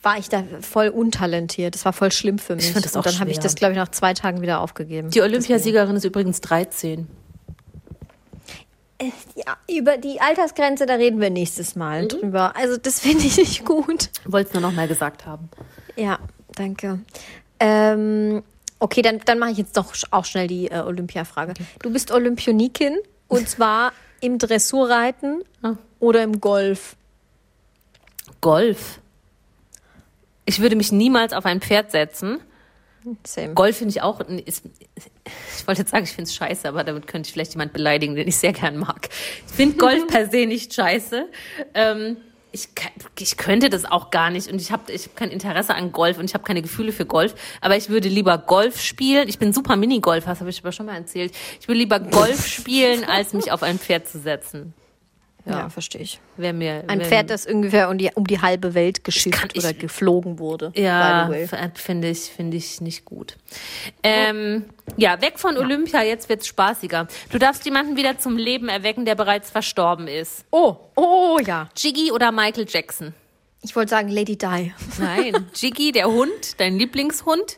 war 0.02 0.18
ich 0.18 0.30
da 0.30 0.44
voll 0.62 0.88
untalentiert. 0.90 1.76
Das 1.76 1.84
war 1.86 1.94
voll 1.94 2.12
schlimm 2.12 2.40
für 2.40 2.56
mich. 2.56 2.72
find 2.72 2.86
das 2.86 2.94
und 2.96 3.00
auch 3.02 3.04
dann 3.04 3.20
habe 3.20 3.32
ich 3.32 3.40
das, 3.40 3.56
glaube 3.56 3.74
ich, 3.74 3.78
nach 3.78 3.90
zwei 3.90 4.14
Tagen 4.14 4.42
wieder 4.42 4.62
aufgegeben. 4.62 5.10
Die 5.10 5.22
Olympiasiegerin 5.22 5.96
ist 5.96 6.06
übrigens 6.06 6.40
13. 6.42 7.08
Ja, 9.36 9.56
über 9.74 9.98
die 9.98 10.20
Altersgrenze, 10.20 10.86
da 10.86 10.96
reden 10.96 11.22
wir 11.22 11.30
nächstes 11.30 11.76
Mal 11.78 12.04
Mhm. 12.04 12.08
drüber. 12.10 12.56
Also 12.58 12.76
das 12.78 13.00
finde 13.00 13.26
ich 13.26 13.38
nicht 13.38 13.66
gut. 13.66 14.10
Wollt's 14.26 14.54
nur 14.54 14.62
noch 14.62 14.74
mal 14.74 14.88
gesagt 14.90 15.26
haben. 15.26 15.50
Ja, 15.96 16.20
danke. 16.56 17.00
Ähm, 17.62 18.44
okay, 18.80 19.02
dann, 19.02 19.20
dann 19.24 19.40
mache 19.40 19.52
ich 19.52 19.58
jetzt 19.58 19.78
doch 19.78 19.94
auch 20.12 20.26
schnell 20.26 20.48
die 20.48 20.70
äh, 20.70 20.80
Olympiafrage. 20.80 21.54
Du 21.82 21.92
bist 21.92 22.12
Olympionikin 22.12 22.98
und 23.30 23.48
zwar 23.48 23.94
im 24.20 24.38
Dressurreiten 24.38 25.44
Ah. 25.64 25.74
oder 26.00 26.22
im 26.24 26.42
Golf. 26.42 26.98
Golf. 28.42 29.00
Ich 30.46 30.60
würde 30.60 30.76
mich 30.76 30.92
niemals 30.92 31.34
auf 31.34 31.46
ein 31.46 31.62
Pferd 31.62 31.92
setzen. 31.92 32.40
Same. 33.26 33.54
Golf 33.54 33.78
finde 33.78 33.92
ich 33.92 34.02
auch. 34.02 34.20
Ist, 34.22 34.66
ich 35.58 35.68
wollte 35.68 35.82
jetzt 35.82 35.92
sagen, 35.92 36.04
ich 36.04 36.12
finde 36.12 36.24
es 36.24 36.36
scheiße, 36.36 36.68
aber 36.68 36.84
damit 36.84 37.08
könnte 37.08 37.28
ich 37.28 37.34
vielleicht 37.34 37.54
jemand 37.54 37.72
beleidigen, 37.72 38.16
den 38.16 38.28
ich 38.28 38.38
sehr 38.38 38.54
gern 38.54 38.78
mag. 38.78 39.10
Ich 39.48 39.54
finde 39.54 39.78
Golf 39.78 40.08
per 40.08 40.30
se 40.30 40.46
nicht 40.46 40.74
scheiße. 40.74 41.28
Ähm, 41.74 42.18
ich, 42.52 42.70
ich 43.20 43.38
könnte 43.38 43.70
das 43.70 43.86
auch 43.86 44.10
gar 44.10 44.32
nicht 44.32 44.52
und 44.52 44.60
ich 44.60 44.72
habe 44.72 44.92
ich 44.92 45.06
hab 45.06 45.16
kein 45.16 45.30
Interesse 45.30 45.76
an 45.76 45.92
Golf 45.92 46.18
und 46.18 46.26
ich 46.26 46.34
habe 46.34 46.44
keine 46.44 46.62
Gefühle 46.62 46.92
für 46.92 47.06
Golf, 47.06 47.36
aber 47.62 47.78
ich 47.78 47.90
würde 47.90 48.10
lieber 48.10 48.40
Golf 48.40 48.82
spielen. 48.82 49.30
Ich 49.30 49.38
bin 49.38 49.54
super 49.54 49.76
Minigolfer, 49.76 50.32
das 50.32 50.40
habe 50.40 50.50
ich 50.50 50.60
aber 50.60 50.72
schon 50.72 50.88
mal 50.88 50.96
erzählt. 50.96 51.32
Ich 51.62 51.68
würde 51.68 51.80
lieber 51.80 52.00
Golf 52.00 52.48
spielen, 52.48 53.04
als 53.04 53.34
mich 53.34 53.52
auf 53.52 53.62
ein 53.62 53.78
Pferd 53.78 54.08
zu 54.08 54.20
setzen. 54.20 54.74
Ja, 55.46 55.70
verstehe 55.70 56.02
ich. 56.02 56.20
Wäre 56.38 56.54
mir 56.54 56.84
Ein 56.88 57.02
Pferd, 57.02 57.30
das 57.30 57.46
ungefähr 57.46 57.90
um 57.90 57.98
die, 57.98 58.12
um 58.14 58.26
die 58.28 58.40
halbe 58.42 58.74
Welt 58.74 58.98
kann 58.98 59.04
geschifft 59.06 59.52
ich- 59.54 59.64
oder 59.64 59.74
geflogen 59.74 60.38
wurde. 60.40 60.72
Ja, 60.76 61.30
f- 61.32 61.54
finde 61.76 62.10
ich, 62.10 62.20
finde 62.20 62.58
ich 62.58 62.82
nicht 62.82 63.06
gut. 63.06 63.36
Ähm, 64.04 64.66
ja, 64.98 65.22
weg 65.22 65.40
von 65.40 65.58
Olympia, 65.58 66.04
jetzt 66.04 66.30
wird's 66.30 66.48
spaßiger. 66.48 67.08
Du 67.32 67.38
darfst 67.40 67.66
jemanden 67.66 67.96
wieder 67.98 68.18
zum 68.20 68.38
Leben 68.38 68.70
erwecken, 68.70 69.06
der 69.06 69.16
bereits 69.16 69.50
verstorben 69.50 70.08
ist. 70.08 70.46
Oh, 70.52 70.76
oh 70.96 71.40
ja. 71.46 71.70
Jiggy 71.76 72.12
oder 72.12 72.32
Michael 72.32 72.66
Jackson? 72.70 73.14
Ich 73.62 73.76
wollte 73.76 73.90
sagen 73.90 74.10
Lady 74.10 74.38
Di. 74.38 74.74
Nein, 75.00 75.48
Jiggy, 75.56 75.92
der 75.92 76.08
Hund, 76.08 76.60
dein 76.60 76.78
Lieblingshund? 76.78 77.58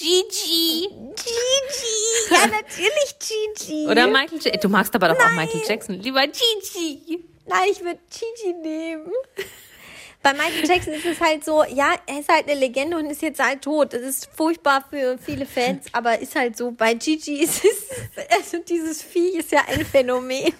Gigi. 0.00 0.88
Gigi. 0.88 2.34
Ja, 2.34 2.46
natürlich 2.46 3.16
Gigi. 3.18 3.86
Oder 3.86 4.06
Michael 4.06 4.38
Jackson. 4.40 4.60
Du 4.62 4.68
magst 4.70 4.94
aber 4.94 5.08
doch 5.08 5.18
auch 5.18 5.32
Michael 5.32 5.62
Jackson. 5.66 5.96
Lieber 5.96 6.26
Gigi. 6.26 7.22
Nein, 7.46 7.68
ich 7.70 7.80
würde 7.80 7.98
Gigi 8.10 8.54
nehmen. 8.54 9.12
Bei 10.22 10.32
Michael 10.34 10.68
Jackson 10.68 10.92
ist 10.92 11.06
es 11.06 11.20
halt 11.20 11.44
so, 11.44 11.64
ja, 11.64 11.94
er 12.06 12.20
ist 12.20 12.28
halt 12.30 12.46
eine 12.48 12.58
Legende 12.58 12.96
und 12.98 13.06
ist 13.06 13.22
jetzt 13.22 13.42
halt 13.42 13.62
tot. 13.62 13.94
Das 13.94 14.02
ist 14.02 14.28
furchtbar 14.34 14.84
für 14.90 15.16
viele 15.18 15.46
Fans, 15.46 15.86
aber 15.92 16.18
ist 16.18 16.34
halt 16.36 16.58
so, 16.58 16.72
bei 16.72 16.92
Gigi 16.92 17.42
ist 17.42 17.64
es, 17.64 17.88
also 18.36 18.58
dieses 18.58 19.02
Vieh 19.02 19.38
ist 19.38 19.50
ja 19.50 19.60
ein 19.66 19.84
Phänomen. 19.84 20.52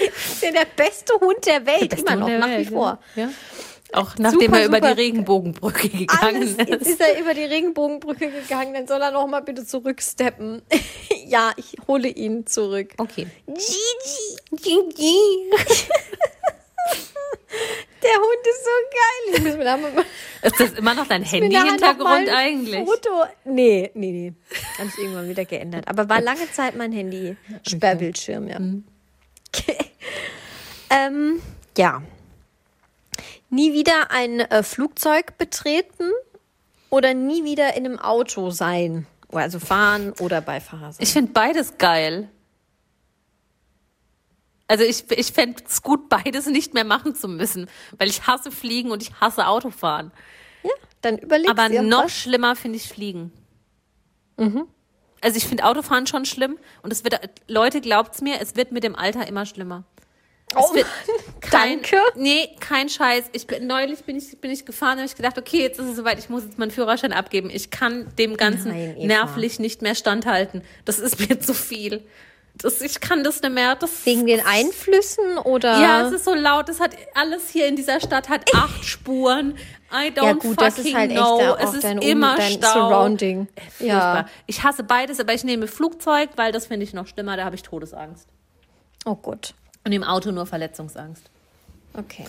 ist 0.00 0.42
ja 0.42 0.50
der 0.50 0.66
beste 0.76 1.14
Hund 1.14 1.46
der 1.46 1.64
Welt, 1.64 1.94
immer 1.94 2.16
noch, 2.16 2.28
nach 2.28 2.58
wie 2.58 2.64
vor. 2.64 2.98
Ja. 3.14 3.30
Auch 3.92 4.16
nachdem 4.18 4.40
Super, 4.40 4.60
er 4.60 4.66
über 4.66 4.76
super. 4.76 4.94
die 4.94 5.00
Regenbogenbrücke 5.00 5.88
gegangen 5.88 6.36
Alles, 6.36 6.56
jetzt 6.58 6.70
ist. 6.70 6.86
ist 6.90 7.00
er 7.00 7.18
über 7.20 7.32
die 7.32 7.44
Regenbogenbrücke 7.44 8.30
gegangen, 8.30 8.74
dann 8.74 8.86
soll 8.86 9.00
er 9.00 9.12
noch 9.12 9.26
mal 9.26 9.40
bitte 9.40 9.64
zurücksteppen. 9.64 10.60
ja, 11.26 11.52
ich 11.56 11.74
hole 11.86 12.08
ihn 12.08 12.46
zurück. 12.46 12.90
Okay. 12.98 13.26
Gigi, 13.46 14.62
Gigi. 14.62 15.16
Der 18.02 18.14
Hund 18.14 18.46
ist 18.46 18.64
so 18.64 18.70
geil. 18.90 19.34
Ich 19.34 19.44
muss 19.44 19.56
mir 19.56 19.64
da 19.64 19.76
mal 19.76 19.90
Ist 20.42 20.60
das 20.60 20.72
immer 20.78 20.94
noch 20.94 21.06
dein 21.06 21.22
Handy-Hintergrund 21.24 22.28
eigentlich? 22.28 22.86
Foto. 22.86 23.24
Nee, 23.44 23.90
nee, 23.94 24.12
nee. 24.12 24.32
Habe 24.78 24.88
ich 24.88 24.98
irgendwann 24.98 25.28
wieder 25.28 25.44
geändert. 25.44 25.88
Aber 25.88 26.08
war 26.08 26.20
lange 26.20 26.50
Zeit 26.52 26.76
mein 26.76 26.92
Handy. 26.92 27.36
Sperrbildschirm, 27.66 28.48
ja. 28.48 28.58
Okay. 29.48 29.76
ähm, 30.90 31.40
ja. 31.76 32.02
Nie 33.50 33.72
wieder 33.72 34.10
ein 34.10 34.40
äh, 34.40 34.62
Flugzeug 34.62 35.38
betreten 35.38 36.10
oder 36.90 37.14
nie 37.14 37.44
wieder 37.44 37.74
in 37.76 37.86
einem 37.86 37.98
Auto 37.98 38.50
sein. 38.50 39.06
Also 39.32 39.58
fahren 39.58 40.12
oder 40.20 40.40
Beifahrer 40.40 40.92
sein. 40.92 41.02
Ich 41.02 41.12
finde 41.12 41.32
beides 41.32 41.76
geil. 41.78 42.28
Also 44.66 44.84
ich, 44.84 45.10
ich 45.10 45.32
fände 45.32 45.62
es 45.66 45.82
gut, 45.82 46.08
beides 46.08 46.46
nicht 46.46 46.74
mehr 46.74 46.84
machen 46.84 47.14
zu 47.14 47.26
müssen, 47.26 47.68
weil 47.96 48.08
ich 48.08 48.26
hasse 48.26 48.50
Fliegen 48.50 48.90
und 48.90 49.02
ich 49.02 49.14
hasse 49.20 49.46
Autofahren. 49.46 50.12
ja, 50.62 50.70
dann 51.00 51.16
überlegst 51.18 51.50
Aber 51.50 51.68
dir 51.68 51.82
noch 51.82 52.04
was. 52.04 52.12
schlimmer 52.12 52.54
finde 52.54 52.76
ich 52.76 52.88
Fliegen. 52.88 53.32
Mhm. 54.36 54.66
Also 55.22 55.36
ich 55.36 55.46
finde 55.46 55.64
Autofahren 55.64 56.06
schon 56.06 56.26
schlimm 56.26 56.58
und 56.82 56.92
es 56.92 57.02
wird, 57.02 57.18
Leute, 57.48 57.80
glaubt's 57.80 58.20
mir, 58.20 58.40
es 58.40 58.56
wird 58.56 58.70
mit 58.72 58.84
dem 58.84 58.94
Alter 58.94 59.26
immer 59.26 59.46
schlimmer. 59.46 59.84
Oh, 60.56 60.72
kein, 61.40 61.80
danke. 61.82 61.96
Nee, 62.16 62.48
kein 62.60 62.88
Scheiß. 62.88 63.24
Ich 63.32 63.46
bin, 63.46 63.66
neulich 63.66 64.04
bin 64.04 64.16
ich, 64.16 64.40
bin 64.40 64.50
ich 64.50 64.64
gefahren 64.64 64.92
und 64.92 64.98
habe 64.98 65.06
ich 65.06 65.16
gedacht, 65.16 65.38
okay, 65.38 65.60
jetzt 65.60 65.78
ist 65.78 65.86
es 65.86 65.96
soweit, 65.96 66.18
ich 66.18 66.28
muss 66.28 66.44
jetzt 66.44 66.58
meinen 66.58 66.70
Führerschein 66.70 67.12
abgeben. 67.12 67.50
Ich 67.50 67.70
kann 67.70 68.10
dem 68.18 68.36
Ganzen 68.36 68.70
Nein, 68.70 68.96
nervlich 69.06 69.58
nicht 69.58 69.82
mehr 69.82 69.94
standhalten. 69.94 70.62
Das 70.84 70.98
ist 70.98 71.18
mir 71.28 71.38
zu 71.38 71.54
viel. 71.54 72.02
Das, 72.54 72.80
ich 72.80 73.00
kann 73.00 73.22
das 73.22 73.40
nicht 73.40 73.52
mehr. 73.54 73.76
Das, 73.76 74.04
Wegen 74.04 74.26
den 74.26 74.44
Einflüssen 74.44 75.38
oder? 75.38 75.80
ja, 75.80 76.06
es 76.06 76.12
ist 76.12 76.24
so 76.24 76.34
laut. 76.34 76.68
Es 76.68 76.80
hat 76.80 76.90
alles 77.14 77.50
hier 77.50 77.66
in 77.66 77.76
dieser 77.76 78.00
Stadt 78.00 78.28
hat 78.28 78.52
acht 78.54 78.84
Spuren. 78.84 79.56
I 79.92 80.10
don't 80.10 80.24
Ja, 80.24 80.32
gut, 80.32 80.60
das 80.60 80.76
fucking 80.76 80.90
ist 80.90 80.98
halt 80.98 81.10
echt 81.12 81.20
know. 81.20 81.40
auch 81.40 81.58
es 81.60 81.74
ist 81.74 81.84
dein 81.84 81.98
immer 81.98 82.36
dein 82.36 82.52
Stau. 82.52 82.72
Surrounding. 82.72 83.48
Äh. 83.80 83.86
Ja. 83.86 84.26
Ich 84.46 84.62
hasse 84.64 84.82
beides, 84.82 85.20
aber 85.20 85.34
ich 85.34 85.44
nehme 85.44 85.66
Flugzeug, 85.68 86.30
weil 86.36 86.52
das 86.52 86.66
finde 86.66 86.84
ich 86.84 86.92
noch 86.92 87.06
schlimmer. 87.06 87.36
Da 87.36 87.44
habe 87.44 87.54
ich 87.54 87.62
Todesangst. 87.62 88.28
Oh 89.04 89.14
Gott. 89.14 89.54
Und 89.88 89.92
im 89.92 90.04
Auto 90.04 90.32
nur 90.32 90.44
Verletzungsangst. 90.44 91.30
Okay. 91.94 92.26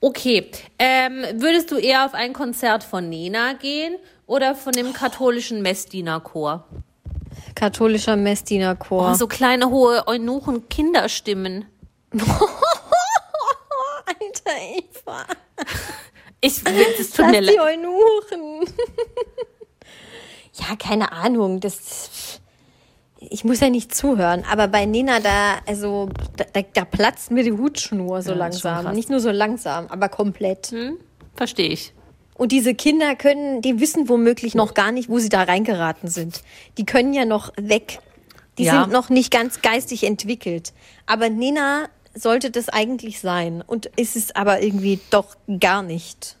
Okay, 0.00 0.50
ähm, 0.78 1.24
würdest 1.36 1.70
du 1.70 1.78
eher 1.78 2.04
auf 2.04 2.12
ein 2.12 2.34
Konzert 2.34 2.84
von 2.84 3.08
Nena 3.08 3.54
gehen 3.54 3.96
oder 4.26 4.54
von 4.54 4.74
dem 4.74 4.92
katholischen 4.92 5.62
Messdienerchor? 5.62 6.66
Katholischer 7.54 8.16
Messdienerchor. 8.16 9.12
Oh, 9.12 9.14
so 9.14 9.26
kleine, 9.28 9.70
hohe 9.70 10.06
Eunuchen 10.08 10.68
Kinderstimmen. 10.68 11.64
Alter 12.12 12.28
Eva. 14.76 15.24
Ich, 16.42 16.60
es 16.98 17.12
tut 17.12 17.24
Lass 17.24 17.32
mir 17.32 17.40
die. 17.40 17.58
Eunuchen. 17.58 18.74
ja, 20.52 20.76
keine 20.78 21.12
Ahnung. 21.12 21.60
Das, 21.60 22.10
ich 23.30 23.44
muss 23.44 23.60
ja 23.60 23.70
nicht 23.70 23.94
zuhören. 23.94 24.44
Aber 24.50 24.68
bei 24.68 24.84
Nena, 24.86 25.20
da, 25.20 25.58
also, 25.66 26.08
da, 26.36 26.44
da, 26.52 26.60
da 26.74 26.84
platzt 26.84 27.30
mir 27.30 27.44
die 27.44 27.52
Hutschnur 27.52 28.22
so 28.22 28.32
Ja, 28.32 28.36
langsam. 28.36 28.94
Nicht 28.94 29.08
nur 29.08 29.20
so 29.20 29.30
langsam, 29.30 29.86
aber 29.88 30.08
komplett. 30.08 30.74
Verstehe 31.34 31.68
ich. 31.68 31.94
Und 32.34 32.52
diese 32.52 32.74
Kinder 32.74 33.14
können, 33.16 33.62
die 33.62 33.80
wissen 33.80 34.08
womöglich 34.08 34.54
noch 34.54 34.74
gar 34.74 34.92
nicht, 34.92 35.08
wo 35.08 35.18
sie 35.18 35.28
da 35.28 35.42
reingeraten 35.42 36.08
sind. 36.08 36.42
Die 36.78 36.86
können 36.86 37.12
ja 37.12 37.24
noch 37.24 37.52
weg. 37.56 38.00
Die 38.58 38.64
Ja. 38.64 38.82
sind 38.82 38.92
noch 38.92 39.10
nicht 39.10 39.30
ganz 39.30 39.62
geistig 39.62 40.04
entwickelt. 40.04 40.72
Aber 41.06 41.28
Nena 41.30 41.84
sollte 42.14 42.50
das 42.50 42.68
eigentlich 42.68 43.20
sein. 43.20 43.62
Und 43.66 43.86
ist 43.96 44.16
es 44.16 44.34
aber 44.34 44.62
irgendwie 44.62 45.00
doch 45.10 45.36
gar 45.60 45.82
nicht. 45.82 46.36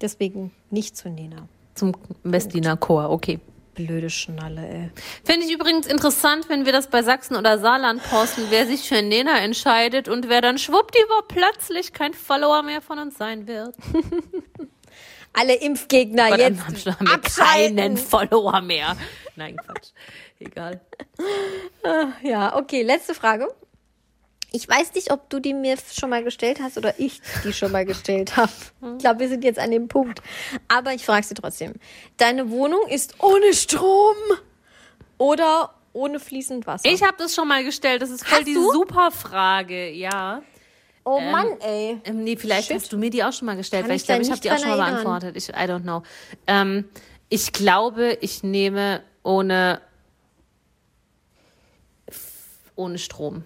Deswegen 0.00 0.50
nicht 0.70 0.96
zu 0.96 1.08
Nena. 1.08 1.48
Zum 1.74 1.92
Messdienerchor, 2.22 3.10
okay. 3.10 3.40
Blöde 3.74 4.10
Schnalle, 4.10 4.66
ey. 4.68 4.90
Finde 5.24 5.46
ich 5.46 5.52
übrigens 5.52 5.86
interessant, 5.86 6.48
wenn 6.48 6.66
wir 6.66 6.72
das 6.72 6.88
bei 6.88 7.02
Sachsen 7.02 7.36
oder 7.36 7.58
Saarland 7.58 8.02
posten, 8.02 8.46
wer 8.50 8.66
sich 8.66 8.88
für 8.88 9.00
Nena 9.00 9.38
entscheidet 9.38 10.08
und 10.08 10.28
wer 10.28 10.40
dann 10.40 10.58
schwuppdiwupp 10.58 11.28
plötzlich 11.28 11.92
kein 11.92 12.12
Follower 12.12 12.62
mehr 12.62 12.82
von 12.82 12.98
uns 12.98 13.16
sein 13.16 13.46
wird. 13.46 13.74
Alle 15.32 15.54
Impfgegner 15.54 16.32
Und 16.32 16.38
jetzt 16.38 16.86
dann 16.86 16.96
haben 16.98 17.06
wir 17.06 17.14
abschalten. 17.14 17.76
keinen 17.76 17.96
Follower 17.96 18.60
mehr. 18.60 18.96
Nein, 19.36 19.56
Quatsch. 19.56 19.90
Egal. 20.40 20.80
Ja, 22.22 22.56
okay, 22.56 22.82
letzte 22.82 23.14
Frage. 23.14 23.46
Ich 24.52 24.68
weiß 24.68 24.94
nicht, 24.94 25.12
ob 25.12 25.28
du 25.30 25.38
die 25.38 25.54
mir 25.54 25.76
schon 25.92 26.10
mal 26.10 26.24
gestellt 26.24 26.58
hast 26.60 26.76
oder 26.76 26.98
ich 26.98 27.20
die 27.44 27.52
schon 27.52 27.70
mal 27.72 27.84
gestellt 27.84 28.36
habe. 28.36 28.50
Ich 28.94 28.98
glaube, 28.98 29.20
wir 29.20 29.28
sind 29.28 29.44
jetzt 29.44 29.58
an 29.58 29.70
dem 29.70 29.86
Punkt. 29.88 30.20
Aber 30.68 30.92
ich 30.92 31.04
frage 31.04 31.24
sie 31.24 31.34
trotzdem. 31.34 31.74
Deine 32.16 32.50
Wohnung 32.50 32.86
ist 32.88 33.14
ohne 33.22 33.52
Strom 33.54 34.16
oder 35.18 35.74
ohne 35.92 36.18
fließend 36.20 36.66
Wasser? 36.66 36.88
Ich 36.88 37.02
habe 37.02 37.14
das 37.18 37.34
schon 37.34 37.46
mal 37.48 37.62
gestellt. 37.64 38.02
Das 38.02 38.10
ist 38.10 38.26
voll 38.26 38.38
Hast 38.38 38.46
die 38.48 38.54
du? 38.54 38.72
super 38.72 39.10
Frage. 39.10 39.90
Ja. 39.90 40.42
oh 41.04 41.20
Mann, 41.20 41.46
ey. 41.60 42.00
Ähm, 42.04 42.24
nee, 42.24 42.36
vielleicht 42.36 42.68
Shit. 42.68 42.76
hast 42.76 42.92
du 42.92 42.98
mir 42.98 43.10
die 43.10 43.22
auch 43.24 43.32
schon 43.32 43.46
mal 43.46 43.56
gestellt, 43.56 43.82
Kann 43.82 43.90
weil 43.90 43.96
ich 43.96 44.04
glaube, 44.04 44.22
ich 44.22 44.30
habe 44.30 44.40
die 44.40 44.50
auch 44.50 44.58
schon 44.58 44.68
mal 44.68 44.78
erinnern. 44.80 45.04
beantwortet. 45.04 45.36
Ich, 45.36 45.48
I 45.48 45.52
don't 45.52 45.82
know. 45.82 46.02
Ähm, 46.46 46.88
ich 47.28 47.52
glaube, 47.52 48.18
ich 48.20 48.42
nehme 48.42 49.02
ohne, 49.22 49.80
ohne 52.76 52.98
Strom. 52.98 53.44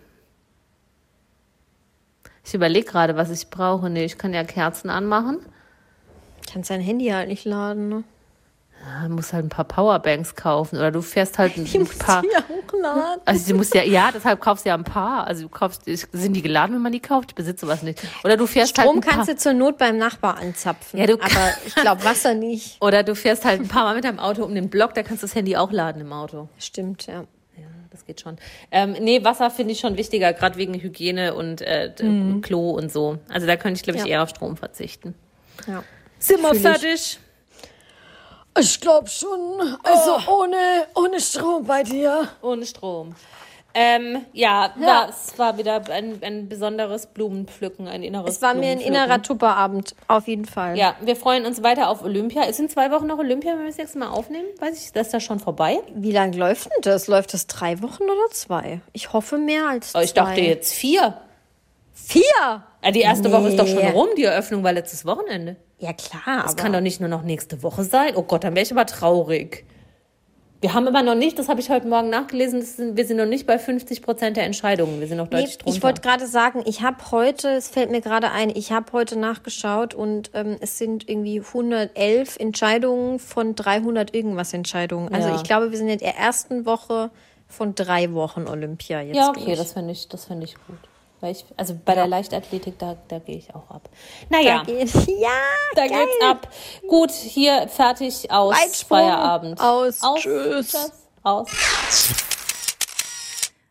Ich 2.45 2.55
überlege 2.55 2.87
gerade, 2.87 3.17
was 3.17 3.31
ich 3.31 3.49
brauche. 3.49 3.89
Nee, 3.91 4.05
ich 4.05 4.19
kann 4.19 4.35
ja 4.35 4.45
Kerzen 4.45 4.91
anmachen. 4.91 5.39
Kannst 6.53 6.71
dein 6.71 6.81
Handy 6.81 7.07
halt 7.09 7.29
nicht 7.29 7.45
laden, 7.45 7.89
ne? 7.89 8.05
Ja, 8.87 9.09
musst 9.09 9.33
halt 9.33 9.47
ein 9.47 9.49
paar 9.49 9.65
Powerbanks 9.65 10.35
kaufen 10.37 10.77
oder 10.77 10.91
du 10.91 11.01
fährst 11.01 11.39
halt 11.39 11.57
ein, 11.57 11.65
Die 11.65 11.79
ein 11.79 11.87
paar. 11.87 12.23
ja 12.25 12.45
hochladen. 12.47 13.23
Also 13.25 13.49
du 13.53 13.57
musst 13.57 13.75
ja, 13.75 13.83
ja, 13.83 14.11
deshalb 14.13 14.43
kaufst 14.43 14.67
du 14.67 14.69
ja 14.69 14.75
ein 14.75 14.85
paar. 14.85 15.27
Also 15.27 15.45
du 15.45 15.49
kaufst, 15.49 15.83
sind 15.87 16.35
die 16.35 16.43
geladen, 16.43 16.75
wenn 16.77 16.83
man 16.83 16.93
die 16.93 17.01
kauft? 17.01 17.31
Ich 17.31 17.35
besitze 17.35 17.65
sowas 17.65 17.83
nicht. 17.83 18.07
Oder 18.25 18.37
du 18.37 18.47
fährst 18.47 18.77
halt 18.77 18.87
Strom 18.87 18.99
ein 18.99 19.01
paar, 19.01 19.15
kannst 19.15 19.31
du 19.31 19.37
zur 19.37 19.55
Not 19.55 19.79
beim 19.79 19.97
Nachbar 19.97 20.37
anzapfen. 20.37 21.01
Ja, 21.01 21.07
du 21.07 21.15
aber 21.15 21.51
ich 21.65 21.75
glaube 21.75 22.05
Wasser 22.05 22.35
nicht. 22.35 22.77
oder 22.83 23.03
du 23.03 23.15
fährst 23.15 23.47
halt 23.47 23.63
ein 23.63 23.69
paar 23.69 23.85
Mal 23.85 23.95
mit 23.95 24.05
deinem 24.05 24.19
Auto 24.19 24.45
um 24.45 24.55
den 24.55 24.69
Block, 24.69 24.93
da 24.93 25.03
kannst 25.03 25.23
du 25.23 25.27
das 25.29 25.35
Handy 25.35 25.57
auch 25.57 25.73
laden 25.73 26.03
im 26.03 26.13
Auto. 26.13 26.49
Stimmt, 26.59 27.07
ja. 27.07 27.25
Das 27.95 28.05
geht 28.05 28.21
schon. 28.21 28.39
Ähm, 28.73 28.97
nee, 29.01 29.23
Wasser 29.23 29.53
finde 29.53 29.71
ich 29.73 29.79
schon 29.79 29.97
wichtiger, 29.97 30.33
gerade 30.33 30.57
wegen 30.57 30.75
Hygiene 30.75 31.33
und 31.35 31.61
äh, 31.63 31.95
d- 31.95 32.41
Klo 32.43 32.71
und 32.73 32.91
so. 32.91 33.19
Also 33.29 33.47
da 33.47 33.55
könnte 33.55 33.79
ich, 33.79 33.85
glaube 33.85 33.99
ich, 33.99 34.03
Mhm. 34.05 34.11
Ja. 34.11 34.17
eher 34.17 34.23
auf 34.25 34.31
Strom 34.31 34.57
verzichten. 34.57 35.15
ja. 35.69 35.85
Sind 36.19 36.41
wir 36.43 36.55
fertig? 36.57 37.21
Ich 38.59 38.81
glaube 38.81 39.09
schon. 39.09 39.77
Also 39.85 40.33
ohne, 40.33 40.57
ohne 40.97 41.21
Strom 41.21 41.65
bei 41.65 41.85
dir. 41.85 42.29
Ohne 42.43 42.67
Strom. 42.67 43.15
Ähm, 43.77 44.25
ja, 44.33 44.73
Ja. 44.79 45.07
das 45.09 45.37
war 45.37 45.59
wieder 45.59 45.83
ein, 45.91 46.19
ein 46.23 46.49
besonderes 46.49 47.07
Blumenpflücken, 47.07 47.89
ein 47.89 48.05
inneres 48.05 48.37
Es 48.37 48.43
war 48.43 48.55
mir 48.55 48.69
ein 48.71 48.79
innerer 48.81 49.21
Tupperabend, 49.21 49.97
auf 50.07 50.29
jeden 50.29 50.45
Fall. 50.45 50.79
Ja, 50.79 50.95
wir 51.01 51.17
freuen 51.17 51.45
uns 51.45 51.63
weiter 51.65 51.89
auf 51.89 52.03
Olympia. 52.05 52.45
Ist 52.45 52.61
in 52.61 52.69
zwei 52.69 52.93
Wochen 52.93 53.07
noch 53.09 53.19
Olympia, 53.19 53.53
wenn 53.55 53.61
wir 53.63 53.67
das 53.67 53.79
nächste 53.79 53.99
Mal 53.99 54.11
aufnehmen? 54.11 54.47
Weiß 54.61 54.81
ich, 54.81 54.93
das 54.93 55.09
ist 55.09 55.15
das 55.15 55.25
schon 55.25 55.41
vorbei? 55.41 55.79
Wie 55.93 56.13
lange 56.13 56.37
läuft 56.37 56.67
denn 56.67 56.83
das? 56.83 57.09
Läuft 57.09 57.35
das 57.35 57.49
drei 57.49 57.83
Wochen 57.83 58.05
oder 58.05 58.31
zwei? 58.31 58.81
Ich 58.93 59.13
hoffe 59.13 59.39
mehr 59.39 59.69
als 59.69 59.89
Oh, 59.89 59.99
zwei. 59.99 60.05
ich 60.05 60.15
dachte 60.15 60.41
jetzt 60.41 60.73
vier. 60.73 61.19
Vier? 61.93 62.23
Ja, 62.83 62.91
die 62.93 63.01
erste 63.01 63.33
Woche 63.33 63.49
ist 63.49 63.59
doch 63.59 63.67
schon 63.67 63.79
Nee. 63.79 63.91
rum, 63.91 64.09
die 64.17 64.25
Eröffnung 64.25 64.63
war 64.63 64.73
letztes 64.73 65.05
Wochenende. 65.07 65.57
Ja 65.79 65.93
klar, 65.93 66.43
Das 66.43 66.53
aber 66.53 66.63
kann 66.63 66.73
doch 66.73 66.81
nicht 66.81 67.01
nur 67.01 67.09
noch 67.09 67.23
nächste 67.23 67.63
Woche 67.63 67.83
sein. 67.85 68.13
Oh 68.15 68.23
Gott, 68.23 68.45
dann 68.45 68.55
wäre 68.55 68.65
ich 68.65 68.73
aber 68.73 68.87
traurig. 68.87 69.65
Wir 70.65 70.73
haben 70.73 70.89
aber 70.89 71.03
noch 71.03 71.15
nicht, 71.15 71.39
das 71.39 71.51
habe 71.51 71.61
ich 71.61 71.69
heute 71.69 71.87
Morgen 71.87 72.09
nachgelesen, 72.09 72.63
sind, 72.63 72.97
wir 72.97 73.05
sind 73.05 73.19
noch 73.19 73.27
nicht 73.27 73.47
bei 73.47 73.59
50 73.59 74.01
Prozent 74.01 74.39
der 74.39 74.45
Entscheidungen. 74.45 74.99
Wir 74.99 75.07
sind 75.07 75.19
noch 75.19 75.29
Nee, 75.29 75.41
deutlich 75.43 75.59
drunter. 75.59 75.77
ich 75.77 75.83
wollte 75.83 76.01
gerade 76.01 76.27
sagen, 76.27 76.63
ich 76.65 76.81
habe 76.81 76.97
heute, 77.11 77.51
es 77.51 77.69
fällt 77.69 77.91
mir 77.91 78.01
gerade 78.01 78.31
ein, 78.31 78.49
ich 78.49 78.73
habe 78.73 78.91
heute 78.93 79.19
nachgeschaut 79.19 79.93
und 79.93 80.31
ähm, 80.33 80.57
es 80.61 80.79
sind 80.79 81.07
irgendwie 81.07 81.41
111 81.41 82.39
Entscheidungen 82.39 83.19
von 83.19 83.55
300 83.55 84.15
irgendwas 84.15 84.55
Entscheidungen. 84.55 85.13
Also 85.13 85.29
Ja. 85.29 85.37
ich 85.37 85.43
glaube, 85.43 85.71
wir 85.71 85.77
sind 85.77 85.91
in 85.91 85.99
der 85.99 86.17
ersten 86.17 86.65
Woche 86.65 87.11
von 87.47 87.75
drei 87.75 88.15
Wochen 88.15 88.49
Olympia 88.49 89.03
jetzt. 89.03 89.17
ja, 89.17 89.29
okay, 89.29 89.45
durch. 89.45 89.59
das 89.59 89.75
finde 89.75 89.93
ich, 89.93 90.09
das 90.09 90.25
finde 90.25 90.45
ich 90.47 90.55
gut. 90.67 90.79
Weil 91.25 91.33
ich, 91.33 91.47
also 91.57 91.75
bei 91.83 91.95
der 91.95 92.07
Leichtathletik, 92.07 92.79
da, 92.79 92.99
da 93.09 93.19
gehe 93.19 93.39
ich 93.39 93.55
auch 93.55 93.71
ab. 93.71 93.89
Naja, 94.29 94.59
Da 94.59 94.65
geht, 94.71 94.93
ja, 94.95 95.31
da 95.75 95.87
geil. 95.87 96.05
geht's 96.05 96.23
ab. 96.23 96.51
Gut, 96.87 97.11
hier 97.13 97.67
fertig 97.69 98.31
aus 98.31 98.55
Weitsprung, 98.55 98.99
Feierabend. 98.99 99.59
aus, 99.59 100.03
aus 100.03 100.21
tschüss. 100.21 100.73
tschüss, 100.73 100.93
aus. 101.23 101.49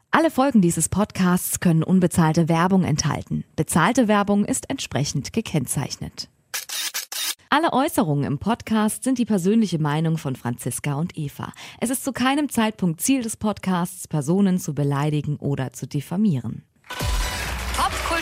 Alle 0.10 0.32
Folgen 0.32 0.62
dieses 0.64 0.90
Podcasts 0.90 1.60
können 1.60 1.84
unbezahlte 1.84 2.50
Werbung 2.50 2.86
enthalten. 2.86 3.44
Bezahlte 3.56 4.08
Werbung 4.08 4.46
ist 4.46 4.68
entsprechend 4.72 5.32
gekennzeichnet. 5.32 6.30
Alle 7.52 7.72
Äußerungen 7.72 8.24
im 8.24 8.40
Podcast 8.40 9.04
sind 9.04 9.20
die 9.20 9.26
persönliche 9.26 9.78
Meinung 9.78 10.18
von 10.18 10.36
Franziska 10.36 10.96
und 10.96 11.16
Eva. 11.20 11.54
Es 11.80 11.92
ist 11.92 12.04
zu 12.04 12.14
keinem 12.14 12.50
Zeitpunkt 12.50 13.00
Ziel 13.00 13.22
des 13.22 13.38
Podcasts, 13.38 14.08
Personen 14.08 14.58
zu 14.58 14.74
beleidigen 14.74 15.36
oder 15.36 15.72
zu 15.72 15.86
diffamieren. 15.86 16.64